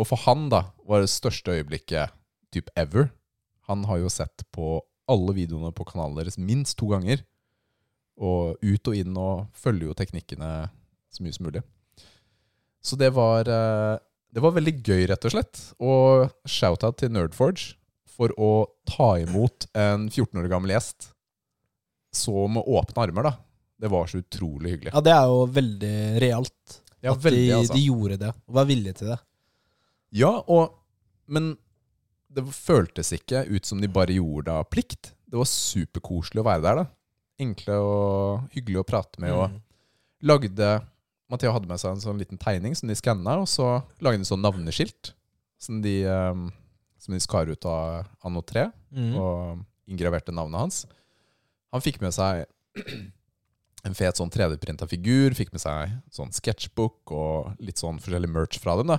[0.00, 2.14] Og for han da, var det største øyeblikket
[2.54, 3.10] typ ever.
[3.68, 4.78] Han har jo sett på
[5.10, 7.22] alle videoene på kanalen deres minst to ganger.
[8.20, 10.50] Og ut og inn og følger jo teknikkene
[11.10, 11.62] så mye som mulig.
[12.80, 13.98] Så det var, eh,
[14.32, 15.62] det var veldig gøy, rett og slett.
[15.78, 17.76] Og shout-out til Nerdforge
[18.08, 21.12] for å ta imot en 14 år gammel gjest
[22.12, 23.32] så med åpne armer, da.
[23.80, 24.92] Det var så utrolig hyggelig.
[24.92, 26.80] Ja, det er jo veldig realt.
[27.00, 27.76] Ja, at veldig, de, altså.
[27.76, 29.18] de gjorde det, og var villige til det.
[30.12, 30.74] Ja, og,
[31.30, 31.56] men
[32.30, 35.12] det føltes ikke ut som de bare gjorde det av plikt.
[35.30, 36.80] Det var superkoselig å være der.
[36.82, 36.86] da.
[37.40, 39.32] Enkle og hyggelige å prate med.
[39.32, 39.60] og Mm.
[40.22, 40.70] lagde
[41.30, 44.24] Mathea hadde med seg en sånn liten tegning som de skanna, og så lagde de
[44.24, 45.12] sånn navneskilt
[45.58, 46.34] som de, eh,
[46.98, 49.14] som de skar ut av Anno 3, Mm.
[49.16, 50.86] og inngraverte navnet hans.
[51.72, 52.46] Han fikk med seg
[53.84, 58.58] en fet sånn 3D-printa figur, fikk med seg sånn sketsjbok og litt sånn forskjellig merch
[58.58, 58.88] fra dem.
[58.88, 58.98] da.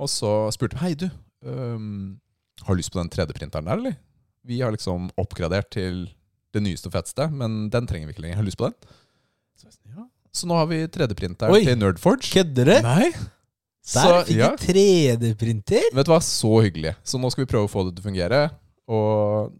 [0.00, 1.06] Og så spurte de hei, du,
[1.46, 2.16] um,
[2.64, 3.96] har du lyst på den 3D-printeren der, eller?
[4.44, 6.06] Vi har liksom oppgradert til
[6.54, 8.40] det nyeste og feteste, men den trenger vi ikke lenger.
[8.40, 8.98] Har du lyst på den?
[9.58, 10.04] Så, ja.
[10.34, 12.28] så nå har vi 3D-printeren til Nerdforge.
[12.34, 12.76] Kødder du?
[12.84, 13.08] Nei.
[13.94, 14.50] Der fikk ja.
[14.54, 15.90] du 3D-printer!
[15.92, 16.94] Vet du hva, så hyggelig.
[17.04, 18.38] Så nå skal vi prøve å få det til å fungere.
[18.88, 19.52] Og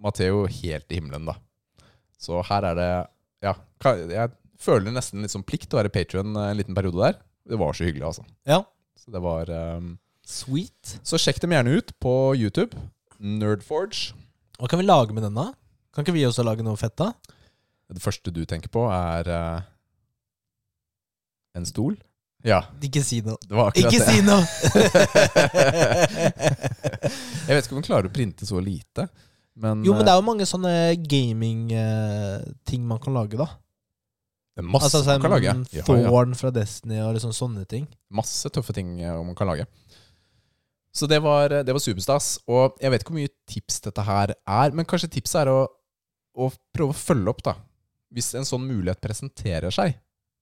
[0.00, 1.36] Matheo helt i himmelen, da.
[2.20, 2.90] Så her er det
[3.40, 4.28] Ja, jeg
[4.60, 7.16] føler nesten litt som plikt å være patrion en liten periode der.
[7.48, 8.26] Det var så hyggelig, altså.
[8.48, 8.60] Ja.
[9.10, 11.00] Så det var um, Sweet.
[11.02, 12.78] Så sjekk dem gjerne ut på YouTube.
[13.18, 14.14] Nerdforge.
[14.60, 15.48] Hva kan vi lage med den, da?
[15.90, 17.10] Kan ikke vi også lage noe fett, da?
[17.90, 19.66] Det første du tenker på, er uh,
[21.58, 21.98] en stol.
[22.46, 23.34] Ja, Ikke si noe.
[23.42, 24.06] det var akkurat Ikke det.
[24.14, 24.46] si noe!
[27.50, 29.10] Jeg vet ikke om man klarer å printe så lite,
[29.58, 33.50] men, jo, men det er jo mange sånne gaming-ting man kan lage, da.
[34.60, 35.52] Det er masse Altså, man kan lage.
[35.86, 36.38] Thorn Ja, ja.
[36.40, 37.86] Fra Destiny og liksom sånne ting.
[38.12, 39.66] Masse tøffe ting eh, man kan lage.
[40.92, 42.38] Så det var, det var superstas.
[42.50, 45.60] Og jeg vet ikke hvor mye tips dette her er, men kanskje tipset er å,
[46.34, 47.54] å prøve å følge opp, da.
[48.10, 49.94] Hvis en sånn mulighet presenterer seg,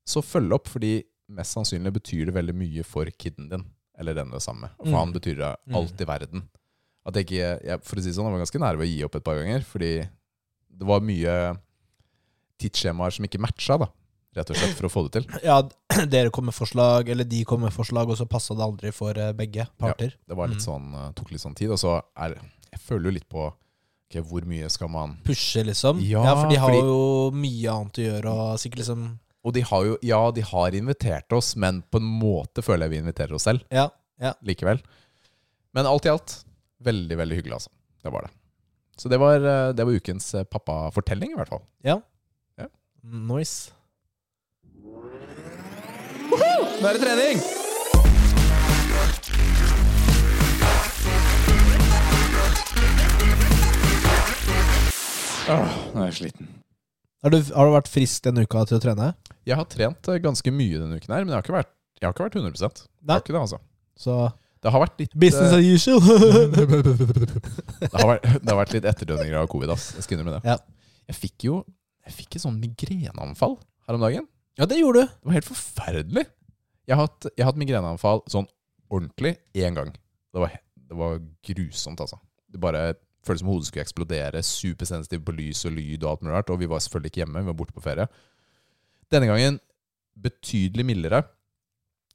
[0.09, 3.67] så følg opp, fordi mest sannsynlig betyr det veldig mye for kiden din.
[3.99, 4.71] Eller den du er sammen med.
[4.79, 4.97] For Mm.
[4.97, 5.75] han betyr det Mm.
[5.77, 6.43] alt i verden.
[7.05, 8.91] At jeg ikke, jeg, for å si det sånn, jeg var ganske nær ved å
[8.97, 9.93] gi opp et par ganger, fordi
[10.79, 11.35] det var mye
[12.59, 13.89] tidsskjemaer som ikke matcha, da.
[14.39, 15.25] Rett og slett for å få det til.
[15.45, 15.57] Ja,
[16.15, 19.19] dere kom med forslag, eller de kom med forslag, og så passa det aldri for
[19.19, 20.13] eh, begge parter.
[20.15, 20.67] Ja, Det var litt Mm.
[20.69, 21.71] sånn, eh, tok litt sånn tid.
[21.75, 22.37] Og så er
[22.71, 26.01] Jeg føler jo litt på ok, hvor mye skal man Pushe, liksom.
[26.05, 29.55] Ja, Ja, for de har fordi- jo mye annet å gjøre, og sikkert liksom Og
[29.55, 32.99] de har jo Ja, de har invitert oss, men på en måte føler jeg vi
[32.99, 33.89] inviterer oss selv Ja.
[34.21, 34.35] ja.
[34.45, 34.81] likevel.
[35.75, 36.45] Men alt i alt
[36.83, 37.69] veldig, veldig hyggelig, altså.
[38.05, 38.31] Det var det.
[38.99, 41.63] Så det var, eh, det var ukens pappafortelling, i hvert fall.
[41.85, 42.01] Ja.
[42.59, 42.67] ja.
[43.05, 43.71] Nice.
[46.79, 47.41] Nå er det trening!
[55.49, 56.51] Åh, nå er jeg sliten.
[57.25, 59.09] Har du, har du vært frisk denne uka til å trene?
[59.49, 62.07] Jeg har trent eh, ganske mye denne uken her, men jeg har ikke vært, jeg
[62.07, 63.59] har ikke vært 100 Jeg har ikke det, altså.
[63.99, 64.19] Så
[64.63, 66.01] Det har vært litt business eh, as usual.
[67.81, 69.75] det, har vært, det har vært litt etterdønninger av covid.
[69.75, 69.91] Ass.
[69.97, 70.55] Jeg skal innrømme det.
[70.55, 70.61] Ja.
[71.09, 71.63] Jeg fikk jo
[72.09, 74.25] jeg fikk et sånn migreneanfall her om dagen.
[74.59, 75.13] Ja, det gjorde du.
[75.13, 76.25] Det var helt forferdelig.
[76.89, 78.49] Jeg har hatt, jeg har hatt migreneanfall sånn
[78.89, 79.93] ordentlig én gang.
[80.33, 80.57] Det var,
[80.89, 82.19] det var grusomt, altså.
[82.49, 82.97] Det bare
[83.27, 84.43] føltes som hodet skulle eksplodere.
[84.45, 86.53] Supersensitiv på lys og lyd og alt mulig rart.
[86.55, 88.09] Og vi var selvfølgelig ikke hjemme, vi var borte på ferie.
[89.13, 89.61] Denne gangen
[90.19, 91.23] betydelig mildere,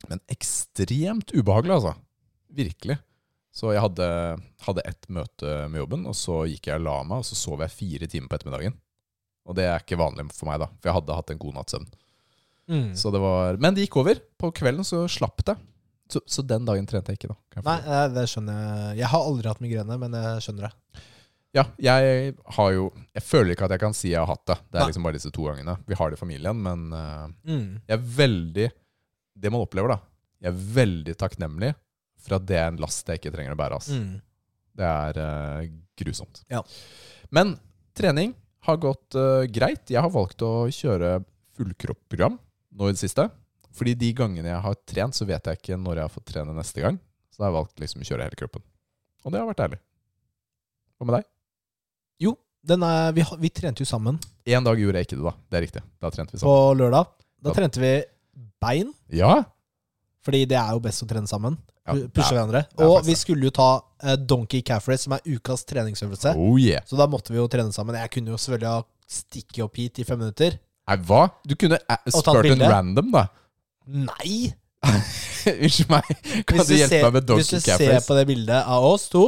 [0.09, 1.93] men ekstremt ubehagelig, altså.
[2.53, 2.97] Virkelig.
[3.53, 4.07] Så jeg hadde,
[4.65, 7.61] hadde ett møte med jobben, og så gikk jeg og la meg, og så sov
[7.63, 8.75] jeg fire timer på ettermiddagen.
[9.47, 11.75] Og det er ikke vanlig for meg, da, for jeg hadde hatt en god natts
[11.75, 11.87] søvn.
[12.69, 12.93] Mm.
[12.95, 14.19] Så det var, men det gikk over.
[14.39, 15.57] På kvelden så slapp det.
[16.11, 17.63] Så, så den dagen trente jeg ikke, da.
[17.65, 19.01] Nei, eh, det skjønner jeg.
[19.01, 21.03] Jeg har aldri hatt migrene, men jeg skjønner det.
[21.53, 24.55] Ja, jeg har jo Jeg føler ikke at jeg kan si jeg har hatt det.
[24.71, 24.87] Det er Nei.
[24.89, 25.75] liksom bare disse to gangene.
[25.85, 27.81] Vi har det i familien, men uh, Mm.
[27.87, 28.67] jeg er veldig
[29.37, 29.99] Det man opplever, da.
[30.41, 31.73] Jeg er veldig takknemlig
[32.23, 33.77] for at det er en last jeg ikke trenger å bære.
[33.79, 33.97] Altså.
[33.99, 34.21] Mm.
[34.79, 36.41] Det er uh, grusomt.
[36.49, 36.61] Ja.
[37.33, 37.55] Men
[37.97, 38.33] trening
[38.65, 39.89] har gått uh, greit.
[39.91, 41.19] Jeg har valgt å kjøre
[41.57, 42.39] fullkroppsprogram
[42.73, 43.29] nå i det siste.
[43.73, 46.53] Fordi de gangene jeg har trent, så vet jeg ikke når jeg har fått trene
[46.53, 46.99] neste gang.
[47.33, 48.61] Så da har jeg valgt liksom å kjøre hele kroppen.
[49.25, 49.79] Og det har vært ærlig.
[50.99, 51.25] Hva med deg?
[52.21, 55.33] Jo, den er, vi, vi trente jo sammen Én dag gjorde jeg ikke det, da.
[55.49, 55.81] Det er riktig.
[56.03, 56.51] Da trente vi sammen.
[56.53, 57.07] på lørdag.
[57.43, 57.93] Da Da- trente vi
[58.61, 59.43] bein, Ja!
[60.23, 61.57] fordi det er jo best å trene sammen.
[61.87, 62.61] ja Pushe er- hverandre.
[62.79, 66.35] er Og vi skulle jo ta uh, Donkey Calf Race, som er ukas treningsøvelse.
[66.37, 66.83] Oh yeah.
[66.85, 67.95] Så da måtte vi jo trene sammen.
[67.95, 70.59] Jeg kunne jo selvfølgelig ha stikket opp hit i fem minutter.
[70.89, 71.21] Nei, hva?
[71.47, 73.27] Du kunne eh, spurt en random, da.
[73.87, 74.51] Nei!
[75.43, 76.07] Unnskyld meg,
[76.47, 78.83] kan Hvis du hjelpe ser, meg med hvis du calf ser på det bildet av
[78.87, 79.21] oss to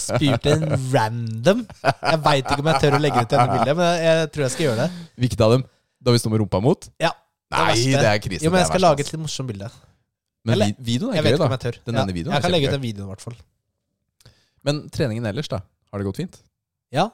[0.00, 3.90] Spurt en random Jeg veit ikke om jeg tør å legge ut denne bildet, men
[4.04, 5.04] jeg, tror jeg skal gjøre det.
[5.24, 5.64] Hvilket av dem?
[6.00, 6.88] Da vi står med rumpa mot?
[7.00, 7.12] Ja,
[7.52, 7.96] Nei, verste.
[8.04, 8.44] det er krise.
[8.46, 9.68] Jo, men jeg skal lage et litt morsomt bilde.
[10.48, 11.56] Men eller- vi- videoen Jeg er vet gøy, ikke om da.
[11.58, 11.80] jeg tør.
[11.90, 13.36] Den ja, videoen jeg kan legge ut den videoen, i hvert fall.
[14.68, 15.60] Men treningen ellers, da?
[15.92, 16.40] Har det gått fint?
[16.94, 17.08] Ja,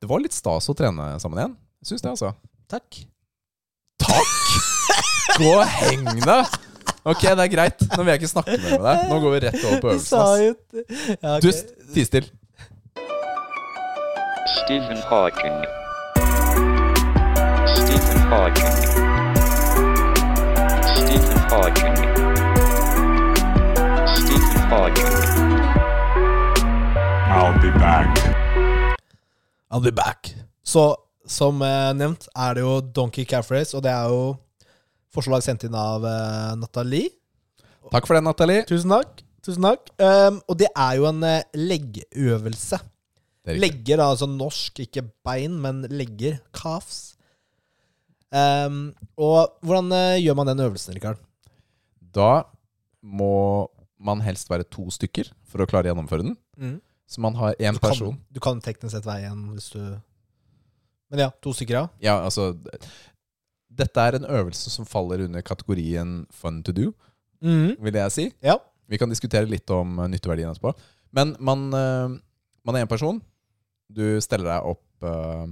[0.00, 1.56] Det var litt stas å trene sammen igjen.
[1.86, 2.32] Syns det, altså.
[2.70, 2.96] takk.
[4.02, 4.32] Takk!
[5.38, 6.46] Gå og heng deg!
[7.06, 7.82] Ok, det er greit.
[7.94, 9.02] Nå vil jeg ikke snakke mer med deg.
[9.12, 10.08] Nå går vi rett over på Du øvelsen.
[10.10, 10.40] sa ass.
[11.22, 11.40] ja, okay.
[11.46, 12.26] Du, ti still.
[14.56, 15.58] Stephen Hawking.
[17.76, 18.74] Stephen Hawking.
[20.96, 21.96] Stephen Hawking.
[24.18, 25.12] Stephen Hawking.
[27.36, 28.10] I'll be back.
[29.70, 30.34] I'll be back.
[30.64, 30.96] Så
[31.26, 34.36] som eh, nevnt er det jo Donkey Calf Race, og det er jo
[35.14, 37.12] forslag sendt inn av eh, Nathalie.
[37.92, 38.64] Takk for det, Nathalie.
[38.68, 39.22] Tusen takk.
[39.46, 39.92] Tusen takk.
[40.02, 42.80] Um, og det er jo en eh, leggøvelse.
[43.46, 43.60] Er.
[43.62, 46.40] Legger, da, altså norsk, ikke bein, men legger.
[46.56, 47.14] Calves.
[48.34, 48.90] Um,
[49.22, 51.22] og hvordan gjør man den øvelsen, Rikard?
[52.16, 52.42] Da
[53.06, 53.68] må
[54.02, 56.34] man helst være to stykker for å klare å gjennomføre den.
[56.58, 56.76] Mm.
[57.06, 58.18] Så man har én Du kan, person.
[58.34, 59.80] du kan teknisk sett være igjen hvis du
[61.12, 61.88] Men ja, to stykker, ja.
[62.02, 62.52] Ja, altså
[63.76, 66.90] Dette er en øvelse som faller under kategorien fun to do,
[67.84, 68.24] vil jeg si.
[68.42, 68.56] Ja.
[68.88, 70.72] Vi kan diskutere litt om eh, nytteverdien etterpå.
[71.16, 72.16] Men man, eh,
[72.66, 73.20] man er én person.
[73.92, 75.46] Du steller deg opp eh,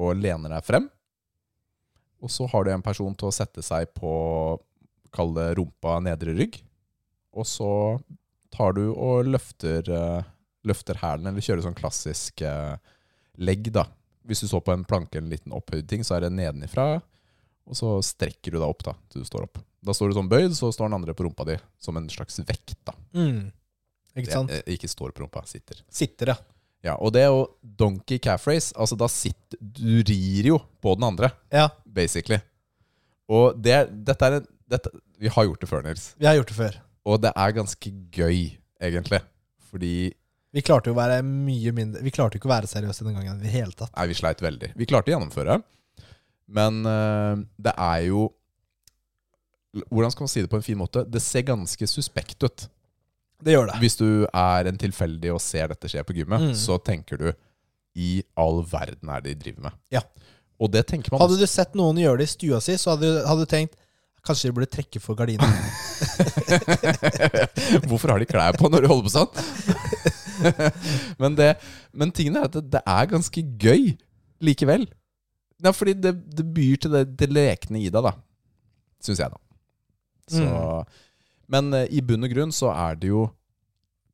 [0.00, 0.88] og lener deg frem.
[2.20, 4.12] Og så har du en person til å sette seg på
[5.10, 6.60] Kall det rumpa nedre rygg.
[7.34, 7.70] Og så
[8.54, 9.88] tar du og løfter,
[10.62, 12.44] løfter hælen, eller kjører sånn klassisk
[13.42, 13.88] legg, da.
[14.26, 17.00] Hvis du står på en planke eller en liten opphøyd ting, så er det nedenifra.
[17.66, 19.58] Og så strekker du deg opp da, til du står opp.
[19.82, 22.38] Da står du sånn bøyd, så står den andre på rumpa di som en slags
[22.44, 22.74] vekt.
[22.84, 22.92] da.
[23.14, 23.50] Mm.
[24.16, 24.48] Ikke sant?
[24.50, 25.80] Det- eh, Ikke står på rumpa, sitter.
[25.88, 26.36] Sitter, ja.
[26.82, 28.72] Ja, Og det er jo donkey calf race.
[28.74, 32.40] Altså da sitter Du rir jo på den andre, Ja, basically.
[33.28, 36.14] Og det, dette er en dette, Vi har gjort det før, Nils.
[36.18, 36.80] vi har gjort det før.
[37.06, 39.20] Og det er ganske gøy, egentlig.
[39.70, 40.12] Fordi
[40.50, 43.14] Vi klarte jo å være mye mindre Vi klarte jo ikke å være seriøse den
[43.14, 43.92] gangen i det hele tatt.
[43.94, 44.72] Nei, vi sleit veldig.
[44.80, 45.60] Vi klarte å gjennomføre.
[46.50, 48.24] Men øh, det er jo
[49.94, 51.04] Hvordan skal man si det på en fin måte?
[51.06, 52.64] Det ser ganske suspekt ut.
[53.40, 53.76] Det gjør det.
[53.84, 56.54] Hvis du er en tilfeldig og ser dette skje på gymmet, Mm.
[56.58, 57.28] så tenker du
[57.96, 59.72] I all verden er det de driver med?
[59.94, 60.02] Ja.
[60.60, 63.06] Og det tenker man Hadde du sett noen gjøre det i stua si, så hadde
[63.06, 63.74] du, hadde du tenkt
[64.26, 65.48] Kanskje de burde trekke for gardinen.
[67.88, 69.30] Hvorfor har de klær på når de holder på sånn?
[71.22, 71.50] men, det,
[71.92, 73.92] men tingen er at det, er ganske gøy
[74.44, 74.86] likevel.
[75.60, 78.14] Ja, fordi det, det byr til det, det lekne i deg, da.
[79.04, 79.40] Syns jeg, da.
[80.30, 81.06] Så, Mm.
[81.50, 83.24] Men eh, i bunn og grunn så er det jo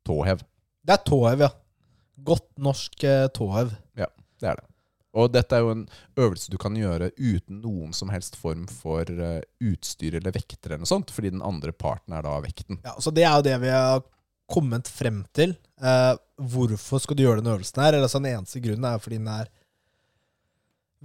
[0.07, 0.39] tåhev.
[0.81, 1.51] Det er tåhev, ja.
[2.25, 3.05] Godt norsk
[3.37, 3.75] tåhev.
[3.99, 4.07] Ja,
[4.41, 4.65] Det er det.
[5.17, 5.85] Og dette er jo en
[6.19, 10.83] øvelse du kan gjøre uten noen som helst form for eh, utstyr eller vekter eller
[10.83, 12.81] noe sånt, fordi den andre parten er da vekten.
[12.85, 14.03] Ja, så Det er jo det vi har
[14.51, 15.55] kommet frem til.
[15.81, 17.93] Eh, hvorfor skal du gjøre den øvelsen her?
[17.93, 19.49] Eller, altså, den eneste grunnen er fordi den er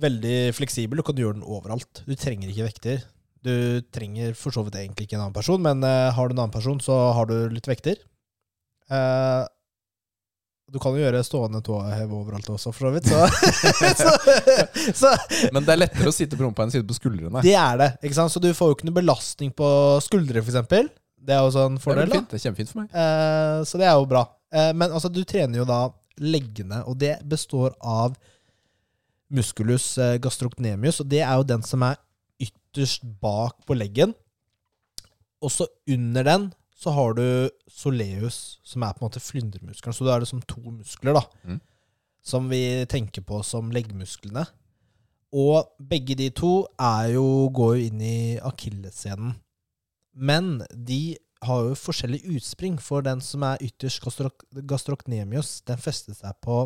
[0.02, 1.00] veldig fleksibel.
[1.00, 2.04] Du kan gjøre den overalt.
[2.06, 3.02] Du trenger ikke vekter.
[3.42, 6.44] Du trenger for så vidt egentlig ikke en annen person, men eh, har du en
[6.44, 7.98] annen person, så har du litt vekter.
[8.92, 9.42] Eh,
[10.72, 13.10] du kan jo gjøre stående tåhev overalt også, for så vidt.
[13.10, 13.18] Så,
[14.00, 14.12] så,
[15.02, 15.10] så
[15.52, 17.42] Men det er lettere å sitte på rumpa enn å sitte på skuldrene.
[17.44, 17.90] det er det.
[18.00, 18.32] ikke sant?
[18.32, 19.68] Så du får jo ikke noe belastning på
[20.06, 20.88] skuldre, f.eks.
[21.22, 22.08] Det er Det er fordel.
[22.08, 22.14] da.
[22.18, 22.30] fint.
[22.30, 22.94] Det er kjempefint for meg.
[22.94, 24.26] Eh, så det er jo bra.
[24.52, 28.16] Eh, men altså, du trener jo da leggene, og det består av
[29.32, 31.96] musculus eh, gastrocnemius, og det er jo den som er
[32.42, 34.14] ytterst bak på leggen.
[35.42, 36.50] Og så under den
[36.82, 39.94] så har du soleus, som er på en måte flyndremuskelen.
[39.94, 41.22] Så da er det som to muskler, da.
[41.46, 41.60] Mm.
[42.22, 44.44] Som vi tenker på som leggmusklene.
[45.32, 49.36] Og begge de to er jo, går jo inn i akillessenen.
[50.12, 52.78] Men de har jo forskjellig utspring.
[52.80, 54.04] For den som er ytterst
[54.68, 56.64] gastrocnemius, den fester seg på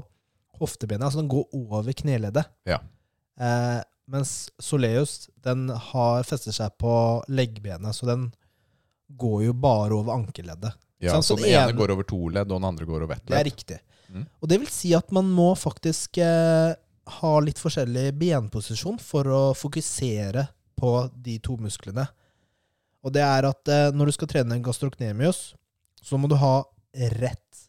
[0.60, 1.08] hoftebenet.
[1.08, 2.48] Altså den går over kneleddet.
[2.68, 2.80] Ja.
[3.40, 3.80] Eh,
[4.10, 6.94] mens soleus, den har fester seg på
[7.28, 7.96] leggbenet.
[7.96, 8.30] Så den
[9.08, 10.76] går jo bare over ankelleddet.
[11.02, 13.18] Ja, Sånn, så så den ene går over to ledd, og den andre går over
[13.18, 13.78] ett Det er riktig.
[14.08, 14.24] Mm.
[14.40, 16.72] Og det vil si at man må faktisk eh,
[17.20, 22.06] ha litt forskjellig benposisjon for å fokusere på de to musklene.
[23.06, 25.52] Og det er at eh, når du skal trene gastrocnemius,
[26.02, 26.56] så må du ha
[27.20, 27.60] rett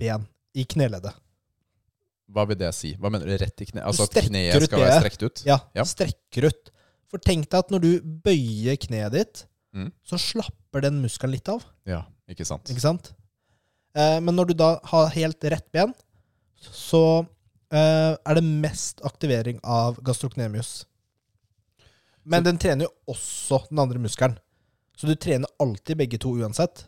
[0.00, 0.26] ben
[0.58, 1.14] i kneleddet.
[2.30, 2.92] Hva vil det si?
[3.00, 3.34] Hva mener du?
[3.40, 3.82] Rett i kne?
[3.88, 5.42] Altså at kneet skal være strekt ut?
[5.48, 5.84] Ja, Ja.
[5.88, 6.70] strekker ut.
[7.10, 7.90] For tenk deg at når du
[8.26, 9.92] bøyer kneet ditt, Mm.
[10.02, 11.62] så slapper den muskelen litt av.
[11.86, 12.66] Ja, ikke sant.
[12.72, 13.12] Ikke sant?
[13.94, 15.94] Eh, men når du da har helt rett ben,
[16.60, 17.24] så
[17.70, 20.84] eh, er det mest aktivering av gastrocnemius.
[22.24, 24.36] Men den trener jo også den andre muskelen.
[25.00, 26.82] Så du trener alltid begge to uansett.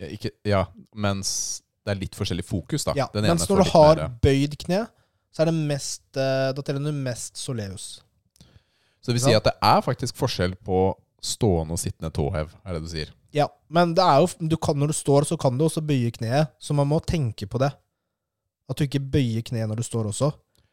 [0.00, 0.62] Ja, ikke, ja,
[0.96, 2.94] mens det er litt forskjellig fokus, da.
[2.96, 4.86] Ja, mens når du har mer- bøyd kne,
[5.30, 8.00] så er det mest eh, Da trener du mest soleus.
[9.00, 10.80] Så det vil si at det er faktisk forskjell på
[11.24, 13.12] stående og sittende tåhev, er det du sier?
[13.36, 16.10] Ja, men det er jo, du kan, når du står, så kan du også bøye
[16.16, 16.48] kneet.
[16.58, 17.70] Så man må tenke på det.
[18.70, 20.32] At du ikke bøyer kneet når du står også.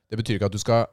[0.10, 0.86] Det betyr ikke at du skal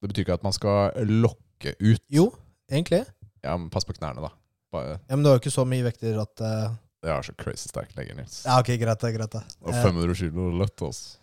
[0.00, 2.00] Det betyr ikke at man skal lokke ut.
[2.08, 2.30] Jo,
[2.72, 3.04] egentlig.
[3.44, 4.30] Ja, men pass på knærne, da.
[4.70, 7.32] Bare, Ja, Men du har jo ikke så mye vekter at eh, jeg har så
[7.40, 8.42] crazy sterk legger, Nils.
[8.44, 9.40] Ja, ok, greit det, greit det.
[9.64, 11.16] Og Eh, 500 kilo lett, altså.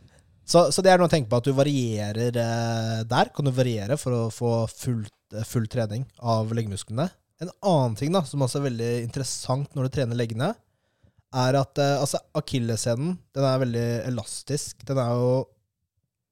[0.47, 3.29] Så, så det er noe å tenke på, at du varierer eh, der.
[3.35, 5.03] Kan du variere for å få full,
[5.35, 7.09] eh, full trening av leggmusklene.
[7.43, 10.53] En annen ting da, som også er veldig interessant når du trener leggene,
[11.35, 14.81] er at eh, altså, akilleshælen den er veldig elastisk.
[14.87, 15.29] Den er jo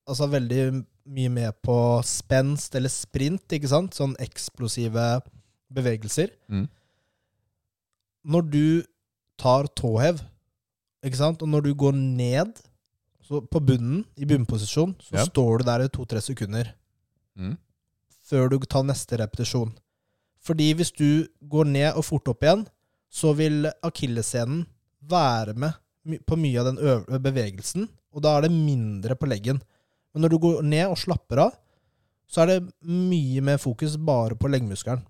[0.07, 0.63] altså, veldig
[1.05, 3.93] mye med på spenst eller sprint, ikke sant?
[3.99, 5.20] Sånn eksplosive
[5.76, 6.34] bevegelser.
[6.49, 6.66] Mm.
[8.26, 8.84] Når du
[9.38, 10.21] tar tåhev,
[11.05, 11.41] ikke sant?
[11.43, 12.55] og når du går ned
[13.26, 15.23] så på bunnen, i bunnposisjon, så Ja.
[15.26, 16.73] står du der i to-tre sekunder
[17.38, 17.57] Mm.
[18.23, 19.73] før du tar neste repetisjon.
[20.41, 22.67] Fordi hvis du går ned og fort opp igjen,
[23.11, 24.65] så vil akilleshælen
[25.01, 25.73] være med
[26.28, 29.61] på mye av den bevegelsen, og da er det mindre på leggen.
[30.13, 31.51] Men når du går ned og slapper av,
[32.28, 35.03] så er det mye mer fokus bare på leggmuskelen.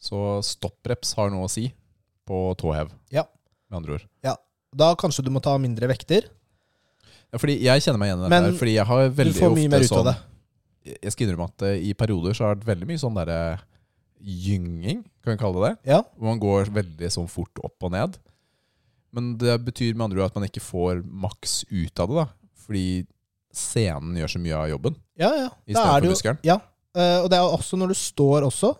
[0.00, 1.72] Så stoppreps har noe å si
[2.26, 3.24] på tåhev, Ja.
[3.70, 4.06] med andre ord.
[4.24, 4.36] Ja.
[4.76, 6.26] Da kanskje du må ta mindre vekter.
[7.32, 9.80] Ja, fordi jeg kjenner meg igjen i dette fordi jeg har Du får mye mer
[9.84, 10.16] ut sånn av det.
[11.02, 13.40] Jeg skal innrømme at eh, i perioder så har det vært veldig mye sånn derre
[14.22, 15.90] gynging, kan vi kalle det det.
[15.92, 16.02] Ja.
[16.16, 18.16] Hvor man går veldig sånn fort opp og ned.
[19.16, 22.26] Men det betyr med andre ord at man ikke får maks ut av det, da.
[22.66, 22.86] Fordi
[23.56, 25.46] scenen gjør så mye av jobben Ja, ja.
[25.64, 26.40] I stedet det muskelen.
[26.44, 26.58] Ja,
[26.96, 28.74] eh, og det er også når du står også,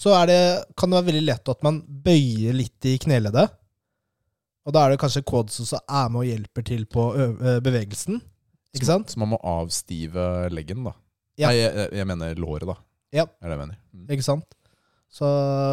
[0.00, 0.40] så er det,
[0.78, 3.52] kan det være veldig lett at man bøyer litt i kneleddet.
[4.64, 7.02] Og da er det kanskje quads som er med og hjelper til på
[7.62, 8.18] bevegelsen.
[8.74, 9.12] Ikke sant?
[9.12, 10.94] Så man må avstive leggen, da.
[11.38, 11.50] Ja.
[11.50, 12.76] Nei, jeg, jeg mener låret, da.
[13.14, 13.26] Ja.
[13.42, 13.78] Er det jeg mener.
[13.94, 14.06] Mm.
[14.16, 14.56] Ikke sant?
[15.14, 15.28] Så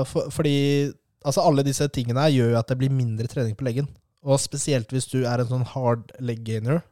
[0.09, 0.91] for, fordi
[1.26, 3.89] altså alle disse tingene her gjør jo at det blir mindre trening på leggen.
[4.22, 6.84] Og spesielt hvis du er en sånn hard leg gainer,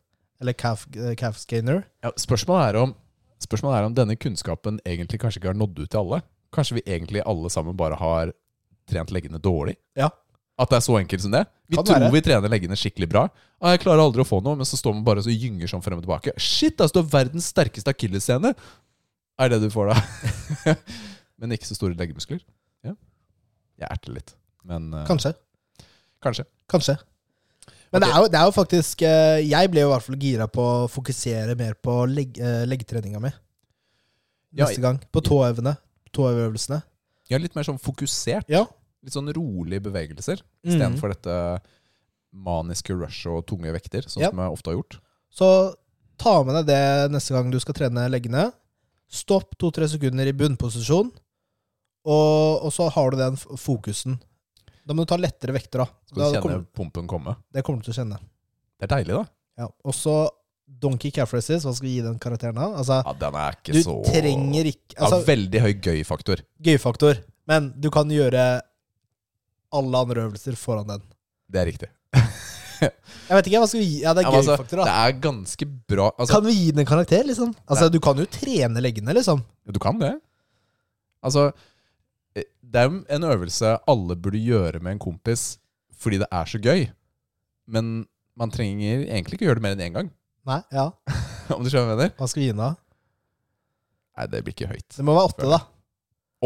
[0.42, 1.84] eller calf, eh, calf gainer.
[2.06, 2.96] Ja, spørsmålet, er om,
[3.44, 6.22] spørsmålet er om denne kunnskapen egentlig kanskje ikke har nådd ut til alle.
[6.56, 8.34] Kanskje vi egentlig alle sammen bare har
[8.89, 9.76] trent leggene dårlig?
[9.97, 10.10] Ja.
[10.60, 11.45] At det er så enkelt som det?
[11.72, 12.12] Vi Kan tror være.
[12.12, 13.28] vi trener leggene skikkelig bra.
[13.62, 15.72] Ah, jeg klarer aldri å få noe, men så står man bare og så gynger
[15.72, 16.34] sånn frem og tilbake.
[16.36, 18.52] Shit, altså, du har verdens sterkeste akilleshæle!
[19.39, 20.02] Er det du får da?
[21.39, 22.41] men ikke så store leggemuskler?
[22.84, 22.97] Ja.
[23.80, 24.34] Jeg erter litt.
[24.68, 25.32] Men uh, Kanskje.
[26.20, 26.43] kanskje.
[26.68, 26.97] Kanskje.
[27.93, 30.18] Men det, er jo, det er jo faktisk eh, Jeg ble jo i hvert fall
[30.22, 33.32] gira på å fokusere mer på legg, eh, mi
[34.54, 35.00] Ja, neste gang.
[35.10, 35.74] På tåøvene.
[36.16, 36.82] Tåøvelsene.
[37.30, 38.47] Ja, litt mer sånn fokusert.
[38.49, 38.64] Ja.
[39.05, 40.41] Litt sånn rolige bevegelser.
[40.64, 40.72] Mm.
[40.74, 41.36] Istedenfor dette
[42.36, 44.30] maniske rush og tunge vekter, sånn Ja.
[44.30, 44.99] som jeg ofte har gjort.
[45.34, 45.76] Så
[46.18, 48.51] ta med deg det neste gang du skal trene leggene.
[49.10, 51.10] Stopp to-tre sekunder i bunnposisjon,
[52.05, 54.20] og, og så har du den fokusen.
[54.86, 55.86] Da må du ta lettere vekter, da.
[56.10, 57.36] Skal du da kjenne kommer, pumpen komme.
[57.53, 58.19] det kommer du til å kjenne.
[58.80, 59.26] Det er deilig, da.
[59.64, 59.68] Ja.
[59.86, 60.14] Og så
[60.80, 62.78] Donkey Calf Races, hva skal vi gi den karakteren av?
[62.80, 66.44] Altså, Ja, den er ikke du så trenger ikke ja, altså, Veldig høy gøy-faktor.
[66.64, 67.24] Gøy-faktor.
[67.50, 68.44] Men du kan gjøre
[69.76, 71.02] alle andre øvelser foran den.
[71.50, 71.90] Det er riktig.
[72.80, 73.98] Jeg vet ikke, hva skal vi gi?
[74.06, 76.84] Ja, det er Ja, altså, gøy-faktor, det er ganske bra altså, Kan vi gi den
[76.86, 77.52] en karakter, liksom?
[77.68, 79.44] Altså, Du kan jo trene leggene, liksom.
[79.68, 80.14] Du kan det.
[81.26, 81.50] Altså
[82.38, 85.58] eh, Det er jo en øvelse alle burde gjøre med en kompis
[86.00, 86.86] fordi det er så gøy.
[87.68, 88.06] Men
[88.40, 90.12] man trenger egentlig ikke gjøre det mer enn én gang.
[90.48, 90.91] Nei, ja.
[91.56, 92.11] Om du skjønner hva jeg mener?
[92.20, 92.72] Hva skal vi gi den, da?
[94.20, 94.90] Nei, det blir ikke høyt.
[94.95, 95.60] Det må være åtte, da.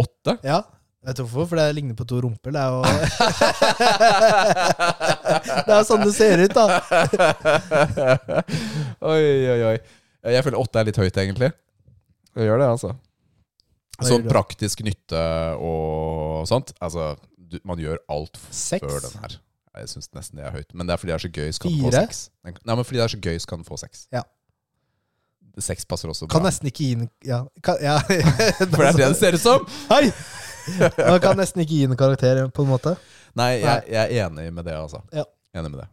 [0.03, 0.31] Åtte?
[0.45, 0.59] Ja.
[1.03, 1.45] Vet du hvorfor?
[1.51, 2.51] For det ligner på to rumper.
[2.55, 2.79] Det er jo
[5.67, 6.65] Det er sånn det ser ut, da.
[9.03, 9.77] oi, oi, oi.
[10.31, 11.49] Jeg føler åtte er litt høyt, egentlig.
[12.33, 12.89] Det gjør det, altså.
[13.99, 15.21] Hva Sånn praktisk nytte
[15.61, 16.67] og sånt.
[16.83, 17.01] Altså,
[17.37, 18.81] du, man gjør alt Seks?
[18.81, 19.31] før den her.
[19.73, 20.73] Jeg syns nesten det er høyt.
[20.77, 22.01] Men det er fordi det er så gøy, så kan den få Fire?
[22.05, 22.29] seks.
[22.45, 24.07] Den- Nei, men fordi det er så gøy, så kan den få seks.
[24.13, 24.21] Ja.
[25.61, 26.33] Seks passer også bra.
[26.37, 27.43] Kan nesten ikke gi den Ja.
[27.63, 27.97] Kan, ja.
[28.73, 29.65] For det er det det ser ut som!
[29.89, 30.11] Hei!
[30.97, 32.95] Man kan nesten ikke gi den en karakter, på en måte.
[33.37, 35.01] Nei, jeg, jeg er enig med det, altså.
[35.13, 35.25] Ja.
[35.57, 35.89] Enig med det.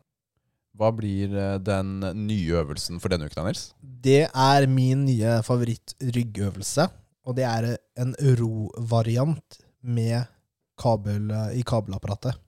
[0.80, 3.66] Hva blir eh, den nye øvelsen for denne uken, Nils?
[3.82, 6.86] Det er min nye favoritt-ryggøvelse.
[7.28, 7.66] Og det er
[8.00, 10.24] en ro-variant med
[10.80, 12.38] kabel eh, i kabelapparatet.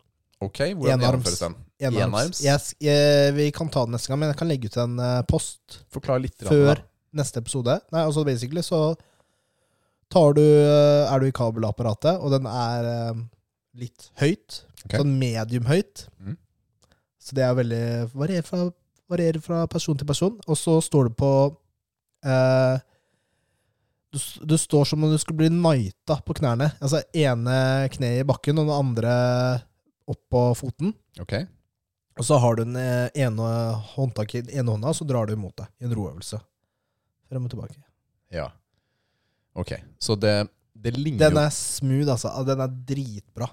[0.42, 1.04] Ok, hvordan Enarms.
[1.06, 1.54] gjennomføres den?
[1.86, 2.02] Enarms.
[2.08, 2.42] Enarms?
[2.42, 5.20] Jeg, jeg, vi kan ta den neste gang, men jeg kan legge ut en eh,
[5.30, 6.36] post Forklar litt.
[6.42, 6.84] før da.
[7.22, 7.78] neste episode.
[7.94, 8.82] Nei, altså basically så
[10.12, 13.22] tar du eh, Er du i kabelapparatet, og den er eh,
[13.86, 14.62] litt høyt.
[14.84, 14.98] Okay.
[14.98, 16.06] Sånn medium høyt.
[16.18, 16.36] Mm.
[17.22, 17.84] Så det er veldig
[18.18, 18.64] varierer fra,
[19.12, 20.40] varierer fra person til person.
[20.50, 21.30] Og så står det på
[22.26, 22.80] eh,
[24.12, 24.18] du,
[24.50, 26.72] du står som om du skulle bli nighta på knærne.
[26.82, 27.54] Altså ene
[27.94, 29.12] kneet i bakken og det andre
[30.12, 30.94] opp på foten.
[31.20, 31.34] Ok,
[32.20, 33.50] Og så har du den eh, ene
[33.94, 36.40] håndtaket i den ene hånda, så drar du imot deg i en roøvelse.
[37.32, 37.78] Frem og tilbake.
[38.32, 38.50] ja.
[39.52, 42.30] Ok, så det, det ligner Den er smooth, altså.
[42.48, 43.50] Den er dritbra.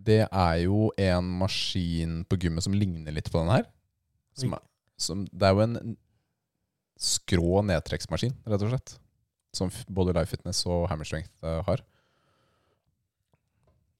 [0.00, 3.66] Det er jo en maskin på gymmet som ligner litt på den her.
[4.32, 4.62] Som er,
[4.96, 5.76] som, det er jo en
[7.00, 8.94] skrå nedtrekksmaskin, rett og slett.
[9.54, 11.84] Som både Life Fitness og Hammer Strength eh, har.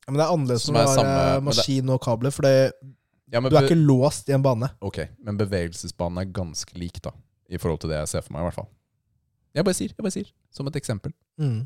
[0.05, 2.73] Ja, men det er annerledes Som når du har eh, maskin og kabler, for det,
[3.33, 4.69] Ja, men, du er ikke låst i en bane.
[4.85, 7.15] Ok, men bevegelsesbanen er ganske lik, da.
[7.49, 8.71] I forhold til det jeg ser for meg, i hvert fall.
[9.55, 10.29] Jeg bare sier, jeg bare sier.
[10.55, 11.15] Som et eksempel.
[11.41, 11.65] Mm.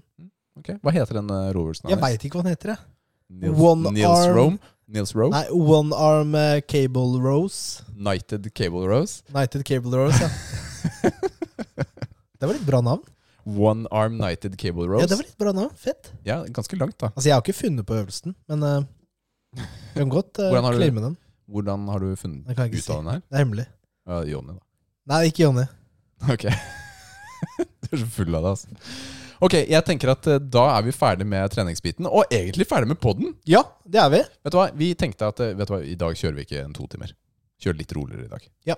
[0.59, 1.91] Ok, Hva heter den uh, roversen?
[1.91, 2.87] Jeg veit ikke hva den heter, jeg.
[3.29, 4.59] Nils, One Nils arm- Rome?
[4.89, 5.29] Nils Rowe?
[5.35, 7.83] Nei, One Arm uh, Cable Rose.
[7.93, 9.23] Knighted Cable Rose?
[9.29, 11.11] Knighted Cable Rose, ja.
[12.39, 13.05] det var litt bra navn.
[13.49, 15.07] One Arm Knighted Cable Rose.
[15.07, 15.73] Ja, det var litt bra navn.
[15.77, 16.13] Fett.
[16.27, 17.13] Ja, ganske langt, da.
[17.15, 18.83] Altså, jeg har ikke funnet på øvelsen, men uh,
[19.57, 21.15] jeg kan godt uh, Hvordan claime den.
[21.49, 22.93] Hvordan har du funnet ut av si.
[22.93, 23.23] den her?
[23.25, 23.65] Det er hemmelig.
[24.09, 24.65] Uh, Jonny, da.
[25.09, 25.65] Nei, ikke Jonny.
[26.29, 26.45] Ok.
[27.87, 28.93] du er så full av det, altså.
[29.39, 32.99] Ok, jeg tenker at eh, da er vi ferdig med treningsbiten, og egentlig ferdig med
[32.99, 33.37] podden.
[33.47, 34.23] Ja, det er vi.
[34.45, 36.75] Vet du hva, vi tenkte at vet du hva, i dag kjører vi ikke en
[36.75, 37.15] to timer.
[37.63, 38.49] Kjører litt roligere i dag.
[38.67, 38.77] Ja.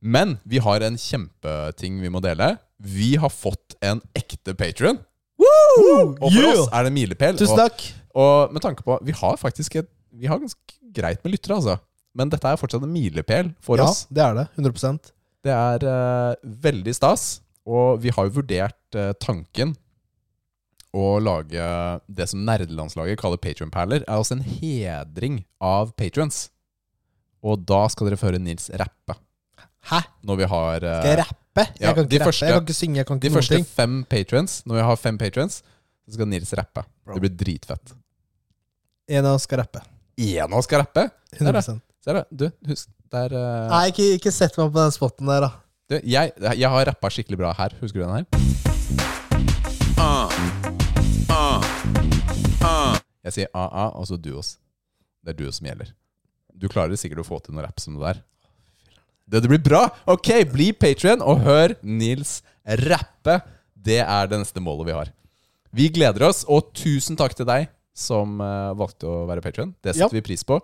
[0.00, 2.54] Men vi har en kjempeting vi må dele.
[2.80, 4.98] Vi har fått en ekte Patrion.
[5.40, 6.58] Og for Yeah!
[6.58, 7.38] oss er det en milepæl.
[7.40, 7.84] Tusen Og, takk.
[8.14, 10.58] og med tanke på Vi har faktisk et, Vi har ganske
[10.92, 11.78] greit med lyttere, altså.
[12.16, 14.06] Men dette er fortsatt en milepæl for ja, oss.
[14.10, 14.46] det er det.
[14.58, 15.12] 100%
[15.46, 16.34] Det er uh,
[16.66, 19.76] veldig stas, og vi har jo vurdert uh, tanken
[20.90, 21.62] å lage
[22.10, 26.48] det som nerdelandslaget kaller Patronperler, er altså en hedring av patrons.
[27.46, 29.14] Og da skal dere få høre Nils rappe.
[29.88, 30.02] Hæ?
[30.26, 31.39] Når vi har uh, Skal jeg rappe?
[31.56, 32.30] Jeg ja, kan ikke rappe.
[32.30, 33.66] første- jeg kan ikke synge, jeg kan de ikke De første ting.
[33.66, 34.62] fem patrons.
[34.66, 35.62] Når vi har fem patrons,
[36.06, 36.84] så skal Nils rappe.
[37.04, 37.14] Bro.
[37.14, 37.94] Det blir dritfett.
[39.08, 39.80] En av oss skal rappe.
[40.18, 41.10] En av oss skal rappe!
[41.32, 42.22] 100 Ser du?
[42.30, 43.68] Du, husk der uh...
[43.70, 45.50] Nei, ikke, ikke sett meg på den spotten der, da.
[45.90, 47.74] du, jeg, jeg har rappa skikkelig bra her.
[47.80, 48.24] Husker du den her?
[53.20, 54.54] Jeg sier a-a, og så duos.
[55.24, 55.92] Det er duos som gjelder.
[56.56, 58.22] Du klarer sikkert å få til noe rapp som det der.
[59.30, 59.84] Det, blir bra!
[60.10, 62.40] Ok, bli Patrion og hør Nils
[62.82, 63.36] rappe.
[63.78, 65.12] Det er det neste målet vi har.
[65.76, 69.74] Vi gleder oss, og tusen takk til deg som eh, valgte å være Patrion.
[69.82, 70.16] Det setter Ja.
[70.18, 70.58] vi pris på.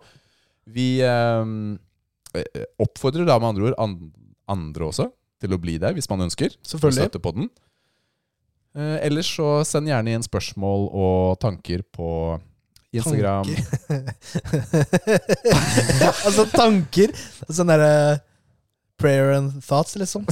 [0.67, 1.45] Vi eh,
[2.41, 3.97] eh, oppfordrer da med andre ord an
[4.51, 5.09] andre også
[5.43, 6.51] til å bli der, hvis man ønsker.
[6.67, 7.07] Selvfølgelig.
[7.07, 7.47] Støtte på den.
[8.77, 12.11] Eh, ellers så send gjerne inn spørsmål og tanker på
[12.97, 13.47] Instagram.
[16.27, 17.13] altså tanker.
[17.51, 18.19] Sånn derre
[18.99, 20.25] prayer and thoughts, liksom.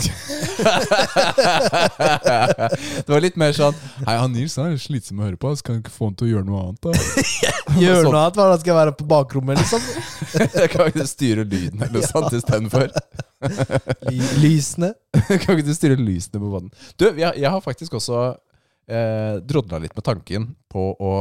[3.06, 3.74] det var litt mer sånn
[4.06, 5.50] Hei, han Nils han er slitsom å høre på.
[5.58, 6.80] Så kan du ikke få han til å gjøre noe annet?
[6.84, 6.92] da?
[7.82, 8.10] Gjør Sånn.
[8.14, 8.38] noe annet.
[8.38, 9.82] Hva han skal jeg være på bakrommet, liksom?
[10.74, 12.88] kan ikke du styre lyden eller noe sånt istedenfor?
[14.08, 14.90] Ly- Lysene.
[15.12, 16.72] kan ikke du styre lysene på vannet?
[17.00, 18.18] Du, jeg, jeg har faktisk også
[18.88, 21.14] eh, drodla litt med tanken på å,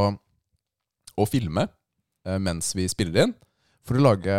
[1.20, 3.36] å filme eh, mens vi spiller inn.
[3.84, 4.36] For å lage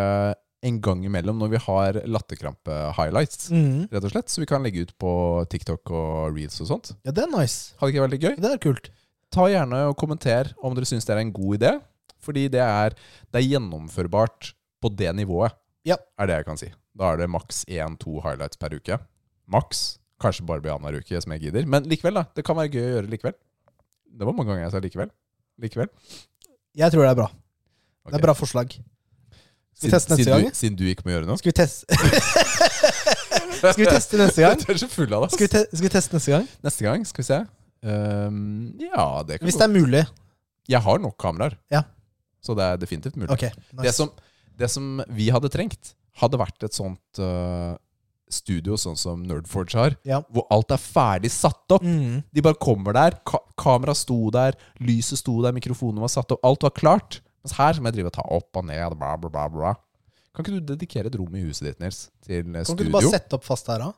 [0.65, 3.51] en gang imellom når vi har latterkrampe-highlights.
[3.53, 3.89] Mm.
[3.93, 5.11] Rett og slett, Så vi kan legge ut på
[5.53, 6.93] TikTok og reels og sånt.
[7.05, 7.75] Ja, det er nice.
[7.81, 8.37] Hadde ikke vært litt gøy?
[8.41, 8.89] Det er kult.
[9.35, 11.75] Ta gjerne og kommenter om dere syns det er en god idé.
[12.25, 12.95] Fordi det er,
[13.35, 15.53] det er gjennomførbart på det nivået,
[15.85, 15.97] Ja.
[16.19, 16.71] er det jeg kan si.
[16.97, 18.99] Da er det maks én-to highlights per uke.
[19.51, 19.99] Maks.
[20.23, 21.67] Kanskje bare blir annenhver uke, som jeg gidder.
[21.67, 22.25] Men likevel, da.
[22.35, 23.35] Det kan være gøy å gjøre likevel.
[24.15, 25.11] Det var mange ganger jeg sa likevel.
[25.61, 25.89] Likevel.
[26.75, 27.29] Jeg tror det er bra.
[28.09, 28.73] Det er bra forslag.
[29.75, 30.53] Skal vi teste neste siden gang?
[30.55, 31.39] Du, siden du ikke må gjøre noe?
[31.41, 31.99] Skal vi teste
[33.65, 34.61] Skal vi teste neste gang?
[34.65, 35.33] Du er så full av det.
[35.35, 36.47] Skal vi, skal vi teste neste gang?
[36.67, 37.39] Neste gang, skal vi se.
[37.85, 38.45] Um,
[38.81, 40.05] ja, det kan Hvis det er mulig.
[40.71, 41.57] Jeg har nok kameraer.
[41.73, 41.83] Ja.
[42.45, 43.33] Så det er definitivt mulig.
[43.35, 43.47] Ok,
[43.83, 44.13] Det, som,
[44.59, 47.75] det som vi hadde trengt, hadde vært et sånt uh,
[48.33, 50.23] studio sånn som Nerdforge har, Ja.
[50.33, 51.85] hvor alt er ferdig satt opp.
[51.85, 52.23] Mm.
[52.33, 56.45] De bare kommer der, ka kameraet sto der, lyset sto der, mikrofonen var satt opp,
[56.47, 57.21] alt var klart.
[57.45, 59.75] Mens her må jeg drive og ta opp og ned, bla, bla, bla, bla.
[60.35, 62.95] Kan ikke du dedikere et rom i huset ditt, Nils, til studio Kan ikke du
[62.97, 63.93] bare sette opp fast her, da?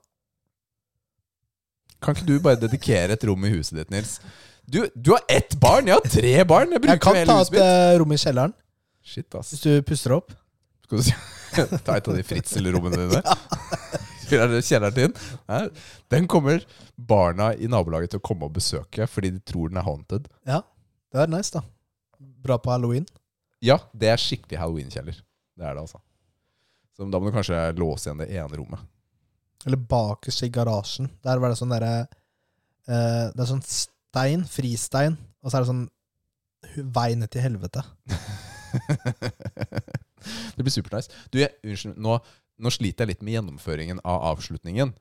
[2.02, 4.18] Kan ikke du bare dedikere et rom i huset ditt, Nils?
[4.66, 5.86] Du, du har ett barn!
[5.88, 6.74] Jeg har tre barn!
[6.74, 8.52] Jeg Jeg kan ta et eh, rom i kjelleren,
[9.06, 9.54] Shit, ass.
[9.54, 10.34] hvis du puster opp.
[10.84, 11.14] Skal du si
[11.86, 13.36] Ta et av de fritzelrommene dine.
[14.26, 15.14] Det kjelleren din?
[16.12, 16.64] Den kommer
[16.98, 20.26] barna i nabolaget til å komme og besøke fordi de tror den er haunted.
[20.44, 20.64] Ja,
[21.14, 21.62] det er nice, da.
[22.44, 23.06] Bra på halloween.
[23.64, 25.16] Ja, det er skikkelig halloween-kjeller.
[25.56, 26.00] Det er det, altså.
[26.96, 28.84] Så da må du kanskje låse igjen det ene rommet.
[29.66, 31.10] Eller bakerst i garasjen.
[31.24, 35.70] Der var det sånn derre eh, Det er sånn stein, fristein, og så er det
[35.72, 35.86] sånn
[36.96, 37.82] vei ned til helvete.
[40.56, 41.12] det blir supernice.
[41.32, 42.18] Du, jeg, unnskyld, nå,
[42.62, 44.92] nå sliter jeg litt med gjennomføringen av avslutningen.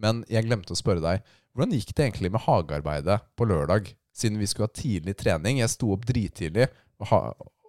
[0.00, 1.24] Men jeg glemte å spørre deg.
[1.54, 3.90] Hvordan gikk det egentlig med hagearbeidet på lørdag?
[4.16, 5.60] Siden vi skulle ha tidlig trening.
[5.60, 6.70] Jeg sto opp drittidlig
[7.10, 7.20] ha,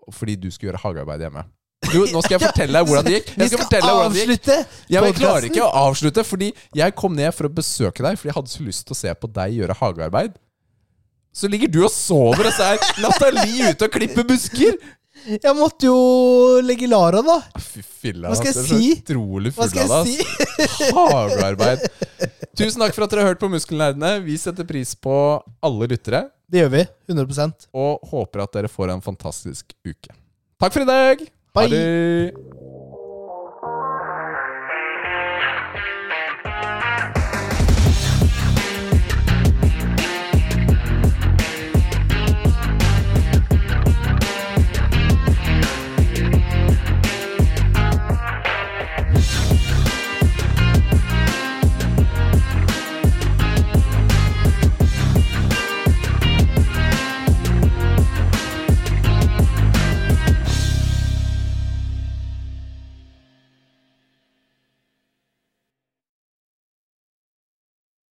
[0.09, 1.43] fordi du skulle gjøre hagearbeid hjemme.
[1.91, 3.33] Du, nå skal jeg fortelle deg hvordan det gikk.
[3.41, 4.31] Jeg skal fortelle deg hvordan det gikk.
[4.31, 8.19] avslutte Ja, jeg klarer ikke å avslutte, fordi jeg kom ned for å besøke deg,
[8.21, 10.39] fordi jeg hadde så lyst til å se på deg gjøre hagearbeid.
[11.31, 14.75] Så ligger du og sover, og så er Nathalie ute og klipper busker!
[15.21, 15.97] Jeg måtte jo
[16.65, 17.37] legge Lara, da.
[17.61, 18.91] Fy filla, Hva skal jeg si?
[18.95, 20.91] Utrolig full av jeg si?
[20.97, 21.83] Hagearbeid.
[22.57, 24.15] Tusen takk for at dere har hørt på Muskelnerdene.
[24.25, 25.13] Vi setter pris på
[25.63, 26.81] alle lyttere, Det gjør vi.
[27.07, 30.11] 100% og håper at dere får en fantastisk uke.
[30.59, 31.23] Takk for i dag!
[31.55, 31.69] Ha Bye.
[31.71, 32.80] det!